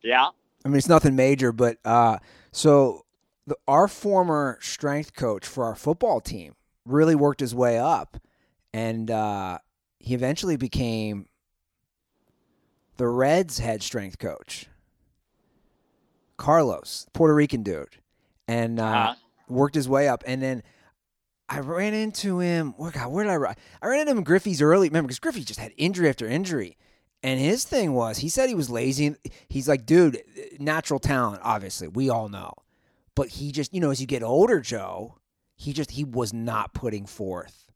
yeah? 0.02 0.28
I 0.64 0.68
mean, 0.68 0.76
it's 0.76 0.88
nothing 0.88 1.16
major, 1.16 1.52
but 1.52 1.78
uh, 1.84 2.18
so 2.52 3.04
the, 3.46 3.56
our 3.68 3.88
former 3.88 4.58
strength 4.60 5.14
coach 5.14 5.46
for 5.46 5.64
our 5.64 5.74
football 5.74 6.20
team 6.20 6.54
really 6.84 7.14
worked 7.14 7.40
his 7.40 7.54
way 7.54 7.78
up, 7.78 8.16
and 8.72 9.10
uh, 9.10 9.58
he 9.98 10.14
eventually 10.14 10.56
became 10.56 11.26
the 12.96 13.06
Reds' 13.08 13.58
head 13.58 13.82
strength 13.82 14.18
coach, 14.18 14.66
Carlos, 16.36 17.06
Puerto 17.12 17.34
Rican 17.34 17.62
dude, 17.62 17.96
and 18.48 18.80
uh, 18.80 18.84
Uh-huh. 18.84 19.14
worked 19.48 19.74
his 19.74 19.88
way 19.88 20.08
up, 20.08 20.22
and 20.26 20.42
then. 20.42 20.62
I 21.52 21.58
ran 21.58 21.94
into 21.94 22.38
him. 22.38 22.74
Where, 22.76 22.92
God, 22.92 23.10
where 23.10 23.24
did 23.24 23.32
I 23.32 23.34
run? 23.34 23.56
I 23.82 23.88
ran 23.88 23.98
into 23.98 24.12
him 24.12 24.18
in 24.18 24.22
Griffey's 24.22 24.62
early. 24.62 24.86
Remember, 24.88 25.08
because 25.08 25.18
Griffey 25.18 25.42
just 25.42 25.58
had 25.58 25.72
injury 25.76 26.08
after 26.08 26.24
injury. 26.24 26.76
And 27.22 27.38
his 27.38 27.64
thing 27.64 27.92
was, 27.92 28.18
he 28.18 28.28
said 28.28 28.48
he 28.48 28.54
was 28.54 28.70
lazy. 28.70 29.14
He's 29.48 29.68
like, 29.68 29.84
dude, 29.84 30.22
natural 30.58 30.98
talent, 30.98 31.42
obviously, 31.44 31.88
we 31.88 32.08
all 32.08 32.28
know. 32.28 32.54
But 33.14 33.28
he 33.28 33.52
just, 33.52 33.74
you 33.74 33.80
know, 33.80 33.90
as 33.90 34.00
you 34.00 34.06
get 34.06 34.22
older, 34.22 34.60
Joe, 34.60 35.18
he 35.54 35.74
just 35.74 35.90
he 35.90 36.04
was 36.04 36.32
not 36.32 36.72
putting 36.72 37.04
forth 37.04 37.70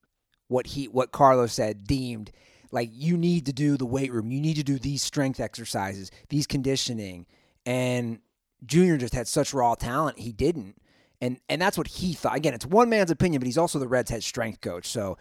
what 0.49 0.68
he 0.68 0.86
what 0.86 1.12
Carlos 1.12 1.53
said 1.53 1.86
deemed 1.86 2.30
like 2.70 2.90
you 2.92 3.16
need 3.16 3.47
to 3.47 3.53
do 3.53 3.76
the 3.76 3.86
weight 3.86 4.12
room, 4.12 4.32
you 4.32 4.40
need 4.40 4.57
to 4.57 4.64
do 4.64 4.78
these 4.78 5.01
strength 5.01 5.38
exercises, 5.38 6.11
these 6.28 6.47
conditioning. 6.47 7.24
And 7.64 8.18
Junior 8.66 8.97
just 8.97 9.14
had 9.14 9.28
such 9.28 9.55
raw 9.55 9.76
talent, 9.76 10.18
he 10.18 10.32
didn't. 10.32 10.76
And 11.20 11.38
and 11.49 11.62
that's 11.62 11.78
what 11.78 11.86
he 11.86 12.14
thought. 12.14 12.36
Again, 12.36 12.53
it's 12.53 12.66
one 12.66 12.88
man's 12.88 13.11
opinion, 13.11 13.40
but 13.40 13.47
he's 13.47 13.59
also 13.59 13.78
the 13.78 13.86
Reds 13.86 14.11
head 14.11 14.24
strength 14.24 14.61
coach. 14.61 14.86
So, 14.86 15.16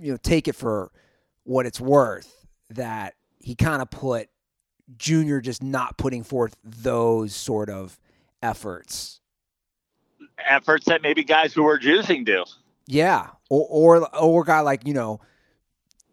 you 0.00 0.12
know, 0.12 0.16
take 0.16 0.48
it 0.48 0.54
for 0.54 0.90
what 1.44 1.66
it's 1.66 1.80
worth 1.80 2.46
that 2.70 3.14
he 3.40 3.54
kind 3.54 3.82
of 3.82 3.90
put 3.90 4.28
Junior 4.96 5.40
just 5.40 5.62
not 5.62 5.96
putting 5.96 6.22
forth 6.22 6.56
those 6.64 7.34
sort 7.34 7.70
of 7.70 7.98
efforts. 8.42 9.20
efforts 10.48 10.86
that 10.86 11.02
maybe 11.02 11.22
guys 11.24 11.52
who 11.52 11.62
were 11.62 11.78
juicing 11.78 12.24
do 12.24 12.44
Yeah, 12.86 13.28
or 13.48 13.66
or 14.00 14.16
or 14.16 14.42
a 14.42 14.44
guy 14.44 14.60
like 14.60 14.86
you 14.86 14.94
know, 14.94 15.20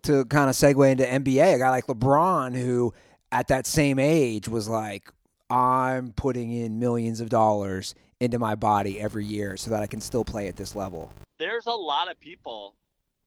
to 0.04 0.26
kind 0.26 0.50
of 0.50 0.56
segue 0.56 0.92
into 0.92 1.04
NBA, 1.06 1.56
a 1.56 1.58
guy 1.60 1.70
like 1.70 1.88
LeBron 1.88 2.56
who 2.56 2.94
at 3.32 3.48
that 3.48 3.66
same 3.66 4.00
age 4.00 4.48
was 4.48 4.68
like, 4.70 5.12
I'm 5.50 6.12
putting 6.14 6.52
in 6.52 6.80
millions 6.80 7.20
of 7.20 7.30
dollars 7.30 7.96
into 8.20 8.40
my 8.40 8.56
body 8.56 9.00
every 9.00 9.26
year 9.26 9.58
so 9.58 9.70
that 9.72 9.82
I 9.84 9.88
can 9.88 10.02
still 10.02 10.24
play 10.26 10.48
at 10.48 10.56
this 10.56 10.76
level. 10.76 11.12
there's 11.40 11.68
a 11.68 11.72
lot 11.72 12.10
of 12.10 12.20
people 12.20 12.76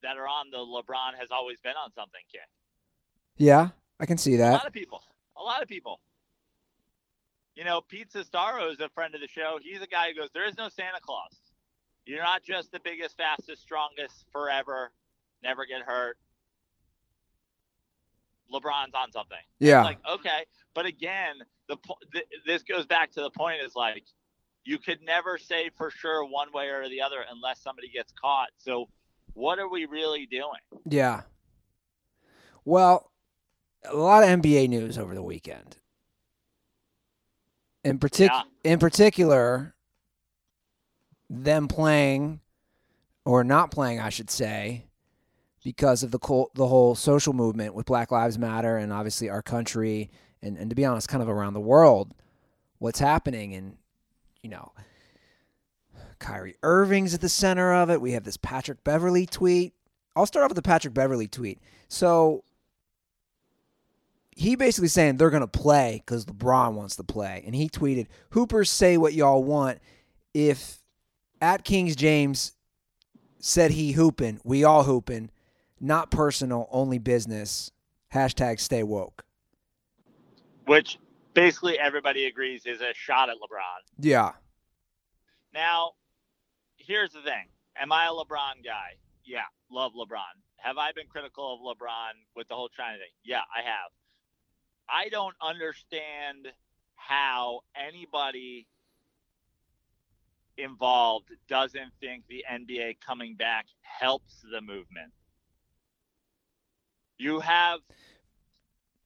that 0.03 0.17
are 0.17 0.27
on 0.27 0.51
the 0.51 0.59
LeBron 0.59 1.19
has 1.19 1.29
always 1.31 1.59
been 1.63 1.75
on 1.83 1.93
something 1.93 2.21
kick. 2.33 2.41
Yeah, 3.37 3.69
I 4.01 4.07
can 4.07 4.19
see 4.19 4.37
that. 4.37 4.51
A 4.51 4.53
lot 4.53 4.67
of 4.67 4.73
people. 4.73 5.03
A 5.37 5.43
lot 5.43 5.63
of 5.63 5.69
people. 5.69 6.01
You 7.55 7.65
know, 7.65 7.81
Pete 7.83 8.11
Sestaro 8.11 8.73
is 8.73 8.81
a 8.81 8.89
friend 8.89 9.15
of 9.15 9.21
the 9.21 9.29
show. 9.29 9.59
He's 9.63 9.83
a 9.83 9.87
guy 9.87 10.09
who 10.09 10.21
goes, 10.21 10.31
There 10.33 10.47
is 10.47 10.57
no 10.57 10.69
Santa 10.69 10.99
Claus. 11.03 11.39
You're 12.07 12.23
not 12.23 12.43
just 12.43 12.73
the 12.73 12.81
biggest, 12.83 13.17
fastest, 13.17 13.63
strongest 13.63 14.25
forever, 14.33 14.91
never 15.43 15.67
get 15.67 15.83
hurt. 15.83 16.17
LeBron's 18.53 18.95
on 18.95 19.13
something. 19.13 19.39
Yeah, 19.61 19.85
Like, 19.85 19.99
okay. 20.11 20.45
But 20.75 20.87
again, 20.87 21.37
the 21.69 21.77
th- 22.13 22.25
this 22.47 22.63
goes 22.63 22.87
back 22.87 23.13
to 23.13 23.21
the 23.21 23.31
point 23.31 23.61
is 23.63 23.75
like, 23.77 24.05
you 24.65 24.79
could 24.79 25.01
never 25.03 25.39
say 25.39 25.71
for 25.77 25.91
sure 25.91 26.25
one 26.25 26.53
way 26.53 26.69
or 26.69 26.89
the 26.89 27.01
other 27.03 27.25
unless 27.31 27.61
somebody 27.63 27.89
gets 27.89 28.13
caught. 28.21 28.49
So, 28.59 28.89
what 29.35 29.59
are 29.59 29.69
we 29.69 29.87
really 29.87 30.27
doing? 30.27 30.83
yeah. 30.87 31.23
Well, 32.65 33.10
a 33.85 33.97
lot 33.97 34.23
of 34.23 34.29
NBA 34.29 34.69
news 34.69 34.99
over 34.99 35.15
the 35.15 35.23
weekend. 35.23 35.77
In 37.85 37.99
partic- 37.99 38.29
Yeah. 38.29 38.43
in 38.65 38.79
particular, 38.79 39.75
them 41.31 41.69
playing 41.69 42.41
or 43.25 43.43
not 43.45 43.71
playing, 43.71 44.01
I 44.01 44.11
should 44.11 44.31
say, 44.31 44.87
because 45.65 46.03
of 46.03 46.11
the 46.11 46.19
col- 46.19 46.51
the 46.55 46.67
whole 46.69 46.95
social 46.95 47.33
movement 47.33 47.75
with 47.75 47.87
Black 47.87 48.11
Lives 48.11 48.39
Matter 48.39 48.77
and 48.77 48.93
obviously 48.93 49.29
our 49.31 49.43
country 49.43 50.11
and, 50.43 50.57
and 50.57 50.71
to 50.71 50.77
be 50.77 50.85
honest, 50.85 51.09
kind 51.09 51.23
of 51.23 51.29
around 51.29 51.53
the 51.55 51.61
world, 51.61 52.15
what's 52.79 52.99
happening 52.99 53.55
and 53.55 53.77
you 54.43 54.49
know, 54.49 54.73
Kyrie 56.19 56.57
Irving's 56.63 57.13
at 57.13 57.21
the 57.21 57.29
center 57.29 57.75
of 57.75 57.91
it. 57.91 58.01
We 58.01 58.13
have 58.13 58.25
this 58.25 58.39
Patrick 58.39 58.83
Beverley 58.85 59.27
tweet. 59.27 59.75
I'll 60.17 60.25
start 60.27 60.45
off 60.45 60.51
with 60.51 60.57
the 60.57 60.63
Patrick 60.63 60.95
Beverley 60.95 61.29
tweet. 61.29 61.59
So 61.89 62.43
he 64.41 64.57
basically 64.57 64.89
saying 64.89 65.19
they're 65.19 65.29
going 65.29 65.43
to 65.43 65.47
play 65.47 66.03
because 66.05 66.25
LeBron 66.25 66.73
wants 66.73 66.97
to 66.97 67.05
play. 67.05 67.43
And 67.45 67.55
he 67.55 67.69
tweeted, 67.69 68.07
Hoopers 68.31 68.71
say 68.71 68.97
what 68.97 69.13
y'all 69.13 69.45
want. 69.45 69.81
If 70.33 70.79
at 71.43 71.63
Kings 71.63 71.95
James 71.95 72.53
said 73.39 73.73
he 73.73 73.93
hooping, 73.93 74.41
we 74.43 74.65
all 74.65 74.85
hooping. 74.85 75.31
Not 75.79 76.11
personal, 76.11 76.69
only 76.71 76.99
business. 76.99 77.71
Hashtag 78.15 78.61
stay 78.61 78.83
woke. 78.83 79.25
Which 80.65 80.99
basically 81.35 81.79
everybody 81.79 82.25
agrees 82.25 82.65
is 82.65 82.81
a 82.81 82.95
shot 82.95 83.29
at 83.29 83.37
LeBron. 83.37 83.83
Yeah. 83.99 84.33
Now, 85.53 85.93
here's 86.79 87.13
the 87.13 87.21
thing. 87.21 87.49
Am 87.79 87.93
I 87.93 88.07
a 88.07 88.11
LeBron 88.11 88.65
guy? 88.65 88.97
Yeah, 89.23 89.43
love 89.71 89.93
LeBron. 89.93 90.33
Have 90.57 90.79
I 90.79 90.93
been 90.93 91.09
critical 91.11 91.55
of 91.55 91.61
LeBron 91.61 92.13
with 92.35 92.49
the 92.49 92.55
whole 92.55 92.71
China 92.71 92.97
thing? 92.97 93.13
Yeah, 93.23 93.43
I 93.55 93.61
have. 93.63 93.91
I 94.91 95.09
don't 95.09 95.37
understand 95.41 96.49
how 96.97 97.61
anybody 97.77 98.67
involved 100.59 101.31
doesn't 101.49 101.93
think 102.01 102.25
the 102.29 102.45
NBA 102.51 102.97
coming 103.05 103.35
back 103.35 103.67
helps 103.83 104.45
the 104.51 104.61
movement. 104.61 105.13
You 107.19 107.41
have 107.41 107.81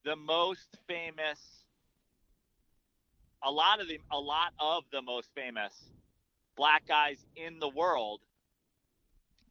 the 0.04 0.16
most 0.16 0.68
famous 0.86 1.64
a 3.42 3.50
lot 3.50 3.80
of 3.80 3.88
the 3.88 4.00
a 4.10 4.18
lot 4.18 4.52
of 4.58 4.84
the 4.90 5.02
most 5.02 5.28
famous 5.34 5.72
black 6.56 6.86
guys 6.86 7.18
in 7.36 7.58
the 7.58 7.68
world 7.68 8.20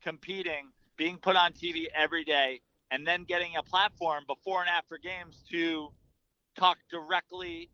competing, 0.04 0.70
being 0.98 1.18
put 1.18 1.36
on 1.36 1.54
TV 1.54 1.86
every 1.96 2.24
day, 2.24 2.62
and 2.92 3.06
then 3.06 3.24
getting 3.24 3.56
a 3.56 3.64
platform 3.64 4.24
before 4.28 4.62
and 4.62 4.70
after 4.70 4.98
games 4.98 5.44
to 5.52 5.90
talk 6.56 6.78
directly 6.90 7.70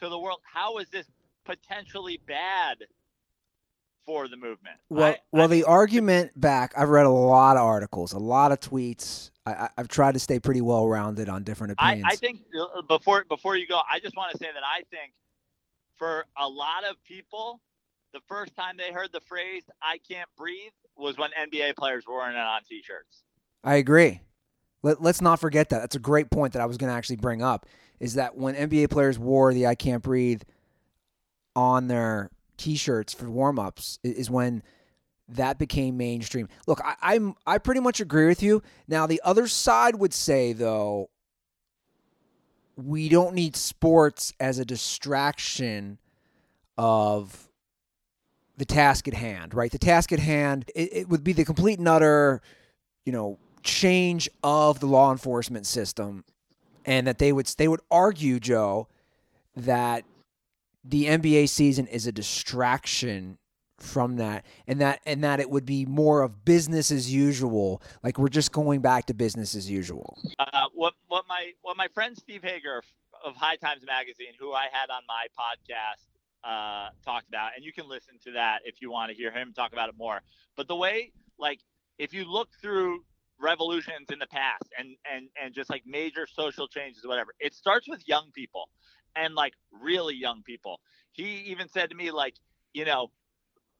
to 0.00 0.08
the 0.08 0.18
world. 0.18 0.40
How 0.50 0.78
is 0.78 0.88
this 0.90 1.06
potentially 1.44 2.20
bad 2.26 2.78
for 4.04 4.28
the 4.28 4.36
movement? 4.36 4.76
Well, 4.88 5.12
I- 5.12 5.18
well, 5.32 5.44
I 5.44 5.48
the 5.48 5.64
argument 5.64 6.38
back. 6.38 6.72
I've 6.76 6.88
read 6.90 7.06
a 7.06 7.10
lot 7.10 7.56
of 7.56 7.62
articles, 7.62 8.12
a 8.12 8.18
lot 8.18 8.52
of 8.52 8.60
tweets. 8.60 9.30
I, 9.44 9.52
I, 9.52 9.68
I've 9.78 9.88
tried 9.88 10.12
to 10.14 10.20
stay 10.20 10.40
pretty 10.40 10.60
well 10.60 10.86
rounded 10.88 11.28
on 11.28 11.42
different 11.44 11.72
opinions. 11.72 12.04
I 12.10 12.16
think 12.16 12.40
uh, 12.58 12.82
before 12.82 13.24
before 13.28 13.56
you 13.56 13.66
go, 13.66 13.80
I 13.90 14.00
just 14.00 14.16
want 14.16 14.32
to 14.32 14.38
say 14.38 14.46
that 14.52 14.62
I 14.64 14.82
think 14.90 15.12
for 15.96 16.26
a 16.38 16.48
lot 16.48 16.84
of 16.88 17.02
people, 17.04 17.60
the 18.12 18.20
first 18.28 18.54
time 18.54 18.76
they 18.76 18.92
heard 18.92 19.10
the 19.12 19.20
phrase 19.20 19.62
"I 19.82 19.98
can't 20.08 20.28
breathe" 20.36 20.72
was 20.96 21.18
when 21.18 21.30
NBA 21.32 21.76
players 21.76 22.04
were 22.06 22.16
wearing 22.16 22.36
it 22.36 22.40
on 22.40 22.62
T-shirts. 22.68 23.22
I 23.62 23.76
agree. 23.76 24.20
Let, 24.82 25.02
let's 25.02 25.20
not 25.20 25.40
forget 25.40 25.68
that. 25.70 25.80
That's 25.80 25.96
a 25.96 26.00
great 26.00 26.30
point 26.30 26.52
that 26.52 26.62
I 26.62 26.66
was 26.66 26.76
going 26.76 26.90
to 26.90 26.96
actually 26.96 27.16
bring 27.16 27.42
up. 27.42 27.66
Is 28.00 28.14
that 28.14 28.36
when 28.36 28.54
NBA 28.54 28.90
players 28.90 29.18
wore 29.18 29.52
the 29.54 29.66
"I 29.66 29.74
can't 29.74 30.02
breathe" 30.02 30.42
on 31.54 31.88
their 31.88 32.30
T-shirts 32.56 33.14
for 33.14 33.30
warm-ups 33.30 33.98
is 34.02 34.30
when 34.30 34.62
that 35.28 35.58
became 35.58 35.96
mainstream. 35.96 36.48
Look, 36.66 36.80
I, 36.84 36.94
I'm 37.02 37.34
I 37.46 37.58
pretty 37.58 37.80
much 37.80 38.00
agree 38.00 38.26
with 38.26 38.42
you. 38.42 38.62
Now 38.86 39.06
the 39.06 39.20
other 39.24 39.46
side 39.48 39.96
would 39.96 40.14
say 40.14 40.52
though, 40.52 41.10
we 42.76 43.08
don't 43.08 43.34
need 43.34 43.56
sports 43.56 44.32
as 44.38 44.58
a 44.58 44.64
distraction 44.64 45.98
of 46.78 47.48
the 48.56 48.64
task 48.64 49.08
at 49.08 49.14
hand, 49.14 49.54
right? 49.54 49.70
The 49.70 49.78
task 49.78 50.12
at 50.12 50.18
hand, 50.18 50.70
it, 50.74 50.90
it 50.92 51.08
would 51.08 51.24
be 51.24 51.32
the 51.32 51.44
complete 51.44 51.78
and 51.78 51.88
utter, 51.88 52.40
you 53.04 53.12
know, 53.12 53.38
change 53.62 54.28
of 54.42 54.80
the 54.80 54.86
law 54.86 55.10
enforcement 55.10 55.66
system, 55.66 56.24
and 56.86 57.06
that 57.06 57.18
they 57.18 57.32
would 57.32 57.46
they 57.58 57.68
would 57.68 57.80
argue, 57.90 58.40
Joe, 58.40 58.88
that 59.56 60.04
the 60.84 61.06
NBA 61.06 61.48
season 61.48 61.86
is 61.88 62.06
a 62.06 62.12
distraction 62.12 63.38
from 63.78 64.16
that 64.16 64.46
and 64.66 64.80
that 64.80 65.00
and 65.04 65.22
that 65.22 65.38
it 65.38 65.50
would 65.50 65.66
be 65.66 65.84
more 65.84 66.22
of 66.22 66.44
business 66.44 66.90
as 66.90 67.12
usual. 67.12 67.82
Like 68.02 68.18
we're 68.18 68.28
just 68.28 68.52
going 68.52 68.80
back 68.80 69.06
to 69.06 69.14
business 69.14 69.54
as 69.54 69.70
usual. 69.70 70.16
Uh, 70.38 70.66
what 70.72 70.94
what 71.08 71.24
my 71.28 71.52
what 71.62 71.76
my 71.76 71.88
friend 71.88 72.16
steve 72.16 72.42
hager 72.42 72.82
of 73.24 73.34
high 73.34 73.56
times 73.56 73.82
magazine 73.86 74.32
who 74.38 74.52
i 74.52 74.66
had 74.70 74.90
on 74.90 75.02
my 75.08 75.26
podcast 75.38 76.06
uh, 76.44 76.90
talked 77.04 77.28
about 77.28 77.50
and 77.56 77.64
you 77.64 77.72
can 77.72 77.88
listen 77.88 78.14
to 78.22 78.30
that 78.32 78.60
if 78.64 78.80
you 78.80 78.90
want 78.90 79.10
to 79.10 79.16
hear 79.16 79.32
him 79.32 79.52
talk 79.52 79.72
about 79.72 79.88
it 79.88 79.96
more. 79.98 80.20
But 80.56 80.68
the 80.68 80.76
way 80.76 81.12
like 81.38 81.60
if 81.98 82.14
you 82.14 82.24
look 82.24 82.48
through 82.62 83.04
revolutions 83.40 84.08
in 84.10 84.18
the 84.18 84.26
past 84.26 84.64
and 84.78 84.96
and 85.12 85.28
and 85.42 85.54
just 85.54 85.68
like 85.68 85.82
major 85.86 86.26
social 86.26 86.66
changes 86.66 87.06
whatever 87.06 87.32
it 87.38 87.54
starts 87.54 87.88
with 87.88 88.06
young 88.08 88.30
people 88.34 88.68
and 89.14 89.34
like 89.34 89.52
really 89.70 90.14
young 90.14 90.42
people 90.42 90.80
he 91.12 91.40
even 91.46 91.68
said 91.68 91.90
to 91.90 91.96
me 91.96 92.10
like 92.10 92.34
you 92.72 92.84
know 92.84 93.10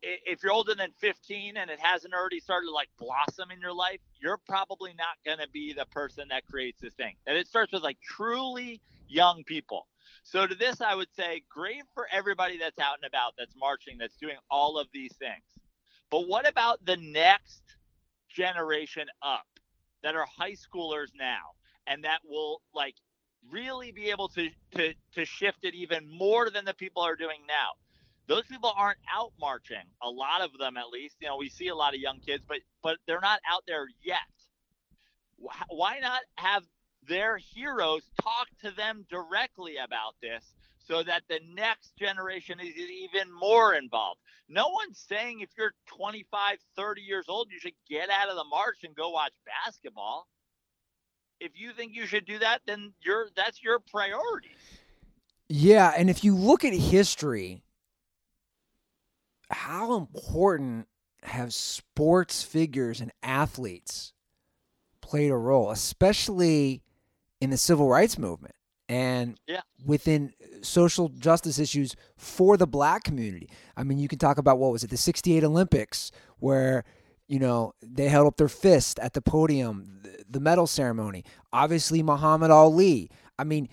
if 0.02 0.42
you're 0.42 0.52
older 0.52 0.74
than 0.74 0.90
15 1.00 1.56
and 1.56 1.70
it 1.70 1.80
hasn't 1.80 2.14
already 2.14 2.40
started 2.40 2.66
to 2.66 2.72
like 2.72 2.88
blossom 2.98 3.50
in 3.50 3.60
your 3.60 3.72
life, 3.72 3.98
you're 4.20 4.38
probably 4.48 4.92
not 4.96 5.16
going 5.24 5.38
to 5.38 5.50
be 5.52 5.72
the 5.72 5.86
person 5.86 6.28
that 6.28 6.46
creates 6.46 6.80
this 6.80 6.94
thing. 6.94 7.14
And 7.26 7.36
it 7.36 7.48
starts 7.48 7.72
with 7.72 7.82
like 7.82 7.98
truly 8.00 8.80
young 9.08 9.42
people. 9.44 9.86
So 10.22 10.46
to 10.46 10.54
this, 10.54 10.80
I 10.80 10.94
would 10.94 11.12
say 11.16 11.42
great 11.48 11.82
for 11.94 12.06
everybody 12.12 12.58
that's 12.58 12.78
out 12.78 12.96
and 13.02 13.08
about, 13.08 13.34
that's 13.38 13.54
marching, 13.56 13.98
that's 13.98 14.16
doing 14.16 14.36
all 14.50 14.78
of 14.78 14.88
these 14.92 15.14
things. 15.16 15.42
But 16.10 16.28
what 16.28 16.48
about 16.48 16.84
the 16.84 16.96
next 16.96 17.62
generation 18.36 19.06
up 19.22 19.46
that 20.02 20.14
are 20.14 20.26
high 20.38 20.52
schoolers 20.52 21.08
now 21.18 21.54
and 21.86 22.04
that 22.04 22.20
will 22.28 22.60
like 22.74 22.94
really 23.50 23.92
be 23.92 24.10
able 24.10 24.28
to 24.28 24.50
to 24.74 24.92
to 25.14 25.24
shift 25.24 25.64
it 25.64 25.74
even 25.74 26.08
more 26.08 26.50
than 26.50 26.64
the 26.64 26.74
people 26.74 27.02
are 27.02 27.16
doing 27.16 27.40
now? 27.48 27.70
those 28.28 28.44
people 28.46 28.72
aren't 28.76 28.98
out 29.12 29.32
marching. 29.40 29.84
A 30.02 30.10
lot 30.10 30.42
of 30.42 30.50
them, 30.58 30.76
at 30.76 30.88
least, 30.88 31.16
you 31.20 31.28
know, 31.28 31.36
we 31.36 31.48
see 31.48 31.68
a 31.68 31.74
lot 31.74 31.94
of 31.94 32.00
young 32.00 32.18
kids, 32.20 32.42
but 32.46 32.58
but 32.82 32.98
they're 33.06 33.20
not 33.20 33.40
out 33.50 33.62
there 33.66 33.86
yet. 34.02 34.18
Why 35.68 35.98
not 36.00 36.20
have 36.36 36.64
their 37.06 37.36
heroes 37.36 38.02
talk 38.20 38.48
to 38.62 38.70
them 38.70 39.06
directly 39.10 39.76
about 39.76 40.14
this 40.20 40.44
so 40.86 41.02
that 41.02 41.22
the 41.28 41.40
next 41.54 41.96
generation 41.96 42.58
is 42.60 42.74
even 42.76 43.32
more 43.32 43.74
involved? 43.74 44.20
No 44.48 44.68
one's 44.68 45.04
saying 45.08 45.40
if 45.40 45.50
you're 45.58 45.74
25, 45.86 46.58
30 46.76 47.00
years 47.00 47.26
old, 47.28 47.48
you 47.50 47.58
should 47.58 47.74
get 47.88 48.10
out 48.10 48.28
of 48.28 48.36
the 48.36 48.44
march 48.44 48.78
and 48.84 48.94
go 48.94 49.10
watch 49.10 49.32
basketball. 49.44 50.28
If 51.40 51.52
you 51.54 51.72
think 51.72 51.94
you 51.94 52.06
should 52.06 52.24
do 52.24 52.38
that, 52.38 52.62
then 52.66 52.92
you're 53.04 53.28
that's 53.36 53.62
your 53.62 53.78
priority. 53.78 54.50
Yeah, 55.48 55.92
and 55.96 56.08
if 56.08 56.24
you 56.24 56.34
look 56.34 56.64
at 56.64 56.72
history, 56.72 57.62
how 59.50 59.96
important 59.96 60.88
have 61.22 61.52
sports 61.52 62.42
figures 62.42 63.00
and 63.00 63.12
athletes 63.22 64.12
played 65.00 65.30
a 65.30 65.36
role, 65.36 65.70
especially 65.70 66.82
in 67.40 67.50
the 67.50 67.56
civil 67.56 67.88
rights 67.88 68.18
movement 68.18 68.55
and 68.88 69.38
yeah. 69.46 69.62
within 69.84 70.32
uh, 70.42 70.46
social 70.62 71.08
justice 71.08 71.58
issues 71.58 71.96
for 72.16 72.56
the 72.56 72.66
black 72.66 73.04
community. 73.04 73.48
I 73.76 73.84
mean, 73.84 73.98
you 73.98 74.08
can 74.08 74.18
talk 74.18 74.38
about 74.38 74.58
what 74.58 74.72
was 74.72 74.84
it, 74.84 74.90
the 74.90 74.96
68 74.96 75.44
Olympics, 75.44 76.12
where, 76.38 76.84
you 77.28 77.38
know, 77.38 77.72
they 77.82 78.08
held 78.08 78.26
up 78.26 78.36
their 78.36 78.48
fist 78.48 78.98
at 79.00 79.12
the 79.14 79.22
podium, 79.22 80.00
the, 80.02 80.24
the 80.28 80.40
medal 80.40 80.66
ceremony. 80.66 81.24
Obviously, 81.52 82.02
Muhammad 82.02 82.50
Ali. 82.50 83.10
I 83.38 83.44
mean, 83.44 83.68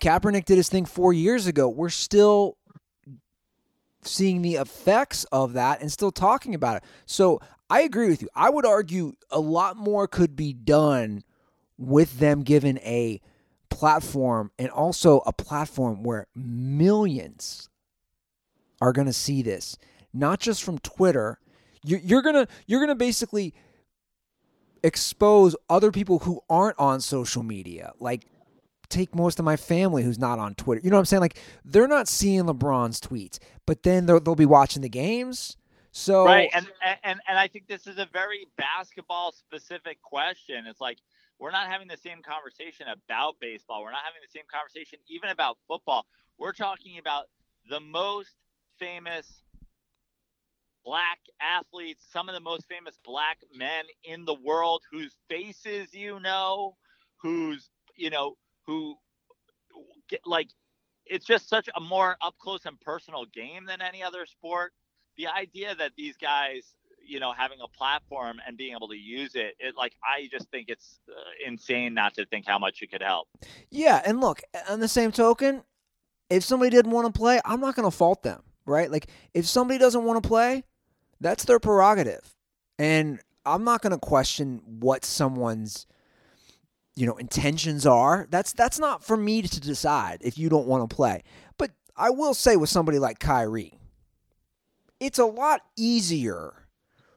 Kaepernick 0.00 0.46
did 0.46 0.56
his 0.56 0.68
thing 0.68 0.86
four 0.86 1.12
years 1.12 1.46
ago. 1.46 1.68
We're 1.68 1.90
still 1.90 2.56
seeing 4.02 4.40
the 4.40 4.54
effects 4.54 5.24
of 5.24 5.52
that 5.52 5.82
and 5.82 5.92
still 5.92 6.10
talking 6.10 6.54
about 6.54 6.78
it. 6.78 6.84
So 7.04 7.40
I 7.68 7.82
agree 7.82 8.08
with 8.08 8.22
you. 8.22 8.28
I 8.34 8.48
would 8.48 8.64
argue 8.64 9.14
a 9.30 9.38
lot 9.38 9.76
more 9.76 10.08
could 10.08 10.34
be 10.34 10.52
done 10.54 11.22
with 11.76 12.18
them 12.18 12.42
given 12.42 12.78
a 12.78 13.20
platform 13.70 14.50
and 14.58 14.68
also 14.70 15.20
a 15.26 15.32
platform 15.32 16.02
where 16.02 16.26
millions 16.34 17.68
are 18.80 18.92
going 18.92 19.06
to 19.06 19.12
see 19.12 19.42
this, 19.42 19.76
not 20.12 20.40
just 20.40 20.62
from 20.62 20.78
Twitter. 20.78 21.38
You're, 21.82 22.22
gonna 22.22 22.46
you're 22.66 22.80
gonna 22.80 22.94
basically 22.94 23.54
expose 24.82 25.56
other 25.68 25.90
people 25.90 26.20
who 26.20 26.40
aren't 26.50 26.78
on 26.78 27.00
social 27.00 27.42
media, 27.42 27.92
like 28.00 28.26
take 28.90 29.14
most 29.14 29.38
of 29.38 29.44
my 29.44 29.56
family 29.56 30.02
who's 30.02 30.18
not 30.18 30.38
on 30.38 30.54
Twitter. 30.54 30.80
You 30.84 30.90
know 30.90 30.96
what 30.96 31.00
I'm 31.00 31.06
saying? 31.06 31.20
Like 31.22 31.38
they're 31.64 31.88
not 31.88 32.08
seeing 32.08 32.42
LeBron's 32.42 33.00
tweets, 33.00 33.38
but 33.66 33.82
then 33.82 34.06
they'll, 34.06 34.20
they'll 34.20 34.34
be 34.34 34.46
watching 34.46 34.82
the 34.82 34.88
games. 34.88 35.56
So 35.92 36.24
right, 36.24 36.50
and 36.52 36.68
and 37.02 37.20
and 37.26 37.38
I 37.38 37.48
think 37.48 37.66
this 37.66 37.86
is 37.86 37.98
a 37.98 38.06
very 38.12 38.46
basketball 38.56 39.32
specific 39.32 40.00
question. 40.02 40.66
It's 40.66 40.80
like 40.80 40.98
we're 41.40 41.50
not 41.50 41.68
having 41.68 41.88
the 41.88 41.96
same 41.96 42.22
conversation 42.22 42.86
about 42.88 43.36
baseball. 43.40 43.82
We're 43.82 43.92
not 43.92 44.04
having 44.04 44.20
the 44.22 44.30
same 44.30 44.44
conversation 44.52 44.98
even 45.08 45.30
about 45.30 45.56
football. 45.66 46.06
We're 46.38 46.52
talking 46.52 46.98
about 46.98 47.24
the 47.68 47.80
most 47.80 48.36
famous 48.78 49.42
black 50.84 51.18
athletes, 51.40 52.04
some 52.12 52.28
of 52.28 52.34
the 52.34 52.40
most 52.40 52.68
famous 52.68 52.98
black 53.04 53.38
men 53.54 53.84
in 54.04 54.24
the 54.26 54.34
world 54.34 54.82
whose 54.92 55.16
faces 55.28 55.94
you 55.94 56.20
know, 56.20 56.76
whose 57.22 57.70
you 57.96 58.10
know 58.10 58.36
who 58.66 58.96
get 60.08 60.20
like 60.26 60.48
it's 61.06 61.26
just 61.26 61.48
such 61.48 61.68
a 61.74 61.80
more 61.80 62.16
up 62.20 62.34
close 62.38 62.66
and 62.66 62.80
personal 62.80 63.24
game 63.26 63.66
than 63.66 63.80
any 63.82 64.02
other 64.02 64.26
sport. 64.26 64.72
The 65.16 65.26
idea 65.26 65.74
that 65.74 65.92
these 65.96 66.16
guys, 66.16 66.74
you 67.04 67.20
know, 67.20 67.32
having 67.32 67.58
a 67.62 67.68
platform 67.68 68.40
and 68.46 68.56
being 68.56 68.74
able 68.74 68.88
to 68.88 68.96
use 68.96 69.34
it, 69.34 69.54
it 69.58 69.76
like 69.76 69.94
I 70.02 70.28
just 70.30 70.50
think 70.50 70.68
it's 70.68 71.00
uh, 71.08 71.20
insane 71.46 71.94
not 71.94 72.14
to 72.14 72.26
think 72.26 72.46
how 72.46 72.58
much 72.58 72.82
it 72.82 72.90
could 72.90 73.02
help. 73.02 73.28
Yeah, 73.70 74.00
and 74.04 74.20
look, 74.20 74.40
on 74.68 74.80
the 74.80 74.88
same 74.88 75.12
token, 75.12 75.62
if 76.28 76.44
somebody 76.44 76.70
didn't 76.70 76.92
want 76.92 77.12
to 77.12 77.18
play, 77.18 77.40
I'm 77.44 77.60
not 77.60 77.74
going 77.74 77.90
to 77.90 77.96
fault 77.96 78.22
them, 78.22 78.42
right? 78.64 78.90
Like 78.90 79.08
if 79.34 79.46
somebody 79.46 79.78
doesn't 79.78 80.04
want 80.04 80.22
to 80.22 80.28
play, 80.28 80.64
that's 81.20 81.44
their 81.44 81.58
prerogative. 81.58 82.34
And 82.78 83.20
I'm 83.44 83.64
not 83.64 83.82
going 83.82 83.92
to 83.92 83.98
question 83.98 84.62
what 84.64 85.04
someone's 85.04 85.86
you 86.96 87.06
know 87.06 87.16
intentions 87.16 87.86
are 87.86 88.26
that's 88.30 88.52
that's 88.52 88.78
not 88.78 89.02
for 89.04 89.16
me 89.16 89.42
to 89.42 89.60
decide 89.60 90.18
if 90.22 90.36
you 90.36 90.48
don't 90.48 90.66
want 90.66 90.88
to 90.88 90.94
play 90.94 91.22
but 91.56 91.70
i 91.96 92.10
will 92.10 92.34
say 92.34 92.56
with 92.56 92.68
somebody 92.68 92.98
like 92.98 93.20
Kyrie 93.20 93.78
it's 94.98 95.18
a 95.18 95.24
lot 95.24 95.62
easier 95.76 96.59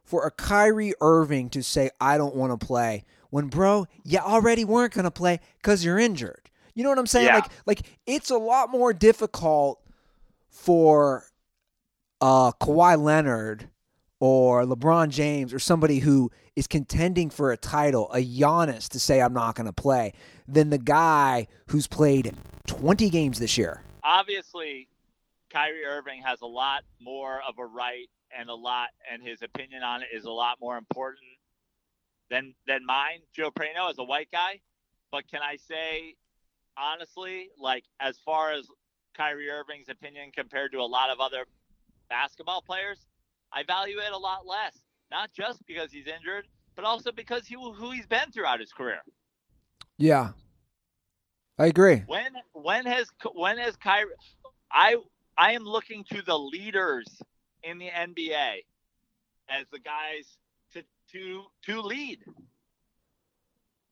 for 0.04 0.26
a 0.26 0.32
Kyrie 0.32 0.94
Irving 1.02 1.50
to 1.52 1.64
say 1.64 1.90
I 2.00 2.18
don't 2.18 2.36
want 2.36 2.58
to 2.58 2.66
play 2.66 3.06
when 3.30 3.48
bro 3.48 3.88
you 4.04 4.20
already 4.20 4.64
weren't 4.64 4.94
going 4.94 5.06
to 5.06 5.12
play 5.12 5.40
cuz 5.64 5.84
you're 5.84 5.98
injured 5.98 6.50
you 6.76 6.84
know 6.84 6.90
what 6.90 7.00
i'm 7.00 7.08
saying 7.08 7.26
yeah. 7.26 7.36
like 7.36 7.52
like 7.66 7.82
it's 8.06 8.30
a 8.30 8.38
lot 8.38 8.70
more 8.70 8.94
difficult 8.94 9.82
for 10.50 11.26
uh 12.22 12.52
Kawhi 12.52 13.02
Leonard 13.02 13.70
or 14.20 14.64
LeBron 14.64 15.10
James 15.10 15.54
or 15.54 15.60
somebody 15.60 16.00
who 16.00 16.32
is 16.56 16.66
contending 16.66 17.30
for 17.30 17.52
a 17.52 17.58
title, 17.58 18.10
a 18.14 18.24
Giannis 18.24 18.88
to 18.88 19.00
say 19.00 19.22
I'm 19.22 19.34
not 19.34 19.56
going 19.56 19.66
to 19.66 19.74
play, 19.74 20.14
than 20.48 20.70
the 20.70 20.78
guy 20.78 21.48
who's 21.68 21.88
played 21.88 22.34
20 22.68 23.10
games 23.10 23.40
this 23.40 23.58
year. 23.58 23.82
Obviously, 24.02 24.88
Kyrie 25.50 25.84
Irving 25.84 26.22
has 26.22 26.40
a 26.40 26.46
lot 26.46 26.84
more 27.02 27.42
of 27.46 27.60
a 27.60 27.66
right 27.66 28.10
and 28.38 28.50
a 28.50 28.56
lot, 28.56 28.90
and 29.12 29.22
his 29.22 29.42
opinion 29.42 29.84
on 29.84 30.02
it 30.02 30.08
is 30.14 30.26
a 30.26 30.32
lot 30.32 30.58
more 30.62 30.78
important 30.78 31.26
than 32.30 32.54
than 32.68 32.86
mine. 32.86 33.20
Joe 33.34 33.52
Prano 33.52 33.90
is 33.92 33.98
a 34.00 34.04
white 34.04 34.30
guy, 34.32 34.60
but 35.12 35.28
can 35.30 35.42
I 35.42 35.58
say 35.58 36.16
honestly, 36.78 37.50
like 37.60 37.84
as 38.00 38.18
far 38.26 38.52
as 38.52 38.68
Kyrie 39.16 39.50
Irving's 39.50 39.90
opinion 39.90 40.32
compared 40.36 40.72
to 40.72 40.80
a 40.80 40.86
lot 40.86 41.10
of 41.10 41.20
other 41.20 41.46
basketball 42.10 42.62
players, 42.62 43.06
I 43.52 43.64
value 43.64 43.98
it 43.98 44.12
a 44.12 44.18
lot 44.18 44.46
less. 44.46 44.78
Not 45.12 45.32
just 45.32 45.66
because 45.68 45.92
he's 45.92 46.08
injured, 46.08 46.48
but 46.76 46.86
also 46.86 47.12
because 47.12 47.46
he 47.46 47.56
who 47.56 47.92
he's 47.92 48.08
been 48.08 48.32
throughout 48.32 48.60
his 48.60 48.72
career. 48.72 49.02
Yeah, 49.98 50.30
I 51.60 51.68
agree. 51.68 52.04
When 52.08 52.34
when 52.54 52.86
has 52.86 53.08
when 53.34 53.58
has 53.60 53.76
Kyrie? 53.76 54.14
I 54.72 54.96
I 55.38 55.52
am 55.54 55.64
looking 55.64 56.04
to 56.06 56.22
the 56.24 56.38
leaders 56.38 57.08
in 57.64 57.78
the 57.78 57.90
NBA 57.90 58.64
as 59.50 59.66
the 59.72 59.80
guys 59.80 60.38
to 60.74 60.84
to 61.12 61.44
to 61.66 61.82
lead. 61.82 62.20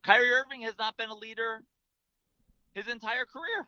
Kyrie 0.03 0.31
Irving 0.31 0.61
has 0.63 0.73
not 0.79 0.97
been 0.97 1.09
a 1.09 1.15
leader 1.15 1.61
his 2.73 2.87
entire 2.87 3.25
career. 3.25 3.67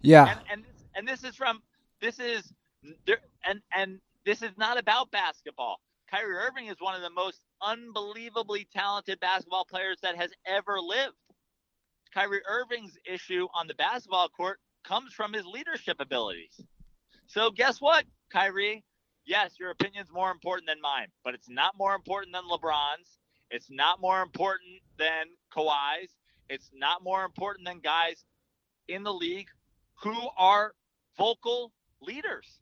Yeah. 0.00 0.30
And 0.30 0.40
and 0.50 0.64
and 0.94 1.08
this 1.08 1.24
is 1.24 1.36
from 1.36 1.62
this 2.00 2.18
is 2.18 2.52
there 3.06 3.18
and 3.44 3.60
and 3.74 4.00
this 4.24 4.42
is 4.42 4.52
not 4.56 4.78
about 4.78 5.10
basketball. 5.10 5.80
Kyrie 6.10 6.36
Irving 6.36 6.66
is 6.66 6.76
one 6.80 6.94
of 6.94 7.02
the 7.02 7.10
most 7.10 7.40
unbelievably 7.62 8.66
talented 8.74 9.20
basketball 9.20 9.64
players 9.64 9.98
that 10.02 10.16
has 10.16 10.30
ever 10.46 10.80
lived. 10.80 11.16
Kyrie 12.14 12.40
Irving's 12.48 12.96
issue 13.04 13.46
on 13.54 13.66
the 13.66 13.74
basketball 13.74 14.28
court 14.28 14.58
comes 14.84 15.12
from 15.12 15.32
his 15.34 15.44
leadership 15.44 15.98
abilities. 16.00 16.60
So 17.28 17.50
guess 17.50 17.80
what, 17.80 18.04
Kyrie? 18.30 18.84
Yes, 19.26 19.52
your 19.60 19.70
opinion's 19.70 20.10
more 20.10 20.30
important 20.30 20.66
than 20.66 20.80
mine, 20.80 21.08
but 21.22 21.34
it's 21.34 21.48
not 21.48 21.76
more 21.78 21.94
important 21.94 22.32
than 22.32 22.44
LeBron's. 22.44 23.18
It's 23.50 23.70
not 23.70 24.00
more 24.00 24.22
important 24.22 24.80
than 24.98 25.26
Kawhi's. 25.54 26.14
It's 26.48 26.70
not 26.74 27.04
more 27.04 27.24
important 27.24 27.66
than 27.66 27.80
guys 27.80 28.24
in 28.88 29.02
the 29.02 29.12
league 29.12 29.48
who 30.02 30.16
are 30.38 30.72
vocal 31.18 31.72
leaders. 32.00 32.60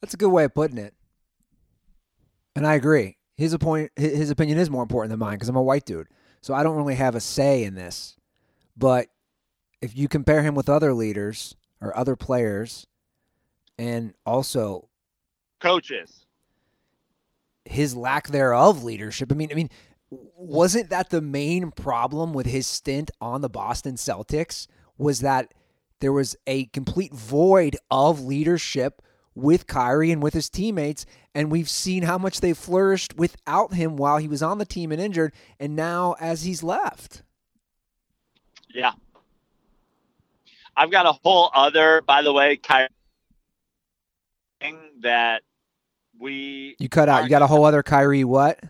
That's 0.00 0.14
a 0.14 0.16
good 0.16 0.30
way 0.30 0.44
of 0.44 0.54
putting 0.54 0.78
it. 0.78 0.94
And 2.56 2.66
I 2.66 2.74
agree. 2.74 3.16
His 3.36 3.56
his 3.96 4.30
opinion 4.30 4.58
is 4.58 4.68
more 4.68 4.82
important 4.82 5.10
than 5.10 5.20
mine 5.20 5.34
because 5.34 5.48
I'm 5.48 5.56
a 5.56 5.62
white 5.62 5.86
dude. 5.86 6.08
So 6.40 6.52
I 6.52 6.64
don't 6.64 6.76
really 6.76 6.96
have 6.96 7.14
a 7.14 7.20
say 7.20 7.62
in 7.62 7.74
this. 7.74 8.16
But 8.76 9.08
if 9.80 9.96
you 9.96 10.08
compare 10.08 10.42
him 10.42 10.56
with 10.56 10.68
other 10.68 10.92
leaders 10.92 11.54
or 11.80 11.96
other 11.96 12.16
players, 12.16 12.86
and 13.78 14.14
also 14.26 14.88
Coaches. 15.60 16.26
his 17.64 17.94
lack 17.96 18.28
thereof 18.28 18.82
leadership. 18.82 19.30
I 19.32 19.34
mean, 19.34 19.50
I 19.50 19.54
mean, 19.54 19.70
wasn't 20.10 20.90
that 20.90 21.10
the 21.10 21.20
main 21.20 21.70
problem 21.70 22.32
with 22.32 22.46
his 22.46 22.66
stint 22.66 23.10
on 23.20 23.40
the 23.40 23.48
Boston 23.48 23.94
Celtics? 23.94 24.66
Was 24.98 25.20
that 25.20 25.54
there 26.00 26.12
was 26.12 26.36
a 26.46 26.66
complete 26.66 27.14
void 27.14 27.76
of 27.90 28.22
leadership 28.22 29.02
with 29.34 29.66
Kyrie 29.66 30.10
and 30.10 30.22
with 30.22 30.34
his 30.34 30.50
teammates, 30.50 31.06
and 31.34 31.50
we've 31.50 31.68
seen 31.68 32.02
how 32.02 32.18
much 32.18 32.40
they 32.40 32.52
flourished 32.52 33.16
without 33.16 33.72
him 33.74 33.96
while 33.96 34.18
he 34.18 34.28
was 34.28 34.42
on 34.42 34.58
the 34.58 34.66
team 34.66 34.92
and 34.92 35.00
injured, 35.00 35.32
and 35.58 35.76
now 35.76 36.16
as 36.20 36.42
he's 36.42 36.62
left. 36.62 37.22
Yeah. 38.74 38.92
I've 40.76 40.90
got 40.90 41.06
a 41.06 41.12
whole 41.12 41.50
other, 41.54 42.02
by 42.02 42.22
the 42.22 42.32
way, 42.32 42.56
Kyrie 42.56 42.88
thing 44.60 44.78
that 45.00 45.42
we 46.18 46.76
You 46.78 46.88
cut 46.88 47.08
out. 47.08 47.24
You 47.24 47.30
got 47.30 47.42
a 47.42 47.46
whole 47.46 47.64
other 47.64 47.82
Kyrie 47.82 48.24
what? 48.24 48.60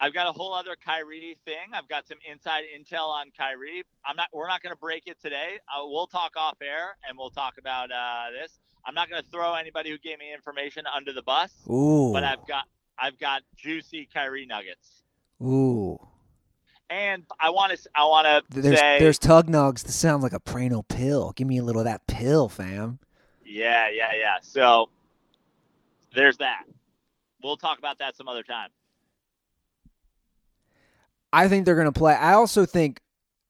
I've 0.00 0.14
got 0.14 0.28
a 0.28 0.32
whole 0.32 0.54
other 0.54 0.76
Kyrie 0.84 1.36
thing. 1.44 1.72
I've 1.72 1.88
got 1.88 2.06
some 2.06 2.18
inside 2.30 2.62
intel 2.76 3.08
on 3.08 3.26
Kyrie. 3.36 3.82
I'm 4.04 4.16
not. 4.16 4.28
We're 4.32 4.48
not 4.48 4.62
going 4.62 4.72
to 4.72 4.78
break 4.78 5.04
it 5.06 5.20
today. 5.20 5.58
Uh, 5.68 5.86
we'll 5.86 6.06
talk 6.06 6.32
off 6.36 6.56
air 6.62 6.96
and 7.08 7.18
we'll 7.18 7.30
talk 7.30 7.54
about 7.58 7.90
uh, 7.90 8.30
this. 8.30 8.58
I'm 8.84 8.94
not 8.94 9.10
going 9.10 9.22
to 9.22 9.28
throw 9.30 9.54
anybody 9.54 9.90
who 9.90 9.98
gave 9.98 10.18
me 10.18 10.32
information 10.32 10.84
under 10.94 11.12
the 11.12 11.22
bus, 11.22 11.52
Ooh. 11.68 12.12
but 12.12 12.22
I've 12.22 12.46
got 12.46 12.64
I've 12.98 13.18
got 13.18 13.42
juicy 13.56 14.08
Kyrie 14.12 14.46
nuggets. 14.46 15.02
Ooh. 15.42 15.98
And 16.90 17.24
I 17.38 17.50
want 17.50 17.76
to 17.78 17.88
I 17.94 18.04
want 18.04 18.26
to 18.26 18.60
There's 18.60 18.78
say 18.78 18.98
there's 18.98 19.18
tug 19.18 19.46
nugs. 19.48 19.82
This 19.82 19.94
sounds 19.94 20.22
like 20.22 20.32
a 20.32 20.40
Prano 20.40 20.86
pill. 20.86 21.32
Give 21.36 21.46
me 21.46 21.58
a 21.58 21.62
little 21.62 21.80
of 21.80 21.84
that 21.86 22.06
pill, 22.06 22.48
fam. 22.48 22.98
yeah 23.44 23.88
yeah 23.92 24.12
yeah. 24.18 24.36
So 24.40 24.88
there's 26.14 26.38
that. 26.38 26.64
We'll 27.42 27.56
talk 27.58 27.78
about 27.78 27.98
that 27.98 28.16
some 28.16 28.26
other 28.28 28.42
time. 28.42 28.70
I 31.32 31.48
think 31.48 31.66
they're 31.66 31.74
going 31.74 31.92
to 31.92 31.92
play. 31.98 32.14
I 32.14 32.32
also 32.32 32.64
think 32.64 33.00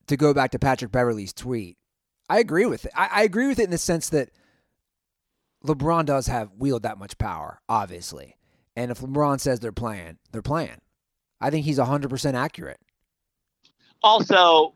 to 0.08 0.16
go 0.16 0.34
back 0.34 0.50
to 0.50 0.58
Patrick 0.58 0.90
Beverley's 0.90 1.32
tweet, 1.32 1.76
I 2.28 2.40
agree 2.40 2.66
with 2.66 2.84
it. 2.84 2.92
I, 2.96 3.08
I 3.12 3.22
agree 3.22 3.46
with 3.46 3.60
it 3.60 3.64
in 3.64 3.70
the 3.70 3.78
sense 3.78 4.08
that 4.10 4.30
LeBron 5.64 6.06
does 6.06 6.26
have 6.26 6.50
wield 6.58 6.82
that 6.82 6.98
much 6.98 7.18
power, 7.18 7.60
obviously. 7.68 8.36
And 8.76 8.90
if 8.90 9.00
LeBron 9.00 9.40
says 9.40 9.60
they're 9.60 9.72
playing, 9.72 10.18
they're 10.32 10.42
playing. 10.42 10.80
I 11.40 11.50
think 11.50 11.64
he's 11.64 11.78
100% 11.78 12.34
accurate. 12.34 12.80
Also, 14.02 14.74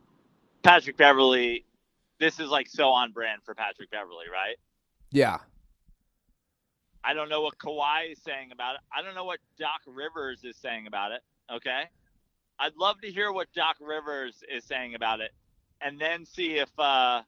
Patrick 0.63 0.97
Beverley, 0.97 1.65
this 2.19 2.41
is 2.41 2.49
like 2.49 2.69
so 2.69 2.89
on 2.89 3.13
brand 3.13 3.43
for 3.45 3.55
Patrick 3.55 3.91
Beverley, 3.91 4.27
right? 4.33 4.57
Yeah. 5.11 5.39
I 7.05 7.15
don't 7.15 7.29
know 7.29 7.41
what 7.43 7.59
Kawhi 7.59 8.13
is 8.13 8.19
saying 8.23 8.51
about 8.53 8.77
it. 8.77 8.81
I 8.97 9.03
don't 9.03 9.15
know 9.15 9.25
what 9.25 9.41
Doc 9.59 9.81
Rivers 9.87 10.45
is 10.45 10.57
saying 10.57 10.87
about 10.87 11.13
it. 11.13 11.21
Okay. 11.53 11.85
I'd 12.59 12.77
love 12.77 13.01
to 13.03 13.11
hear 13.11 13.33
what 13.33 13.49
Doc 13.55 13.77
Rivers 13.81 14.43
is 14.49 14.65
saying 14.65 14.95
about 14.95 15.21
it 15.21 15.33
and 15.83 16.01
then 16.01 16.25
see 16.25 16.57
if 16.59 16.71
uh 16.79 17.23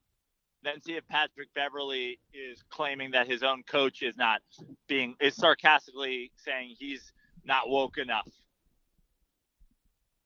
then 0.63 0.81
see 0.81 0.95
if 0.95 1.07
Patrick 1.09 1.49
Beverly 1.55 2.19
is 2.33 2.65
claiming 2.71 3.11
that 3.11 3.27
his 3.27 3.43
own 3.43 3.63
coach 3.65 4.03
is 4.03 4.17
not 4.17 4.41
being 4.89 5.15
is 5.21 5.35
sarcastically 5.35 6.31
saying 6.37 6.75
he's 6.79 7.13
not 7.45 7.69
woke 7.69 7.99
enough 7.99 8.29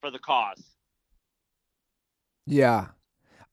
for 0.00 0.12
the 0.12 0.18
cause. 0.20 0.62
Yeah. 2.48 2.88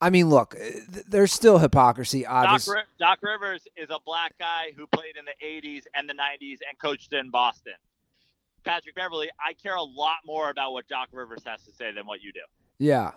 I 0.01 0.09
mean, 0.09 0.29
look, 0.29 0.55
uh, 0.55 0.79
there's 1.07 1.31
still 1.31 1.57
hypocrisy, 1.57 2.23
Doc, 2.23 2.31
obviously. 2.31 2.75
Ri- 2.75 2.83
Doc 2.99 3.19
Rivers 3.21 3.61
is 3.77 3.87
a 3.89 3.99
black 4.05 4.33
guy 4.37 4.71
who 4.75 4.87
played 4.87 5.15
in 5.17 5.25
the 5.25 5.45
80s 5.45 5.83
and 5.95 6.09
the 6.09 6.13
90s 6.13 6.59
and 6.67 6.77
coached 6.79 7.13
in 7.13 7.29
Boston. 7.29 7.73
Patrick 8.63 8.95
Beverley, 8.95 9.29
I 9.43 9.53
care 9.53 9.75
a 9.75 9.83
lot 9.83 10.17
more 10.25 10.49
about 10.49 10.73
what 10.73 10.87
Doc 10.87 11.09
Rivers 11.11 11.43
has 11.45 11.63
to 11.63 11.73
say 11.73 11.91
than 11.93 12.05
what 12.05 12.21
you 12.21 12.33
do. 12.33 12.41
Yeah. 12.77 13.11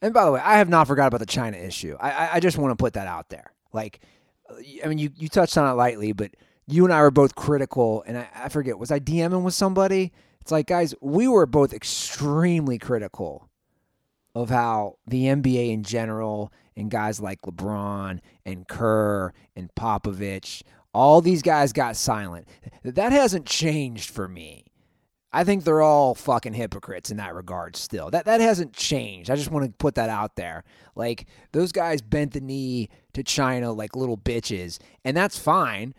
And 0.00 0.12
by 0.12 0.24
the 0.24 0.32
way, 0.32 0.40
I 0.40 0.58
have 0.58 0.68
not 0.68 0.86
forgot 0.86 1.06
about 1.08 1.20
the 1.20 1.26
China 1.26 1.56
issue. 1.56 1.96
I 1.98 2.10
I, 2.10 2.34
I 2.34 2.40
just 2.40 2.58
want 2.58 2.76
to 2.76 2.82
put 2.82 2.94
that 2.94 3.06
out 3.06 3.28
there. 3.30 3.52
Like, 3.72 4.00
uh, 4.50 4.54
I 4.84 4.88
mean, 4.88 4.98
you, 4.98 5.10
you 5.16 5.28
touched 5.28 5.56
on 5.56 5.70
it 5.70 5.74
lightly, 5.74 6.12
but 6.12 6.32
you 6.66 6.84
and 6.84 6.92
I 6.92 7.00
were 7.00 7.10
both 7.10 7.34
critical, 7.34 8.04
and 8.06 8.18
I, 8.18 8.28
I 8.34 8.48
forget 8.48 8.78
was 8.78 8.90
I 8.90 9.00
DMing 9.00 9.42
with 9.42 9.54
somebody? 9.54 10.12
It's 10.40 10.50
like, 10.50 10.66
guys, 10.66 10.94
we 11.00 11.28
were 11.28 11.46
both 11.46 11.72
extremely 11.72 12.78
critical 12.78 13.48
of 14.34 14.50
how 14.50 14.96
the 15.06 15.24
NBA 15.24 15.70
in 15.70 15.82
general 15.82 16.52
and 16.76 16.90
guys 16.90 17.20
like 17.20 17.42
LeBron 17.42 18.20
and 18.44 18.66
Kerr 18.66 19.32
and 19.54 19.74
Popovich, 19.74 20.62
all 20.94 21.20
these 21.20 21.42
guys 21.42 21.72
got 21.72 21.96
silent. 21.96 22.48
That 22.82 23.12
hasn't 23.12 23.46
changed 23.46 24.10
for 24.10 24.28
me. 24.28 24.64
I 25.34 25.44
think 25.44 25.64
they're 25.64 25.80
all 25.80 26.14
fucking 26.14 26.52
hypocrites 26.52 27.10
in 27.10 27.16
that 27.16 27.34
regard 27.34 27.74
still. 27.74 28.10
That 28.10 28.26
that 28.26 28.40
hasn't 28.40 28.74
changed. 28.74 29.30
I 29.30 29.36
just 29.36 29.50
want 29.50 29.64
to 29.64 29.72
put 29.72 29.94
that 29.94 30.10
out 30.10 30.36
there. 30.36 30.62
Like 30.94 31.26
those 31.52 31.72
guys 31.72 32.02
bent 32.02 32.34
the 32.34 32.40
knee 32.40 32.90
to 33.14 33.22
China 33.22 33.72
like 33.72 33.96
little 33.96 34.18
bitches, 34.18 34.78
and 35.04 35.16
that's 35.16 35.38
fine. 35.38 35.94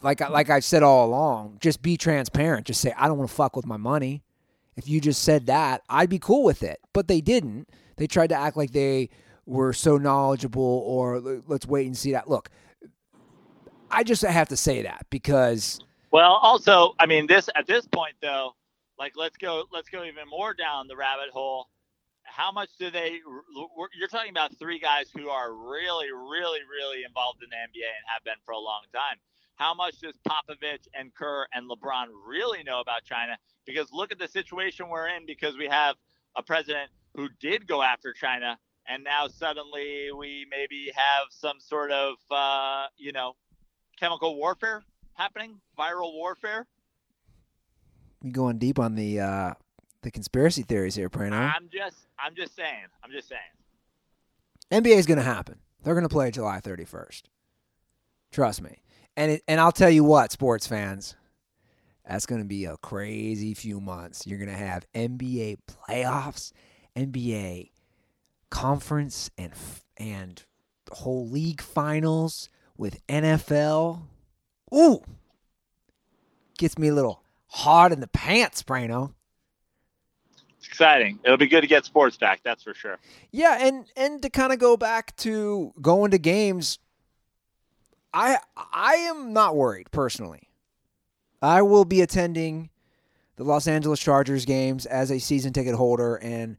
Like 0.00 0.20
like 0.30 0.48
I've 0.48 0.64
said 0.64 0.84
all 0.84 1.06
along, 1.06 1.58
just 1.60 1.82
be 1.82 1.96
transparent. 1.96 2.66
Just 2.66 2.80
say 2.80 2.92
I 2.96 3.08
don't 3.08 3.18
want 3.18 3.30
to 3.30 3.36
fuck 3.36 3.56
with 3.56 3.66
my 3.66 3.76
money. 3.76 4.22
If 4.76 4.88
you 4.88 5.00
just 5.00 5.22
said 5.22 5.46
that, 5.46 5.82
I'd 5.88 6.10
be 6.10 6.18
cool 6.18 6.44
with 6.44 6.62
it. 6.62 6.80
But 6.92 7.08
they 7.08 7.20
didn't. 7.20 7.68
They 7.96 8.06
tried 8.06 8.28
to 8.28 8.34
act 8.34 8.56
like 8.56 8.72
they 8.72 9.08
were 9.46 9.72
so 9.72 9.96
knowledgeable 9.96 10.82
or 10.86 11.42
let's 11.46 11.66
wait 11.66 11.86
and 11.86 11.96
see 11.96 12.12
that. 12.12 12.28
Look, 12.28 12.50
I 13.90 14.02
just 14.02 14.22
have 14.22 14.48
to 14.48 14.56
say 14.56 14.82
that 14.82 15.06
because 15.10 15.80
Well, 16.10 16.32
also, 16.32 16.94
I 16.98 17.06
mean, 17.06 17.26
this 17.26 17.48
at 17.54 17.66
this 17.66 17.86
point 17.86 18.14
though, 18.20 18.54
like 18.98 19.12
let's 19.16 19.36
go 19.36 19.64
let's 19.72 19.88
go 19.88 20.04
even 20.04 20.28
more 20.28 20.52
down 20.52 20.88
the 20.88 20.96
rabbit 20.96 21.30
hole. 21.32 21.68
How 22.24 22.50
much 22.50 22.70
do 22.78 22.90
they? 22.90 23.20
You're 23.98 24.08
talking 24.08 24.30
about 24.30 24.58
three 24.58 24.78
guys 24.80 25.06
who 25.16 25.28
are 25.28 25.54
really, 25.54 26.08
really, 26.12 26.60
really 26.68 27.04
involved 27.04 27.42
in 27.42 27.48
the 27.48 27.56
NBA 27.56 27.86
and 27.86 28.04
have 28.12 28.24
been 28.24 28.34
for 28.44 28.52
a 28.52 28.58
long 28.58 28.82
time. 28.92 29.16
How 29.56 29.74
much 29.74 30.00
does 30.00 30.14
Popovich 30.26 30.86
and 30.94 31.14
Kerr 31.14 31.46
and 31.52 31.68
LeBron 31.68 32.06
really 32.26 32.62
know 32.62 32.80
about 32.80 33.04
China? 33.04 33.36
Because 33.66 33.90
look 33.92 34.12
at 34.12 34.18
the 34.18 34.28
situation 34.28 34.88
we're 34.88 35.08
in. 35.08 35.26
Because 35.26 35.56
we 35.56 35.66
have 35.66 35.96
a 36.36 36.42
president 36.42 36.90
who 37.14 37.28
did 37.40 37.66
go 37.66 37.82
after 37.82 38.12
China, 38.12 38.58
and 38.86 39.02
now 39.02 39.26
suddenly 39.26 40.10
we 40.16 40.46
maybe 40.50 40.92
have 40.94 41.28
some 41.30 41.58
sort 41.58 41.90
of, 41.90 42.16
uh, 42.30 42.86
you 42.98 43.12
know, 43.12 43.34
chemical 43.98 44.36
warfare 44.36 44.82
happening, 45.14 45.58
viral 45.78 46.12
warfare. 46.12 46.66
you 48.22 48.32
going 48.32 48.58
deep 48.58 48.78
on 48.78 48.94
the 48.94 49.20
uh, 49.20 49.54
the 50.02 50.10
conspiracy 50.10 50.62
theories 50.62 50.94
here, 50.94 51.08
Prano. 51.08 51.32
I'm 51.32 51.68
just, 51.72 51.96
I'm 52.18 52.34
just 52.36 52.54
saying, 52.54 52.86
I'm 53.02 53.10
just 53.10 53.28
saying. 53.28 53.40
NBA 54.70 54.96
is 54.96 55.06
going 55.06 55.18
to 55.18 55.24
happen. 55.24 55.60
They're 55.82 55.94
going 55.94 56.02
to 56.02 56.08
play 56.08 56.30
July 56.30 56.60
31st. 56.60 57.22
Trust 58.32 58.60
me. 58.60 58.78
And 59.16 59.32
it, 59.32 59.42
and 59.48 59.60
I'll 59.60 59.72
tell 59.72 59.90
you 59.90 60.04
what, 60.04 60.32
sports 60.32 60.66
fans, 60.66 61.16
that's 62.06 62.26
going 62.26 62.40
to 62.40 62.46
be 62.46 62.66
a 62.66 62.76
crazy 62.76 63.54
few 63.54 63.80
months. 63.80 64.26
You're 64.26 64.38
going 64.38 64.50
to 64.50 64.56
have 64.56 64.86
NBA 64.94 65.58
playoffs, 65.66 66.52
NBA 66.96 67.70
conference 68.50 69.30
and 69.36 69.52
and 69.96 70.44
whole 70.90 71.28
league 71.28 71.60
finals 71.60 72.48
with 72.76 73.04
NFL. 73.06 74.02
Ooh, 74.74 75.02
gets 76.58 76.78
me 76.78 76.88
a 76.88 76.94
little 76.94 77.22
hot 77.48 77.92
in 77.92 78.00
the 78.00 78.08
pants, 78.08 78.62
Prano. 78.62 79.14
It's 80.58 80.66
exciting. 80.68 81.18
It'll 81.24 81.36
be 81.36 81.46
good 81.48 81.62
to 81.62 81.66
get 81.66 81.84
sports 81.84 82.16
back. 82.16 82.40
That's 82.44 82.62
for 82.62 82.74
sure. 82.74 82.98
Yeah, 83.30 83.58
and 83.60 83.86
and 83.96 84.22
to 84.22 84.30
kind 84.30 84.52
of 84.52 84.58
go 84.58 84.76
back 84.76 85.16
to 85.16 85.72
going 85.80 86.10
to 86.12 86.18
games, 86.18 86.78
I 88.16 88.38
I 88.72 88.94
am 88.94 89.34
not 89.34 89.56
worried 89.56 89.90
personally. 89.90 90.48
I 91.42 91.60
will 91.60 91.84
be 91.84 92.00
attending 92.00 92.70
the 93.36 93.44
Los 93.44 93.68
Angeles 93.68 94.00
Chargers 94.00 94.46
games 94.46 94.86
as 94.86 95.10
a 95.10 95.18
season 95.18 95.52
ticket 95.52 95.74
holder, 95.74 96.16
and 96.16 96.56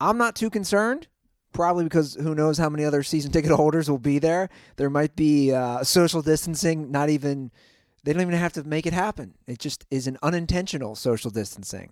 I'm 0.00 0.16
not 0.18 0.36
too 0.36 0.50
concerned. 0.50 1.08
Probably 1.52 1.82
because 1.82 2.14
who 2.14 2.36
knows 2.36 2.58
how 2.58 2.68
many 2.68 2.84
other 2.84 3.02
season 3.02 3.32
ticket 3.32 3.50
holders 3.56 3.90
will 3.90 3.98
be 3.98 4.20
there. 4.20 4.48
There 4.76 4.88
might 4.88 5.16
be 5.16 5.52
uh, 5.52 5.82
social 5.82 6.22
distancing. 6.22 6.92
Not 6.92 7.08
even 7.10 7.50
they 8.04 8.12
don't 8.12 8.22
even 8.22 8.34
have 8.34 8.52
to 8.52 8.62
make 8.62 8.86
it 8.86 8.92
happen. 8.92 9.34
It 9.48 9.58
just 9.58 9.84
is 9.90 10.06
an 10.06 10.16
unintentional 10.22 10.94
social 10.94 11.32
distancing. 11.32 11.90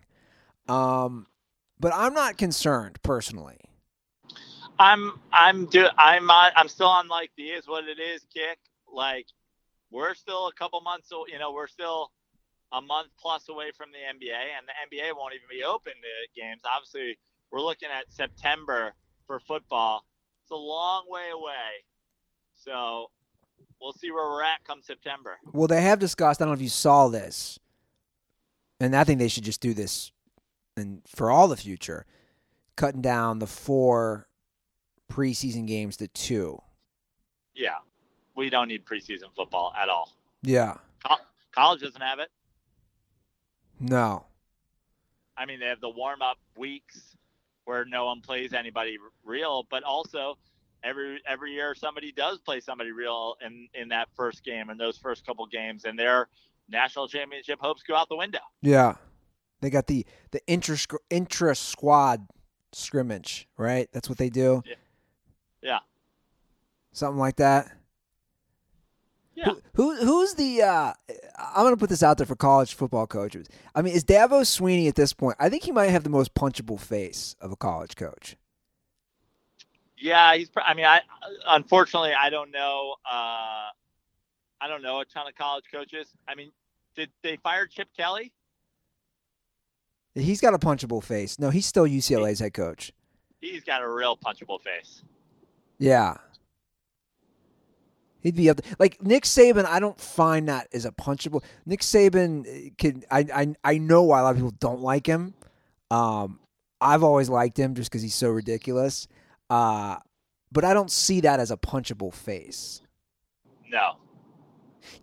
Um, 0.69 1.27
but 1.81 1.93
I'm 1.93 2.15
not 2.15 2.39
concerned 2.39 3.03
personally. 3.03 3.59
I'm 4.79 5.19
I'm 5.33 5.67
do 5.67 5.89
I'm 5.99 6.31
on, 6.31 6.53
I'm 6.55 6.69
still 6.69 6.87
on 6.87 7.09
like 7.09 7.33
the 7.37 7.49
is 7.49 7.67
what 7.67 7.89
it 7.89 7.99
is 7.99 8.25
kick. 8.33 8.59
Like 8.93 9.27
we're 9.91 10.15
still 10.15 10.49
a 10.49 10.53
couple 10.53 10.81
months, 10.81 11.11
you 11.11 11.39
know, 11.39 11.53
we're 11.53 11.69
still 11.69 12.11
a 12.73 12.81
month 12.81 13.09
plus 13.19 13.49
away 13.49 13.71
from 13.77 13.89
the 13.93 13.99
NBA, 13.99 14.35
and 14.35 14.67
the 14.67 14.97
NBA 14.97 15.17
won't 15.17 15.35
even 15.35 15.49
be 15.51 15.65
open 15.65 15.93
to 15.93 16.41
games. 16.41 16.63
Obviously, 16.65 17.19
we're 17.51 17.61
looking 17.61 17.89
at 17.89 18.13
September 18.13 18.93
for 19.27 19.41
football. 19.41 20.05
It's 20.45 20.51
a 20.51 20.57
long 20.57 21.05
way 21.09 21.31
away. 21.33 21.85
So 22.57 23.11
we'll 23.81 23.93
see 23.93 24.11
where 24.11 24.29
we're 24.29 24.43
at 24.43 24.65
come 24.65 24.83
September. 24.83 25.39
Well, 25.53 25.69
they 25.69 25.83
have 25.83 25.99
discussed. 25.99 26.41
I 26.41 26.45
don't 26.45 26.53
know 26.53 26.57
if 26.57 26.63
you 26.63 26.69
saw 26.69 27.09
this, 27.09 27.59
and 28.81 28.95
I 28.95 29.05
think 29.05 29.19
they 29.19 29.29
should 29.29 29.45
just 29.45 29.61
do 29.61 29.73
this, 29.75 30.13
and 30.77 31.03
for 31.07 31.31
all 31.31 31.49
the 31.49 31.57
future, 31.57 32.05
cutting 32.77 33.03
down 33.03 33.39
the 33.39 33.47
four 33.47 34.29
preseason 35.11 35.67
games 35.67 35.97
to 35.99 36.09
two. 36.09 36.61
Yeah, 37.55 37.79
we 38.39 38.49
don't 38.49 38.69
need 38.69 38.87
preseason 38.87 39.35
football 39.37 39.75
at 39.81 39.89
all. 39.89 40.13
Yeah, 40.43 40.77
Co- 41.07 41.17
college 41.53 41.81
doesn't 41.81 42.01
have 42.01 42.21
it. 42.21 42.29
No. 43.81 44.25
I 45.37 45.45
mean, 45.45 45.61
they 45.61 45.67
have 45.67 45.81
the 45.81 45.91
warm 45.91 46.23
up 46.23 46.39
weeks 46.57 47.17
where 47.65 47.85
no 47.85 48.07
one 48.07 48.21
plays 48.21 48.53
anybody 48.53 48.97
real, 49.25 49.67
but 49.71 49.83
also 49.83 50.39
every 50.85 51.21
every 51.27 51.53
year 51.53 51.75
somebody 51.75 52.13
does 52.13 52.39
play 52.39 52.61
somebody 52.61 52.93
real 52.93 53.37
in 53.45 53.69
in 53.75 53.89
that 53.89 54.09
first 54.17 54.45
game 54.45 54.71
and 54.71 54.79
those 54.79 54.97
first 54.97 55.27
couple 55.27 55.45
games, 55.47 55.85
and 55.85 55.99
their 55.99 56.29
national 56.69 57.09
championship 57.09 57.59
hopes 57.61 57.83
go 57.83 57.97
out 57.97 58.09
the 58.09 58.17
window. 58.17 58.39
Yeah, 58.63 58.95
they 59.61 59.71
got 59.71 59.89
the 59.89 60.07
the 60.31 60.41
intra 60.47 60.77
intra 61.11 61.57
squad 61.57 62.27
scrimmage, 62.73 63.49
right? 63.57 63.89
That's 63.93 64.09
what 64.09 64.19
they 64.19 64.31
do. 64.31 64.63
Yeah. 64.65 64.75
Yeah. 65.61 65.79
Something 66.93 67.19
like 67.19 67.37
that. 67.37 67.78
Who, 69.79 69.95
who 69.95 70.05
who's 70.05 70.35
the? 70.35 70.63
Uh, 70.63 70.93
I'm 71.39 71.65
gonna 71.65 71.77
put 71.77 71.89
this 71.89 72.03
out 72.03 72.19
there 72.19 72.27
for 72.27 72.35
college 72.35 72.75
football 72.75 73.07
coaches. 73.07 73.47
I 73.77 73.83
mean, 73.83 73.95
is 73.95 74.03
Dabo 74.03 74.41
Swinney 74.41 74.89
at 74.89 74.97
this 74.97 75.13
point? 75.13 75.37
I 75.39 75.49
think 75.49 75.63
he 75.63 75.71
might 75.71 75.91
have 75.91 76.03
the 76.03 76.11
most 76.11 76.35
punchable 76.35 76.81
face 76.81 77.37
of 77.41 77.53
a 77.53 77.57
college 77.57 77.95
coach. 77.95 78.37
Yeah, 79.97 80.35
he's. 80.35 80.51
I 80.57 80.75
mean, 80.75 80.85
I 80.85 81.03
unfortunately 81.47 82.13
I 82.13 82.29
don't 82.29 82.51
know. 82.51 82.97
Uh, 83.07 83.71
I 84.61 84.67
don't 84.67 84.83
know 84.83 84.99
a 84.99 85.05
ton 85.05 85.29
of 85.29 85.37
college 85.37 85.67
coaches. 85.73 86.09
I 86.27 86.35
mean, 86.35 86.51
did 86.97 87.11
they 87.23 87.37
fire 87.37 87.69
Chip 87.69 87.87
Kelly? 87.97 88.33
He's 90.17 90.41
got 90.41 90.55
a 90.55 90.59
punchable 90.59 91.05
face. 91.05 91.39
No, 91.39 91.51
he's 91.51 91.67
still 91.67 91.85
UCLA's 91.85 92.41
head 92.41 92.53
coach. 92.53 92.93
He's 93.41 93.63
got 93.63 93.83
a 93.83 93.89
real 93.89 94.17
punchable 94.17 94.61
face. 94.61 95.05
Yeah. 95.79 96.17
He'd 98.21 98.35
be 98.37 98.51
up 98.51 98.61
there. 98.61 98.75
like 98.79 99.03
Nick 99.03 99.25
Saban. 99.25 99.65
I 99.65 99.79
don't 99.81 100.01
find 100.01 100.49
that 100.49 100.69
as 100.73 100.85
a 100.85 100.91
punchable. 100.91 101.43
Nick 101.67 101.81
Saban 101.81 102.77
can. 102.77 103.05
I 103.11 103.27
I 103.35 103.55
I 103.65 103.79
know 103.79 104.03
why 104.03 104.21
a 104.21 104.23
lot 104.25 104.31
of 104.31 104.37
people 104.37 104.55
don't 104.59 104.81
like 104.81 105.07
him. 105.07 105.35
Um, 105.91 106.41
I've 106.81 107.03
always 107.03 107.29
liked 107.29 107.59
him 107.59 107.75
just 107.75 107.91
because 107.91 108.03
he's 108.03 108.15
so 108.15 108.29
ridiculous. 108.31 109.07
Uh, 109.51 109.97
but 110.51 110.65
I 110.65 110.75
don't 110.75 110.91
see 110.91 111.21
that 111.21 111.41
as 111.41 111.51
a 111.51 111.57
punchable 111.57 112.13
face. 112.13 112.83
No. 113.71 113.97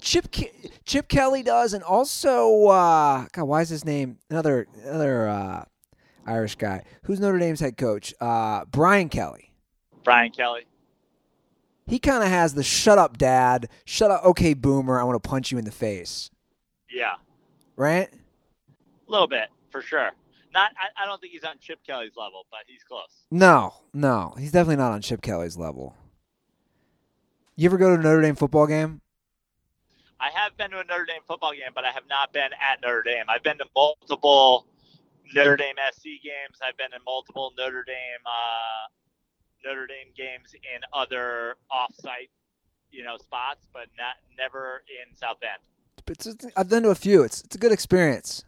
Chip 0.01 0.31
Ke- 0.31 0.69
Chip 0.85 1.07
Kelly 1.07 1.43
does, 1.43 1.73
and 1.73 1.83
also 1.83 2.65
uh, 2.67 3.25
God, 3.31 3.43
why 3.45 3.61
is 3.61 3.69
his 3.69 3.85
name 3.85 4.17
another 4.29 4.67
another 4.83 5.27
uh, 5.29 5.65
Irish 6.25 6.55
guy? 6.55 6.83
Who's 7.03 7.19
Notre 7.19 7.39
Dame's 7.39 7.59
head 7.59 7.77
coach? 7.77 8.13
Uh, 8.19 8.65
Brian 8.65 9.09
Kelly. 9.09 9.51
Brian 10.03 10.31
Kelly. 10.31 10.65
He 11.87 11.99
kind 11.99 12.23
of 12.23 12.29
has 12.29 12.53
the 12.53 12.63
"shut 12.63 12.97
up, 12.97 13.17
dad," 13.17 13.69
"shut 13.85 14.11
up, 14.11 14.25
okay, 14.25 14.53
boomer," 14.53 14.99
I 14.99 15.03
want 15.03 15.21
to 15.21 15.27
punch 15.27 15.51
you 15.51 15.57
in 15.57 15.65
the 15.65 15.71
face. 15.71 16.31
Yeah. 16.89 17.15
Right. 17.75 18.09
A 19.07 19.11
little 19.11 19.27
bit 19.27 19.49
for 19.69 19.81
sure. 19.81 20.11
Not. 20.53 20.71
I, 20.79 21.03
I 21.03 21.05
don't 21.05 21.19
think 21.19 21.33
he's 21.33 21.43
on 21.43 21.55
Chip 21.59 21.79
Kelly's 21.85 22.15
level, 22.17 22.45
but 22.49 22.61
he's 22.67 22.83
close. 22.83 23.25
No, 23.29 23.73
no, 23.93 24.33
he's 24.37 24.51
definitely 24.51 24.77
not 24.77 24.93
on 24.93 25.01
Chip 25.01 25.21
Kelly's 25.21 25.57
level. 25.57 25.95
You 27.55 27.69
ever 27.69 27.77
go 27.77 27.89
to 27.89 27.99
a 27.99 28.03
Notre 28.03 28.21
Dame 28.21 28.35
football 28.35 28.67
game? 28.67 29.01
I 30.19 30.29
have 30.33 30.57
been 30.57 30.71
to 30.71 30.79
a 30.79 30.83
Notre 30.83 31.05
Dame 31.05 31.21
football 31.27 31.51
game, 31.51 31.71
but 31.75 31.85
I 31.85 31.91
have 31.91 32.03
not 32.09 32.33
been 32.33 32.51
at 32.53 32.81
Notre 32.81 33.03
Dame. 33.03 33.25
I've 33.27 33.43
been 33.43 33.57
to 33.59 33.65
multiple 33.75 34.65
Notre 35.33 35.57
Dame 35.57 35.75
SC 35.93 36.03
games. 36.23 36.59
I've 36.65 36.77
been 36.77 36.91
to 36.91 36.99
multiple 37.05 37.51
Notre 37.57 37.83
Dame 37.83 38.23
uh, 38.25 38.87
Notre 39.65 39.87
Dame 39.87 40.13
games 40.15 40.53
in 40.53 40.81
other 40.93 41.55
off-site, 41.71 42.29
you 42.91 43.03
know, 43.03 43.17
spots, 43.17 43.65
but 43.73 43.87
not 43.97 44.15
never 44.37 44.83
in 44.87 45.15
South 45.15 45.37
Bend. 45.39 45.57
It's, 46.07 46.25
it's, 46.27 46.45
I've 46.55 46.69
been 46.69 46.83
to 46.83 46.89
a 46.89 46.95
few. 46.95 47.23
It's 47.23 47.41
it's 47.41 47.55
a 47.55 47.59
good 47.59 47.71
experience. 47.71 48.45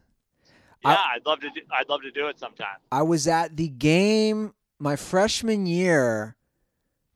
Yeah, 0.85 0.91
I- 0.91 1.15
I'd 1.15 1.25
love 1.25 1.39
to. 1.39 1.49
Do, 1.49 1.61
I'd 1.71 1.89
love 1.89 2.01
to 2.03 2.11
do 2.11 2.27
it 2.27 2.37
sometime. 2.37 2.77
I 2.91 3.01
was 3.01 3.27
at 3.27 3.57
the 3.57 3.67
game 3.67 4.53
my 4.79 4.95
freshman 4.95 5.65
year. 5.65 6.35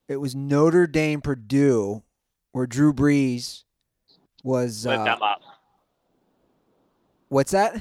It 0.08 0.18
was 0.18 0.36
Notre 0.36 0.88
Dame 0.88 1.22
Purdue, 1.22 2.02
where 2.54 2.66
Drew 2.66 2.92
Brees 2.92 3.64
was. 4.44 4.86
Lit 4.86 5.00
Uh, 5.00 5.04
them 5.06 5.22
up. 5.22 5.42
what's 7.30 7.52
that? 7.52 7.80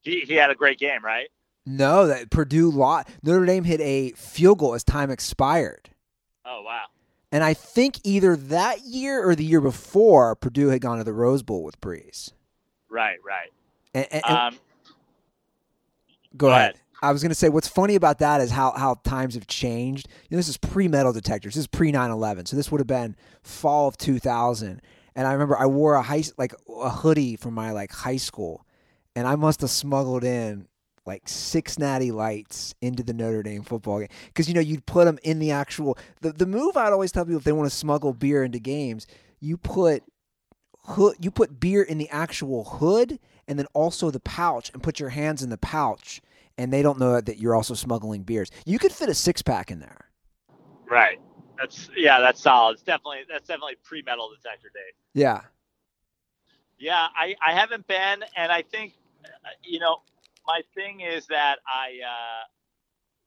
He 0.00 0.20
he 0.20 0.34
had 0.34 0.50
a 0.50 0.54
great 0.54 0.78
game, 0.78 1.04
right? 1.04 1.28
No, 1.64 2.06
that 2.08 2.30
Purdue 2.30 2.70
lot 2.70 3.08
Notre 3.22 3.46
Dame 3.46 3.64
hit 3.64 3.80
a 3.80 4.10
field 4.12 4.58
goal 4.58 4.74
as 4.74 4.82
time 4.84 5.10
expired. 5.10 5.90
Oh 6.44 6.62
wow. 6.62 6.84
And 7.30 7.42
I 7.44 7.54
think 7.54 7.98
either 8.04 8.36
that 8.36 8.80
year 8.84 9.26
or 9.26 9.34
the 9.34 9.44
year 9.44 9.60
before, 9.60 10.34
Purdue 10.36 10.68
had 10.68 10.80
gone 10.82 10.98
to 10.98 11.04
the 11.04 11.12
Rose 11.14 11.42
Bowl 11.42 11.62
with 11.64 11.80
Brees. 11.80 12.32
Right, 12.90 13.16
right. 13.26 13.50
And, 13.94 14.06
and- 14.10 14.22
and- 14.26 14.36
Um, 14.36 14.54
go, 16.36 16.48
go 16.48 16.48
ahead. 16.48 16.60
ahead. 16.60 16.78
I 17.04 17.10
was 17.10 17.20
going 17.20 17.30
to 17.30 17.34
say 17.36 17.48
what's 17.48 17.66
funny 17.66 17.96
about 17.96 18.20
that 18.20 18.40
is 18.40 18.50
how 18.52 18.70
how 18.72 18.94
times 19.02 19.34
have 19.34 19.46
changed. 19.48 20.08
You 20.28 20.36
know, 20.36 20.38
this 20.38 20.48
is 20.48 20.56
pre 20.56 20.86
metal 20.88 21.12
detectors. 21.12 21.54
This 21.54 21.62
is 21.62 21.66
pre 21.66 21.90
9/11. 21.90 22.46
So 22.46 22.54
this 22.56 22.70
would 22.70 22.78
have 22.80 22.86
been 22.86 23.16
fall 23.42 23.88
of 23.88 23.96
2000. 23.98 24.80
And 25.16 25.26
I 25.26 25.32
remember 25.32 25.58
I 25.58 25.66
wore 25.66 25.94
a 25.94 26.02
high 26.02 26.22
like 26.38 26.54
a 26.68 26.90
hoodie 26.90 27.34
from 27.36 27.54
my 27.54 27.72
like 27.72 27.90
high 27.92 28.16
school, 28.18 28.64
and 29.16 29.26
I 29.26 29.34
must 29.34 29.62
have 29.62 29.70
smuggled 29.70 30.22
in 30.22 30.68
like 31.06 31.28
six 31.28 31.78
natty 31.78 32.12
lights 32.12 32.74
into 32.80 33.02
the 33.02 33.12
Notre 33.12 33.42
Dame 33.42 33.62
football 33.62 34.00
game 34.00 34.08
because 34.26 34.48
you 34.48 34.54
know 34.54 34.60
you'd 34.60 34.86
put 34.86 35.04
them 35.04 35.18
in 35.22 35.38
the 35.38 35.50
actual 35.50 35.98
the 36.20 36.32
the 36.32 36.46
move 36.46 36.76
I'd 36.76 36.92
always 36.92 37.12
tell 37.12 37.24
people 37.24 37.38
if 37.38 37.44
they 37.44 37.52
want 37.52 37.70
to 37.70 37.76
smuggle 37.76 38.12
beer 38.12 38.44
into 38.44 38.58
games 38.58 39.06
you 39.40 39.56
put 39.56 40.02
hood 40.84 41.16
you 41.20 41.30
put 41.30 41.60
beer 41.60 41.82
in 41.82 41.98
the 41.98 42.08
actual 42.10 42.64
hood 42.64 43.18
and 43.48 43.58
then 43.58 43.66
also 43.74 44.10
the 44.10 44.20
pouch 44.20 44.70
and 44.72 44.82
put 44.82 45.00
your 45.00 45.10
hands 45.10 45.42
in 45.42 45.50
the 45.50 45.58
pouch 45.58 46.20
and 46.58 46.72
they 46.72 46.82
don't 46.82 46.98
know 46.98 47.20
that 47.20 47.38
you're 47.38 47.54
also 47.54 47.74
smuggling 47.74 48.22
beers 48.22 48.50
you 48.66 48.78
could 48.78 48.92
fit 48.92 49.08
a 49.08 49.14
six 49.14 49.42
pack 49.42 49.70
in 49.70 49.80
there 49.80 50.06
right. 50.88 51.18
That's 51.58 51.90
yeah. 51.96 52.20
That's 52.20 52.40
solid. 52.40 52.74
It's 52.74 52.82
definitely 52.82 53.20
that's 53.28 53.46
definitely 53.46 53.76
pre-metal 53.82 54.30
detector 54.30 54.68
days. 54.74 54.94
yeah 55.14 55.40
Yeah, 56.78 57.06
I, 57.16 57.36
I 57.46 57.52
haven't 57.52 57.86
been, 57.86 58.24
and 58.36 58.50
I 58.50 58.62
think, 58.62 58.94
uh, 59.24 59.48
you 59.62 59.78
know, 59.78 60.02
my 60.46 60.60
thing 60.74 61.00
is 61.00 61.26
that 61.28 61.58
I, 61.66 61.98
uh, 62.04 62.42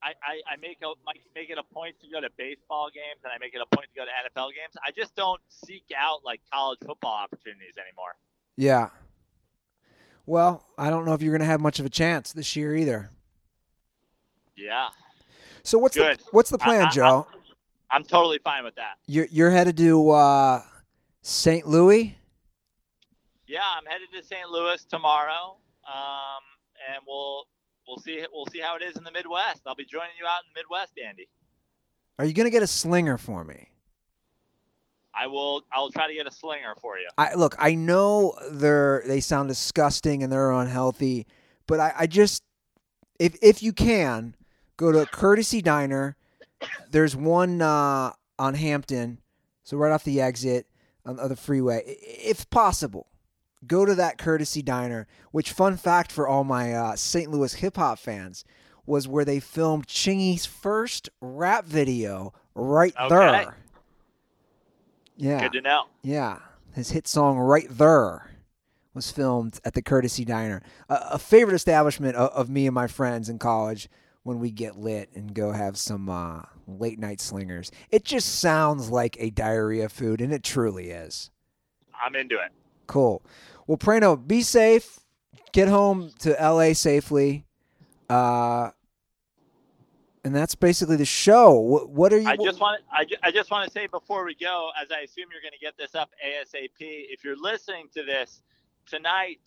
I, 0.03 0.09
I, 0.24 0.53
I 0.53 0.55
make 0.61 0.78
a 0.84 0.88
like, 1.07 1.22
make 1.34 1.49
it 1.49 1.57
a 1.57 1.63
point 1.74 1.95
to 2.01 2.07
go 2.11 2.20
to 2.22 2.30
baseball 2.38 2.89
games, 2.93 3.22
and 3.24 3.32
I 3.34 3.38
make 3.39 3.53
it 3.55 3.61
a 3.61 3.76
point 3.76 3.88
to 3.93 3.99
go 3.99 4.05
to 4.05 4.11
NFL 4.11 4.49
games. 4.49 4.76
I 4.86 4.91
just 4.91 5.16
don't 5.16 5.41
seek 5.49 5.86
out 5.97 6.20
like 6.26 6.41
college 6.53 6.80
football 6.86 7.13
opportunities 7.16 7.74
anymore. 7.78 8.13
yeah 8.57 8.89
well 10.26 10.66
I 10.78 10.89
don't 10.89 11.05
know 11.05 11.13
if 11.13 11.22
you're 11.22 11.32
gonna 11.38 11.45
have 11.49 11.61
much 11.61 11.80
of 11.80 11.86
a 11.86 11.89
chance 11.89 12.34
this 12.34 12.55
year 12.55 12.76
either 12.76 13.09
Yeah, 14.57 14.89
so 15.63 15.78
what's 15.78 15.95
Good. 15.95 16.20
the 16.20 16.24
what's 16.32 16.49
the 16.49 16.57
plan 16.57 16.86
I- 16.86 16.88
I- 16.88 16.91
Joe 16.91 17.28
I'm 17.91 18.03
totally 18.03 18.39
fine 18.43 18.63
with 18.63 18.76
that. 18.76 18.95
You're 19.05 19.28
you're 19.32 19.51
headed 19.51 19.78
to 19.78 20.09
uh, 20.09 20.61
St. 21.22 21.68
Louis. 21.68 22.18
Yeah, 23.47 23.59
I'm 23.78 23.86
headed 23.86 24.07
to 24.13 24.24
St. 24.24 24.49
Louis 24.49 24.84
tomorrow, 24.86 25.57
um, 25.88 26.41
and 26.94 27.04
we'll 27.08 27.46
we'll 27.88 28.00
see 28.00 28.26
we'll 28.34 28.48
see 28.48 28.60
how 28.60 28.76
it 28.76 28.84
is 28.84 28.98
in 28.98 29.04
the 29.04 29.12
Midwest. 29.12 29.62
I'll 29.66 29.76
be 29.76 29.86
joining 29.86 30.16
you 30.20 30.26
out 30.26 30.42
in 30.46 30.54
the 30.54 30.60
Midwest, 30.60 30.94
Andy. 31.04 31.28
Are 32.20 32.26
you 32.26 32.34
gonna 32.34 32.50
get 32.50 32.64
a 32.64 32.68
slinger 32.68 33.18
for 33.18 33.44
me? 33.44 33.70
I 35.18 35.28
will. 35.28 35.64
I'll 35.72 35.92
try 35.92 36.08
to 36.08 36.14
get 36.14 36.28
a 36.28 36.32
slinger 36.32 36.76
for 36.82 36.98
you. 36.98 37.08
I 37.18 37.36
look. 37.36 37.56
I 37.58 37.76
know 37.76 38.36
they're 38.52 39.04
they 39.06 39.22
sound 39.22 39.50
disgusting 39.50 40.24
and 40.24 40.32
they're 40.32 40.52
unhealthy, 40.52 41.26
but 41.68 41.80
I, 41.80 41.94
I 42.00 42.08
just 42.08 42.44
if 43.20 43.38
if 43.42 43.64
you 43.64 43.72
can 43.74 44.36
go 44.78 44.92
to 44.92 45.00
a 45.00 45.06
Courtesy 45.06 45.62
Diner. 45.62 46.16
There's 46.90 47.16
one 47.16 47.62
uh, 47.62 48.14
on 48.40 48.54
Hampton, 48.56 49.20
so 49.64 49.78
right 49.78 49.92
off 49.92 50.04
the 50.04 50.22
exit 50.22 50.68
on 51.06 51.20
of 51.20 51.30
the 51.30 51.36
freeway. 51.36 51.84
If 51.86 52.50
possible, 52.50 53.08
go 53.68 53.86
to 53.86 53.95
that 53.95 54.18
Courtesy 54.18 54.61
Diner. 54.61 55.07
Which 55.32 55.51
fun 55.51 55.78
fact 55.78 56.11
for 56.11 56.28
all 56.28 56.43
my 56.43 56.74
uh, 56.74 56.95
St. 56.95 57.30
Louis 57.30 57.53
hip 57.53 57.76
hop 57.78 57.99
fans 57.99 58.45
was 58.86 59.07
where 59.07 59.26
they 59.26 59.39
filmed 59.39 59.88
Chingy's 59.88 60.45
first 60.45 61.09
rap 61.22 61.66
video 61.66 62.34
right 62.53 62.93
Okay. 62.99 63.09
there. 63.16 63.57
Yeah. 65.18 65.41
Good 65.41 65.53
to 65.53 65.61
know. 65.61 65.86
Yeah, 66.01 66.39
his 66.74 66.91
hit 66.91 67.07
song 67.07 67.38
"Right 67.38 67.68
There" 67.70 68.32
was 68.93 69.11
filmed 69.11 69.59
at 69.66 69.74
the 69.74 69.82
Courtesy 69.82 70.26
Diner, 70.26 70.61
a, 70.89 70.99
a 71.11 71.20
favorite 71.20 71.55
establishment 71.55 72.16
of, 72.16 72.30
of 72.32 72.49
me 72.49 72.68
and 72.68 72.76
my 72.76 72.88
friends 72.88 73.30
in 73.30 73.39
college 73.39 73.89
when 74.24 74.39
we 74.39 74.51
get 74.51 74.78
lit 74.78 75.09
and 75.16 75.34
go 75.34 75.51
have 75.51 75.78
some 75.78 76.09
uh, 76.09 76.41
late 76.68 76.97
night 76.99 77.22
slingers. 77.22 77.72
It 77.91 78.03
just 78.03 78.39
sounds 78.39 78.89
like 78.89 79.16
a 79.20 79.30
diarrhea 79.30 79.89
food, 79.89 80.20
and 80.22 80.34
it 80.34 80.43
truly 80.43 80.89
is. 80.89 81.30
I'm 82.05 82.16
into 82.16 82.36
it. 82.36 82.51
Cool. 82.88 83.22
Well, 83.68 83.78
Prano, 83.78 84.16
be 84.16 84.41
safe. 84.41 84.99
Get 85.51 85.68
home 85.68 86.11
to 86.20 86.32
LA 86.32 86.74
safely. 86.74 87.45
Uh, 88.09 88.72
and 90.24 90.36
that's 90.36 90.55
basically 90.55 90.95
the 90.95 91.05
show. 91.05 91.53
What, 91.53 91.89
what 91.89 92.13
are 92.13 92.20
you? 92.20 92.28
I 92.28 92.36
just 92.36 92.59
want 92.59 92.82
I, 92.91 93.05
ju- 93.05 93.16
I 93.24 93.32
just 93.32 93.51
want 93.51 93.66
to 93.66 93.72
say 93.72 93.88
before 93.88 94.26
we 94.26 94.36
go, 94.36 94.72
as 94.82 94.91
I 94.91 95.01
assume 95.01 95.26
you're 95.32 95.41
going 95.41 95.53
to 95.53 95.59
get 95.59 95.78
this 95.78 95.95
up 95.95 96.09
ASAP. 96.26 96.70
If 96.80 97.24
you're 97.24 97.38
listening 97.39 97.88
to 97.93 98.03
this 98.03 98.41
tonight 98.86 99.41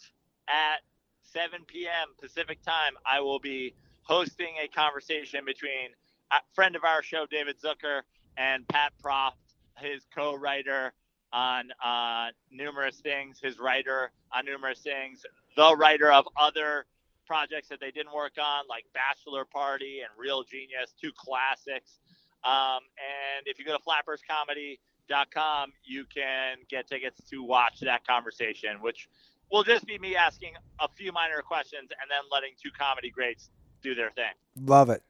at 0.49 0.79
7 1.23 1.61
p.m. 1.67 2.09
Pacific 2.21 2.63
time, 2.63 2.93
I 3.05 3.21
will 3.21 3.41
be 3.41 3.75
hosting 4.03 4.55
a 4.63 4.69
conversation 4.69 5.45
between 5.45 5.91
a 6.31 6.37
friend 6.55 6.77
of 6.77 6.85
our 6.85 7.03
show, 7.03 7.27
David 7.31 7.57
Zucker, 7.61 8.03
and 8.37 8.67
Pat 8.69 8.93
Proft, 9.03 9.33
his 9.79 10.07
co-writer 10.15 10.93
on 11.33 11.71
uh, 11.85 12.29
numerous 12.51 12.97
things, 12.97 13.39
his 13.43 13.59
writer 13.59 14.11
on 14.35 14.45
numerous 14.45 14.81
things, 14.81 15.23
the 15.57 15.77
writer 15.77 16.13
of 16.13 16.27
other 16.37 16.87
projects 17.27 17.69
that 17.69 17.81
they 17.81 17.91
didn't 17.91 18.15
work 18.15 18.33
on, 18.39 18.65
like 18.69 18.85
Bachelor 18.95 19.45
Party 19.45 20.01
and 20.01 20.09
Real 20.19 20.43
Genius, 20.43 20.95
two 21.01 21.13
classics. 21.17 21.99
Um, 22.45 22.81
and 22.97 23.47
if 23.47 23.59
you 23.59 23.65
go 23.65 23.77
to 23.77 23.83
flapperscomedy.com, 23.83 25.73
you 25.85 26.05
can 26.07 26.59
get 26.71 26.89
tickets 26.89 27.21
to 27.31 27.43
watch 27.43 27.81
that 27.81 28.07
conversation, 28.07 28.81
which 28.81 29.09
will 29.51 29.65
just 29.65 29.87
be 29.87 29.99
me 29.99 30.17
asking 30.17 30.53
a 30.81 30.89
few 30.89 31.13
minor 31.13 31.43
questions 31.43 31.91
and 31.91 32.11
then 32.11 32.21
letting 32.33 32.53
two 32.63 32.71
comedy 32.71 33.11
greats 33.11 33.51
do 33.83 33.95
their 33.95 34.11
thing. 34.11 34.33
Love 34.65 34.91
it. 34.91 35.03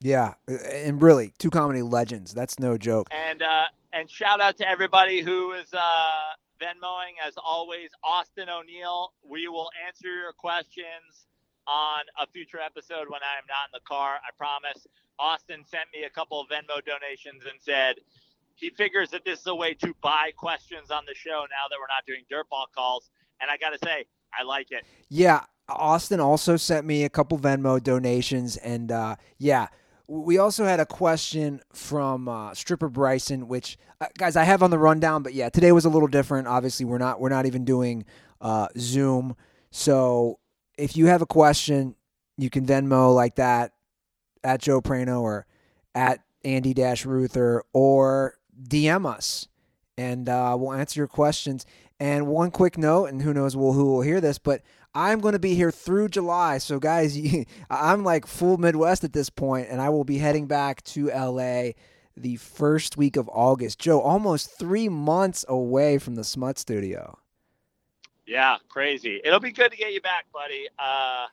Yeah, 0.00 0.34
and 0.46 1.00
really, 1.00 1.32
two 1.38 1.48
comedy 1.50 1.80
legends. 1.80 2.34
That's 2.34 2.58
no 2.58 2.76
joke. 2.76 3.08
And 3.10 3.42
uh, 3.42 3.64
and 3.94 4.10
shout 4.10 4.40
out 4.40 4.56
to 4.58 4.68
everybody 4.68 5.22
who 5.22 5.52
is 5.52 5.72
uh, 5.72 5.78
Venmoing 6.60 7.14
as 7.24 7.34
always. 7.42 7.90
Austin 8.02 8.48
O'Neill, 8.48 9.12
we 9.22 9.46
will 9.46 9.70
answer 9.86 10.08
your 10.08 10.32
questions 10.32 11.26
on 11.66 12.00
a 12.20 12.26
future 12.26 12.58
episode 12.58 13.08
when 13.08 13.22
I 13.22 13.38
am 13.38 13.46
not 13.48 13.70
in 13.70 13.72
the 13.72 13.86
car. 13.86 14.16
I 14.16 14.30
promise. 14.36 14.86
Austin 15.18 15.64
sent 15.64 15.84
me 15.94 16.04
a 16.04 16.10
couple 16.10 16.40
of 16.40 16.48
Venmo 16.48 16.84
donations 16.84 17.44
and 17.44 17.60
said 17.60 17.94
he 18.56 18.70
figures 18.70 19.10
that 19.10 19.24
this 19.24 19.40
is 19.40 19.46
a 19.46 19.54
way 19.54 19.74
to 19.74 19.94
buy 20.02 20.32
questions 20.36 20.90
on 20.90 21.04
the 21.06 21.14
show 21.14 21.46
now 21.48 21.68
that 21.70 21.76
we're 21.78 21.86
not 21.86 22.04
doing 22.04 22.24
dirtball 22.30 22.66
calls. 22.74 23.10
And 23.40 23.48
I 23.48 23.56
got 23.56 23.70
to 23.70 23.78
say, 23.84 24.06
I 24.36 24.42
like 24.42 24.72
it. 24.72 24.84
Yeah, 25.08 25.44
Austin 25.68 26.18
also 26.18 26.56
sent 26.56 26.84
me 26.84 27.04
a 27.04 27.08
couple 27.08 27.38
Venmo 27.38 27.80
donations, 27.80 28.56
and 28.56 28.90
uh, 28.90 29.14
yeah, 29.38 29.68
we 30.06 30.38
also 30.38 30.64
had 30.64 30.80
a 30.80 30.86
question 30.86 31.60
from 31.72 32.28
uh, 32.28 32.54
Stripper 32.54 32.88
Bryson, 32.88 33.48
which 33.48 33.78
uh, 34.00 34.06
guys 34.18 34.36
I 34.36 34.44
have 34.44 34.62
on 34.62 34.70
the 34.70 34.78
rundown, 34.78 35.22
but 35.22 35.34
yeah, 35.34 35.48
today 35.48 35.72
was 35.72 35.84
a 35.84 35.88
little 35.88 36.08
different. 36.08 36.46
Obviously, 36.46 36.84
we're 36.84 36.98
not 36.98 37.20
we're 37.20 37.30
not 37.30 37.46
even 37.46 37.64
doing 37.64 38.04
uh, 38.40 38.68
Zoom, 38.78 39.36
so 39.70 40.38
if 40.76 40.96
you 40.96 41.06
have 41.06 41.22
a 41.22 41.26
question, 41.26 41.94
you 42.36 42.50
can 42.50 42.66
Venmo 42.66 43.14
like 43.14 43.36
that 43.36 43.72
at 44.42 44.60
Joe 44.60 44.80
Prano 44.80 45.22
or 45.22 45.46
at 45.94 46.20
Andy 46.44 46.74
Dash 46.74 47.06
Ruther 47.06 47.62
or 47.72 48.34
DM 48.62 49.06
us, 49.06 49.48
and 49.96 50.28
uh, 50.28 50.54
we'll 50.58 50.72
answer 50.72 51.00
your 51.00 51.08
questions. 51.08 51.64
And 51.98 52.26
one 52.26 52.50
quick 52.50 52.76
note, 52.76 53.06
and 53.06 53.22
who 53.22 53.32
knows 53.32 53.54
who 53.54 53.60
will 53.60 54.02
hear 54.02 54.20
this, 54.20 54.38
but 54.38 54.62
I'm 54.94 55.20
going 55.20 55.32
to 55.32 55.38
be 55.38 55.54
here 55.54 55.70
through 55.70 56.08
July. 56.10 56.58
So, 56.58 56.78
guys, 56.78 57.16
you, 57.18 57.44
I'm 57.70 58.04
like 58.04 58.26
full 58.26 58.58
Midwest 58.58 59.04
at 59.04 59.12
this 59.12 59.30
point, 59.30 59.68
and 59.70 59.80
I 59.80 59.88
will 59.88 60.04
be 60.04 60.18
heading 60.18 60.46
back 60.46 60.82
to 60.84 61.08
LA 61.08 61.70
the 62.16 62.36
first 62.36 62.96
week 62.96 63.16
of 63.16 63.28
August. 63.32 63.78
Joe, 63.78 64.00
almost 64.00 64.56
three 64.58 64.88
months 64.88 65.44
away 65.48 65.98
from 65.98 66.14
the 66.14 66.24
Smut 66.24 66.58
Studio. 66.58 67.18
Yeah, 68.26 68.56
crazy. 68.68 69.20
It'll 69.24 69.40
be 69.40 69.52
good 69.52 69.70
to 69.72 69.76
get 69.76 69.92
you 69.92 70.00
back, 70.00 70.26
buddy. 70.32 70.66
Uh, 70.78 71.26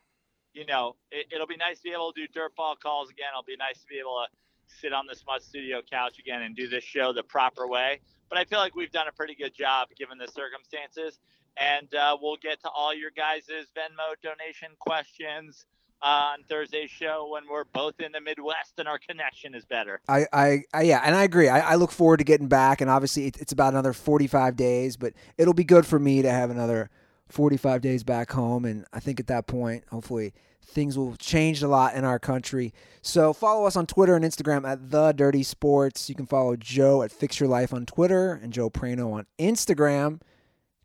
you 0.53 0.66
know, 0.66 0.95
it, 1.12 1.28
it'll 1.32 1.47
be 1.47 1.55
nice 1.55 1.78
to 1.78 1.84
be 1.84 1.91
able 1.91 2.12
to 2.14 2.28
do 2.28 2.39
dirtball 2.39 2.78
calls 2.80 3.09
again. 3.09 3.28
It'll 3.32 3.43
be 3.43 3.55
nice 3.55 3.80
to 3.80 3.88
be 3.88 3.99
able 3.99 4.26
to 4.26 4.78
sit 4.80 4.91
on 4.93 5.05
the 5.07 5.16
Smut 5.16 5.43
Studio 5.43 5.82
couch 5.89 6.20
again 6.20 6.41
and 6.41 6.55
do 6.55 6.68
this 6.68 6.84
show 6.84 7.14
the 7.14 7.24
proper 7.24 7.68
way. 7.68 8.01
But 8.30 8.38
I 8.38 8.45
feel 8.45 8.59
like 8.59 8.76
we've 8.76 8.91
done 8.91 9.07
a 9.07 9.12
pretty 9.12 9.36
good 9.36 9.53
job 9.53 9.89
given 9.97 10.18
the 10.18 10.28
circumstances. 10.28 11.20
And 11.58 11.93
uh, 11.93 12.18
we'll 12.22 12.38
get 12.38 12.62
to 12.62 12.70
all 12.70 12.93
your 12.93 13.12
guys' 13.12 13.47
Venmo 13.49 14.16
donation 14.22 14.70
questions 14.80 15.66
on 16.02 16.43
Thursday's 16.49 16.89
show 16.89 17.30
when 17.32 17.43
we're 17.49 17.64
both 17.66 17.99
in 17.99 18.12
the 18.12 18.22
Midwest 18.22 18.74
and 18.78 18.88
our 18.88 18.97
connection 18.97 19.54
is 19.54 19.66
better. 19.66 20.02
I, 20.08 20.26
I, 20.34 20.64
I 20.74 20.82
yeah, 20.84 21.02
and 21.06 21.16
I 21.16 21.24
agree. 21.24 21.47
I, 21.47 21.74
I 21.74 21.76
look 21.76 21.91
forward 21.91 22.18
to 22.18 22.24
getting 22.24 22.47
back, 22.47 22.82
and 22.82 22.89
obviously 22.89 23.28
it, 23.28 23.38
it's 23.39 23.52
about 23.52 23.74
another 23.74 23.93
45 23.93 24.56
days, 24.56 24.97
but 24.97 25.14
it'll 25.38 25.54
be 25.54 25.64
good 25.64 25.86
for 25.86 25.99
me 25.99 26.22
to 26.22 26.32
have 26.32 26.49
another 26.49 26.89
45 27.30 27.82
days 27.82 28.04
back 28.04 28.32
home, 28.32 28.66
and 28.66 28.86
I 28.91 28.99
think 28.99 29.20
at 29.20 29.28
that 29.28 29.47
point, 29.47 29.84
hopefully, 29.89 30.34
things 30.64 30.97
will 30.97 31.16
change 31.18 31.62
a 31.62 31.68
lot 31.68 31.95
in 31.95 32.04
our 32.04 32.20
country. 32.20 32.74
So 33.02 33.34
follow 33.34 33.66
us 33.66 33.76
on 33.76 33.86
Twitter 33.88 34.16
and 34.16 34.24
Instagram 34.26 34.68
at 34.68 34.91
the 34.91 35.12
Dirty 35.12 35.43
Sports. 35.43 36.10
You 36.10 36.16
can 36.16 36.26
follow 36.26 36.56
Joe 36.56 37.04
at 37.04 37.12
Fix 37.12 37.39
Your 37.39 37.49
Life 37.49 37.74
on 37.74 37.86
Twitter 37.86 38.34
and 38.34 38.54
Joe 38.54 38.70
Prano 38.70 39.14
on 39.14 39.26
Instagram. 39.39 40.22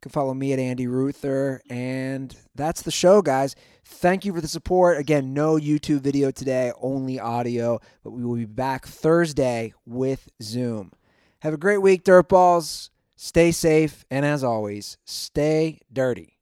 Can 0.06 0.12
follow 0.12 0.34
me 0.34 0.52
at 0.52 0.60
Andy 0.60 0.86
Ruther, 0.86 1.60
and 1.68 2.32
that's 2.54 2.82
the 2.82 2.92
show, 2.92 3.22
guys. 3.22 3.56
Thank 3.84 4.24
you 4.24 4.32
for 4.32 4.40
the 4.40 4.46
support. 4.46 4.98
Again, 4.98 5.34
no 5.34 5.56
YouTube 5.56 6.02
video 6.02 6.30
today, 6.30 6.70
only 6.80 7.18
audio, 7.18 7.80
but 8.04 8.12
we 8.12 8.24
will 8.24 8.36
be 8.36 8.44
back 8.44 8.86
Thursday 8.86 9.74
with 9.84 10.28
Zoom. 10.40 10.92
Have 11.40 11.54
a 11.54 11.56
great 11.56 11.78
week, 11.78 12.04
Dirtballs. 12.04 12.90
Stay 13.16 13.50
safe, 13.50 14.04
and 14.08 14.24
as 14.24 14.44
always, 14.44 14.96
stay 15.04 15.80
dirty. 15.92 16.35